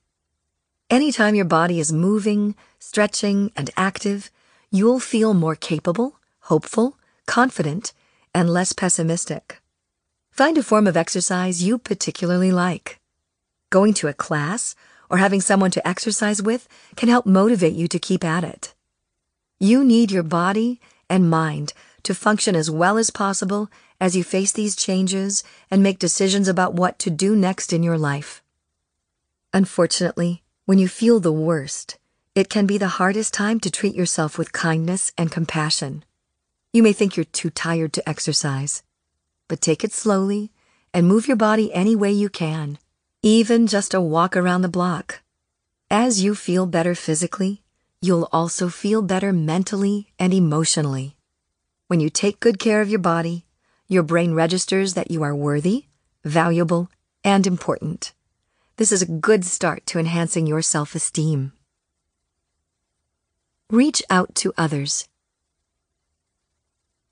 [0.90, 4.30] Anytime your body is moving, stretching, and active,
[4.72, 7.94] you'll feel more capable, hopeful, confident,
[8.36, 9.62] and less pessimistic.
[10.30, 13.00] Find a form of exercise you particularly like.
[13.70, 14.76] Going to a class
[15.10, 16.68] or having someone to exercise with
[16.98, 18.74] can help motivate you to keep at it.
[19.62, 21.72] You need your body and mind
[22.04, 23.70] to function as well as possible
[24.00, 27.98] as you face these changes and make decisions about what to do next in your
[27.98, 28.42] life.
[29.54, 31.98] Unfortunately, when you feel the worst,
[32.36, 36.04] it can be the hardest time to treat yourself with kindness and compassion.
[36.72, 38.84] You may think you're too tired to exercise
[39.48, 40.52] but take it slowly
[40.94, 42.78] and move your body any way you can,
[43.22, 45.22] even just a walk around the block.
[45.90, 47.62] As you feel better physically,
[48.02, 51.16] you'll also feel better mentally and emotionally.
[51.88, 53.46] When you take good care of your body,
[53.88, 55.86] your brain registers that you are worthy,
[56.24, 56.90] valuable,
[57.24, 58.14] and important.
[58.78, 61.54] This is a good start to enhancing your self esteem.
[63.70, 65.08] Reach out to others.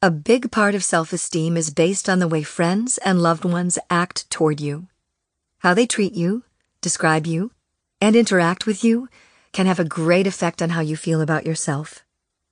[0.01, 3.77] A big part of self esteem is based on the way friends and loved ones
[3.89, 4.87] act toward you.
[5.59, 6.43] How they treat you,
[6.81, 7.51] describe you,
[7.99, 9.09] and interact with you
[9.51, 12.03] can have a great effect on how you feel about yourself.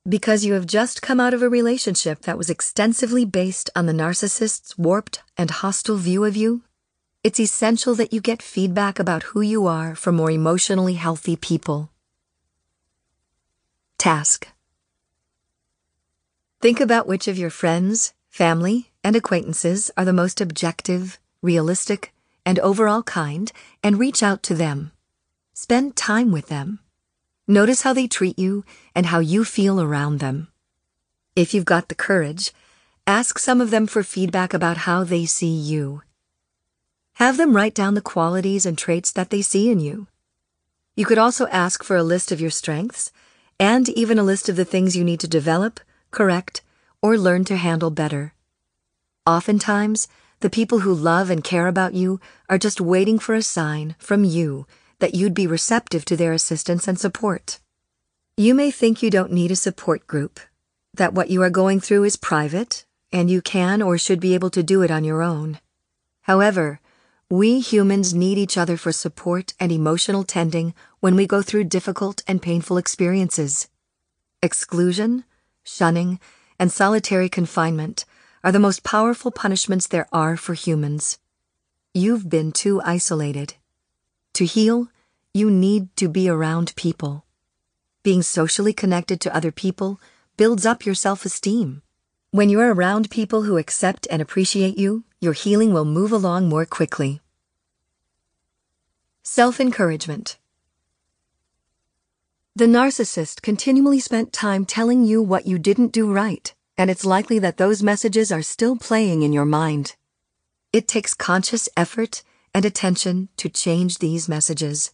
[0.08, 3.92] Because you have just come out of a relationship that was extensively based on the
[3.92, 6.62] narcissist's warped and hostile view of you,
[7.22, 11.90] it's essential that you get feedback about who you are from more emotionally healthy people.
[13.98, 14.48] Task
[16.62, 22.14] Think about which of your friends, family, and acquaintances are the most objective, realistic,
[22.46, 23.52] and overall kind,
[23.82, 24.92] and reach out to them.
[25.52, 26.78] Spend time with them.
[27.46, 28.64] Notice how they treat you
[28.94, 30.48] and how you feel around them.
[31.34, 32.52] If you've got the courage,
[33.06, 36.02] ask some of them for feedback about how they see you.
[37.14, 40.06] Have them write down the qualities and traits that they see in you.
[40.96, 43.12] You could also ask for a list of your strengths
[43.58, 45.80] and even a list of the things you need to develop,
[46.10, 46.62] correct,
[47.02, 48.34] or learn to handle better.
[49.26, 50.08] Oftentimes,
[50.40, 54.24] the people who love and care about you are just waiting for a sign from
[54.24, 54.66] you
[55.00, 57.58] that you'd be receptive to their assistance and support.
[58.36, 60.40] You may think you don't need a support group,
[60.94, 64.50] that what you are going through is private, and you can or should be able
[64.50, 65.58] to do it on your own.
[66.22, 66.80] However,
[67.28, 72.22] we humans need each other for support and emotional tending when we go through difficult
[72.26, 73.68] and painful experiences.
[74.42, 75.24] Exclusion,
[75.62, 76.18] shunning,
[76.58, 78.04] and solitary confinement
[78.42, 81.18] are the most powerful punishments there are for humans.
[81.94, 83.54] You've been too isolated.
[84.34, 84.88] To heal,
[85.34, 87.24] you need to be around people.
[88.02, 90.00] Being socially connected to other people
[90.36, 91.82] builds up your self esteem.
[92.30, 96.64] When you're around people who accept and appreciate you, your healing will move along more
[96.64, 97.20] quickly.
[99.22, 100.38] Self encouragement.
[102.56, 107.38] The narcissist continually spent time telling you what you didn't do right, and it's likely
[107.38, 109.96] that those messages are still playing in your mind.
[110.72, 112.22] It takes conscious effort
[112.54, 114.92] and attention to change these messages.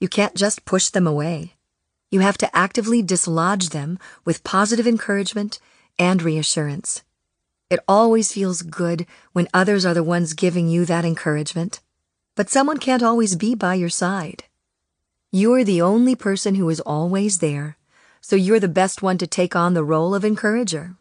[0.00, 1.54] You can't just push them away.
[2.10, 5.58] You have to actively dislodge them with positive encouragement
[5.98, 7.02] and reassurance.
[7.68, 11.80] It always feels good when others are the ones giving you that encouragement,
[12.36, 14.44] but someone can't always be by your side.
[15.32, 17.76] You're the only person who is always there,
[18.20, 20.94] so you're the best one to take on the role of encourager.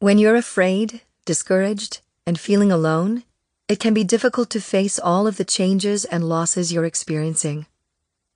[0.00, 3.24] When you're afraid, discouraged, and feeling alone,
[3.68, 7.66] it can be difficult to face all of the changes and losses you're experiencing.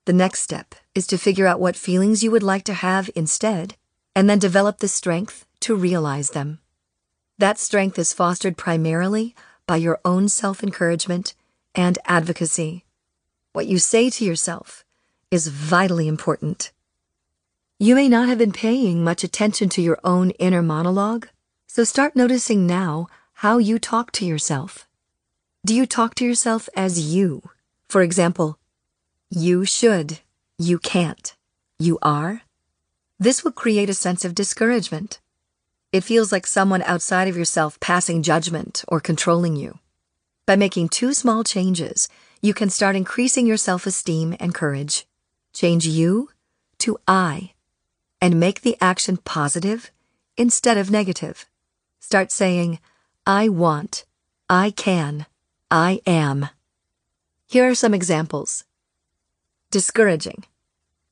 [0.05, 3.75] The next step is to figure out what feelings you would like to have instead,
[4.15, 6.59] and then develop the strength to realize them.
[7.37, 9.35] That strength is fostered primarily
[9.67, 11.35] by your own self encouragement
[11.75, 12.85] and advocacy.
[13.53, 14.83] What you say to yourself
[15.29, 16.71] is vitally important.
[17.77, 21.29] You may not have been paying much attention to your own inner monologue,
[21.67, 24.88] so start noticing now how you talk to yourself.
[25.65, 27.49] Do you talk to yourself as you?
[27.89, 28.57] For example,
[29.29, 30.19] you should,
[30.57, 31.35] you can't,
[31.77, 32.43] you are?
[33.19, 35.19] This will create a sense of discouragement.
[35.91, 39.79] It feels like someone outside of yourself passing judgment or controlling you.
[40.45, 42.07] By making two small changes,
[42.41, 45.05] you can start increasing your self esteem and courage.
[45.53, 46.29] Change you
[46.77, 47.51] to I
[48.21, 49.91] and make the action positive
[50.37, 51.45] instead of negative.
[51.99, 52.79] Start saying,
[53.27, 54.05] I want,
[54.49, 55.25] I can,
[55.71, 56.49] I am.
[57.45, 58.63] Here are some examples.
[59.69, 60.45] Discouraging.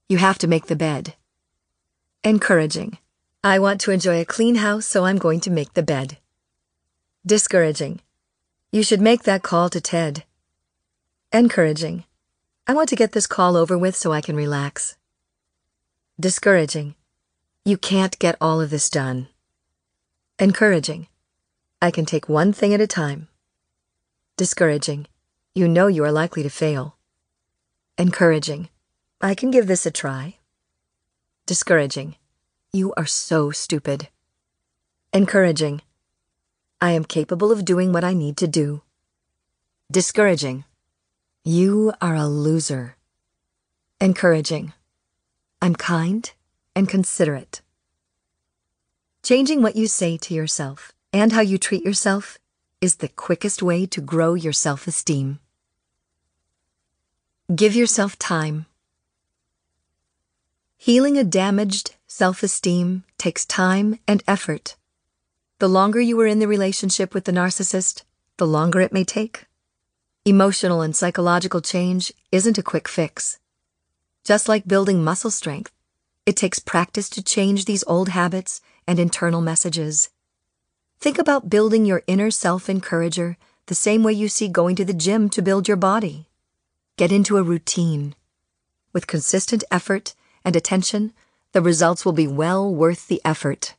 [0.09, 1.13] You have to make the bed.
[2.23, 2.97] Encouraging.
[3.43, 6.17] I want to enjoy a clean house, so I'm going to make the bed.
[7.23, 8.01] Discouraging.
[8.71, 10.23] You should make that call to Ted.
[11.31, 12.05] Encouraging.
[12.65, 14.97] I want to get this call over with so I can relax.
[16.19, 16.95] Discouraging.
[17.63, 19.27] You can't get all of this done.
[20.39, 21.09] Encouraging.
[21.79, 23.27] I can take one thing at a time.
[24.37, 25.07] Discouraging.
[25.55, 26.95] You know you are likely to fail.
[27.97, 28.69] Encouraging.
[29.19, 30.35] I can give this a try.
[31.47, 32.17] Discouraging.
[32.71, 34.09] You are so stupid.
[35.11, 35.81] Encouraging.
[36.79, 38.83] I am capable of doing what I need to do.
[39.91, 40.65] Discouraging.
[41.43, 42.95] You are a loser.
[43.99, 44.73] Encouraging.
[45.63, 46.31] I'm kind
[46.75, 47.63] and considerate.
[49.23, 52.37] Changing what you say to yourself and how you treat yourself
[52.79, 55.39] is the quickest way to grow your self esteem.
[57.53, 58.67] Give yourself time.
[60.77, 64.75] Healing a damaged self esteem takes time and effort.
[65.57, 68.03] The longer you are in the relationship with the narcissist,
[68.37, 69.45] the longer it may take.
[70.23, 73.39] Emotional and psychological change isn't a quick fix.
[74.23, 75.71] Just like building muscle strength,
[76.27, 80.09] it takes practice to change these old habits and internal messages.
[80.99, 83.37] Think about building your inner self encourager
[83.67, 86.27] the same way you see going to the gym to build your body.
[86.97, 88.15] Get into a routine.
[88.93, 91.13] With consistent effort and attention,
[91.51, 93.75] the results will be well worth the effort.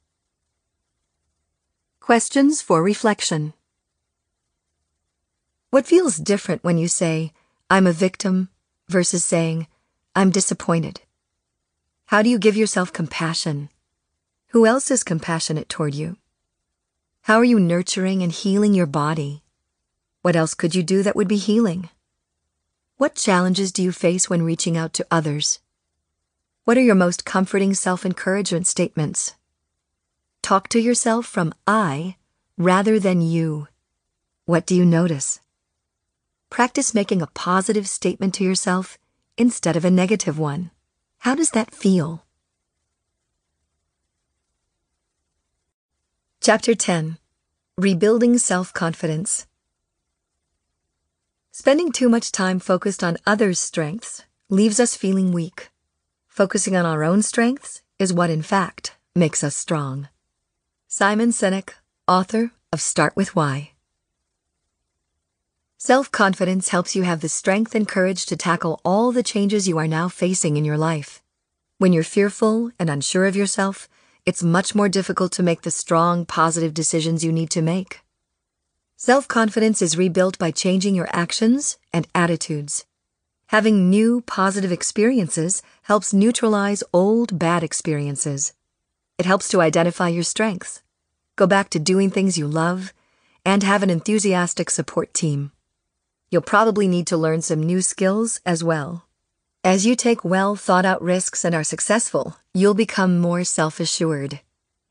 [2.00, 3.52] Questions for reflection.
[5.70, 7.32] What feels different when you say,
[7.68, 8.48] I'm a victim,
[8.88, 9.66] versus saying,
[10.14, 11.00] I'm disappointed?
[12.06, 13.68] How do you give yourself compassion?
[14.48, 16.16] Who else is compassionate toward you?
[17.28, 19.42] How are you nurturing and healing your body?
[20.22, 21.90] What else could you do that would be healing?
[22.96, 25.60] What challenges do you face when reaching out to others?
[26.64, 29.34] What are your most comforting self encouragement statements?
[30.40, 32.16] Talk to yourself from I
[32.56, 33.68] rather than you.
[34.46, 35.40] What do you notice?
[36.48, 38.96] Practice making a positive statement to yourself
[39.36, 40.70] instead of a negative one.
[41.18, 42.24] How does that feel?
[46.40, 47.18] Chapter 10
[47.76, 49.48] Rebuilding Self Confidence.
[51.50, 55.70] Spending too much time focused on others' strengths leaves us feeling weak.
[56.28, 60.08] Focusing on our own strengths is what, in fact, makes us strong.
[60.86, 61.70] Simon Sinek,
[62.06, 63.72] author of Start With Why.
[65.76, 69.76] Self confidence helps you have the strength and courage to tackle all the changes you
[69.76, 71.20] are now facing in your life.
[71.78, 73.88] When you're fearful and unsure of yourself,
[74.28, 78.00] it's much more difficult to make the strong, positive decisions you need to make.
[78.98, 82.84] Self confidence is rebuilt by changing your actions and attitudes.
[83.46, 88.52] Having new, positive experiences helps neutralize old, bad experiences.
[89.16, 90.82] It helps to identify your strengths,
[91.36, 92.92] go back to doing things you love,
[93.46, 95.52] and have an enthusiastic support team.
[96.30, 99.07] You'll probably need to learn some new skills as well.
[99.68, 104.40] As you take well thought out risks and are successful, you'll become more self assured.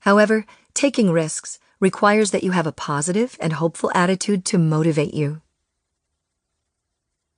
[0.02, 0.46] However,
[0.76, 5.42] taking risks requires that you have a positive and hopeful attitude to motivate you.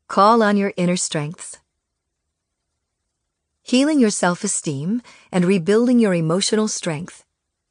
[0.09, 1.59] Call on your inner strengths.
[3.63, 5.01] Healing your self esteem
[5.31, 7.23] and rebuilding your emotional strength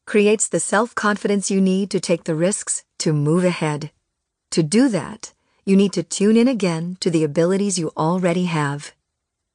[0.06, 3.90] creates the self confidence you need to take the risks to move ahead.
[4.52, 5.34] To do that,
[5.66, 8.94] you need to tune in again to the abilities you already have.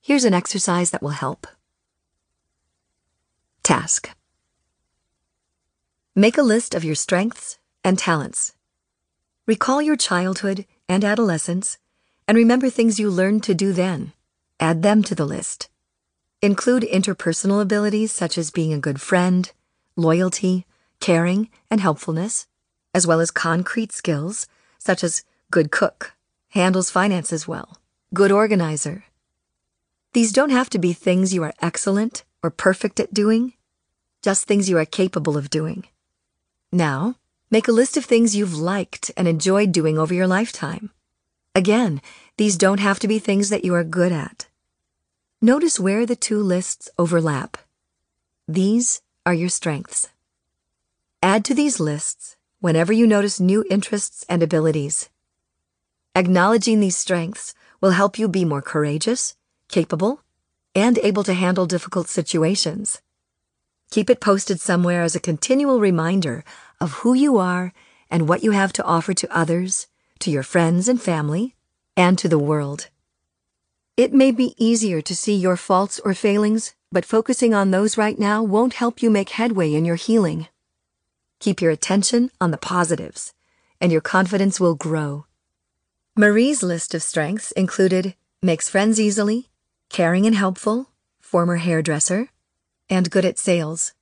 [0.05, 1.47] Here's an exercise that will help.
[3.63, 4.09] Task
[6.13, 8.53] Make a list of your strengths and talents.
[9.47, 11.77] Recall your childhood and adolescence
[12.27, 14.11] and remember things you learned to do then.
[14.59, 15.69] Add them to the list.
[16.41, 19.49] Include interpersonal abilities such as being a good friend,
[19.95, 20.65] loyalty,
[20.99, 22.45] caring, and helpfulness,
[22.93, 24.47] as well as concrete skills
[24.79, 26.11] such as good cook,
[26.49, 27.77] handles finances well,
[28.13, 29.05] good organizer.
[30.13, 33.53] These don't have to be things you are excellent or perfect at doing,
[34.21, 35.87] just things you are capable of doing.
[36.71, 37.15] Now,
[37.49, 40.91] make a list of things you've liked and enjoyed doing over your lifetime.
[41.55, 42.01] Again,
[42.37, 44.47] these don't have to be things that you are good at.
[45.41, 47.57] Notice where the two lists overlap.
[48.47, 50.09] These are your strengths.
[51.21, 55.09] Add to these lists whenever you notice new interests and abilities.
[56.15, 59.35] Acknowledging these strengths will help you be more courageous,
[59.73, 60.21] capable,
[60.75, 63.01] and able to handle difficult situations.
[63.89, 66.43] Keep it posted somewhere as a continual reminder
[66.79, 67.73] of who you are
[68.07, 69.87] and what you have to offer to others,
[70.19, 71.55] to your friends and family,
[71.97, 72.89] and to the world.
[73.97, 78.19] It may be easier to see your faults or failings, but focusing on those right
[78.19, 80.49] now won't help you make headway in your healing.
[81.39, 83.33] Keep your attention on the positives,
[83.81, 85.25] and your confidence will grow.
[86.15, 89.49] Marie's list of strengths included makes friends easily,
[89.93, 90.89] caring and helpful,
[91.21, 92.27] former hairdresser,
[92.89, 93.93] and good at sales.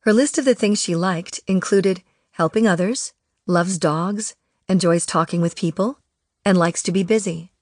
[0.00, 3.12] Her list of the things she liked included helping others,
[3.46, 4.34] loves dogs,
[4.68, 6.00] enjoys talking with people,
[6.44, 7.52] and likes to be busy.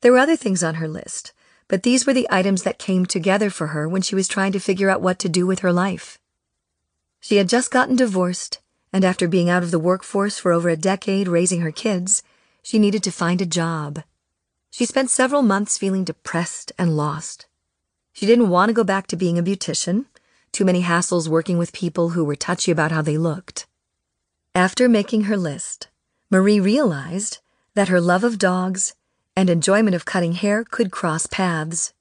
[0.00, 1.32] There were other things on her list,
[1.68, 4.58] but these were the items that came together for her when she was trying to
[4.58, 6.18] figure out what to do with her life.
[7.20, 8.58] She had just gotten divorced,
[8.92, 12.24] and after being out of the workforce for over a decade raising her kids,
[12.60, 14.02] she needed to find a job.
[14.70, 17.46] She spent several months feeling depressed and lost.
[18.12, 20.06] She didn't want to go back to being a beautician,
[20.52, 23.66] too many hassles working with people who were touchy about how they looked.
[24.54, 25.88] After making her list,
[26.30, 27.38] Marie realized
[27.74, 28.94] that her love of dogs
[29.36, 31.92] and enjoyment of cutting hair could cross paths.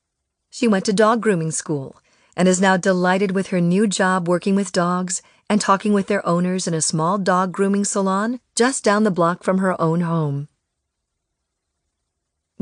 [0.49, 1.97] She went to dog grooming school
[2.35, 6.25] and is now delighted with her new job working with dogs and talking with their
[6.25, 10.47] owners in a small dog grooming salon just down the block from her own home.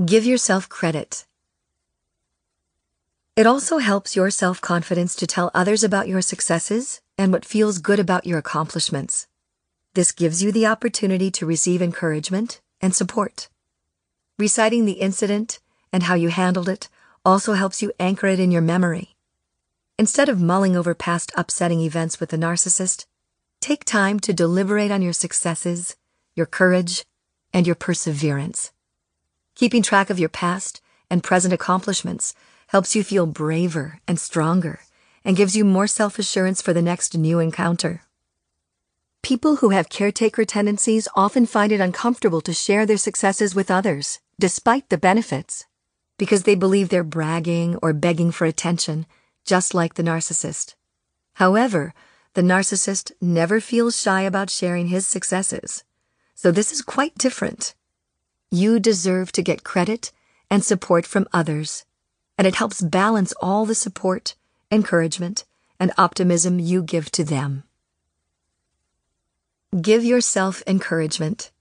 [0.04, 1.26] Give yourself credit.
[3.38, 7.78] It also helps your self confidence to tell others about your successes and what feels
[7.78, 9.28] good about your accomplishments.
[9.94, 13.48] This gives you the opportunity to receive encouragement and support.
[14.38, 15.60] Reciting the incident
[15.94, 16.90] and how you handled it
[17.24, 19.16] also helps you anchor it in your memory.
[19.98, 23.06] Instead of mulling over past upsetting events with the narcissist,
[23.62, 25.96] take time to deliberate on your successes,
[26.36, 27.06] your courage,
[27.54, 28.74] and your perseverance.
[29.56, 32.36] Keeping track of your past and present accomplishments
[32.68, 34.82] helps you feel braver and stronger
[35.24, 38.02] and gives you more self assurance for the next new encounter.
[39.24, 44.20] People who have caretaker tendencies often find it uncomfortable to share their successes with others,
[44.40, 45.66] despite the benefits,
[46.18, 49.06] because they believe they're bragging or begging for attention
[49.46, 50.76] just like the narcissist.
[51.36, 51.94] However,
[52.34, 55.84] the narcissist never feels shy about sharing his successes.
[56.34, 57.74] So this is quite different.
[58.56, 60.14] You deserve to get credit
[60.50, 61.84] and support from others,
[62.38, 64.34] and it helps balance all the support,
[64.72, 65.44] encouragement,
[65.78, 67.64] and optimism you give to them.
[69.82, 71.52] Give yourself encouragement.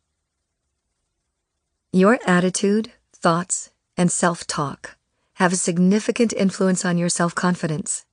[1.93, 4.97] Your attitude, thoughts, and self talk
[5.43, 8.07] have a significant influence on your self confidence.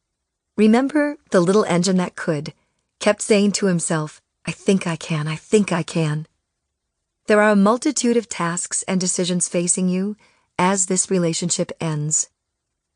[0.57, 2.51] Remember the little engine that could
[2.99, 6.25] kept saying to himself, I think I can, I think I can.
[7.31, 10.17] There are a multitude of tasks and decisions facing you
[10.59, 12.29] as this relationship ends.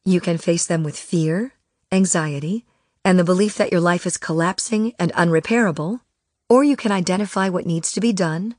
[0.03, 1.53] You can face them with fear,
[1.89, 2.65] anxiety,
[3.05, 6.01] and the belief that your life is collapsing and unrepairable,
[6.49, 8.55] or you can identify what needs to be done,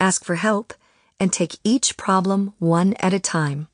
[0.00, 0.74] ask for help,
[1.20, 3.68] and take each problem one at a time.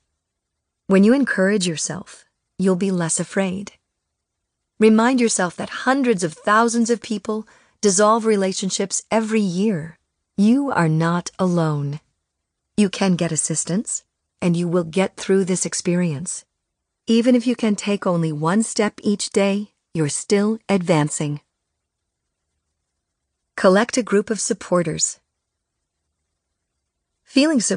[0.89, 2.27] When you encourage yourself,
[2.59, 3.73] you'll be less afraid.
[4.79, 7.49] Remind yourself that hundreds of thousands of people
[7.81, 9.96] dissolve relationships every year.
[10.39, 12.01] You are not alone.
[12.77, 14.05] You can get assistance,
[14.43, 16.45] and you will get through this experience.
[17.07, 21.41] Even if you can take only one step each day, you're still advancing.
[23.57, 25.21] Collect a group of supporters.
[27.25, 27.75] Feeling support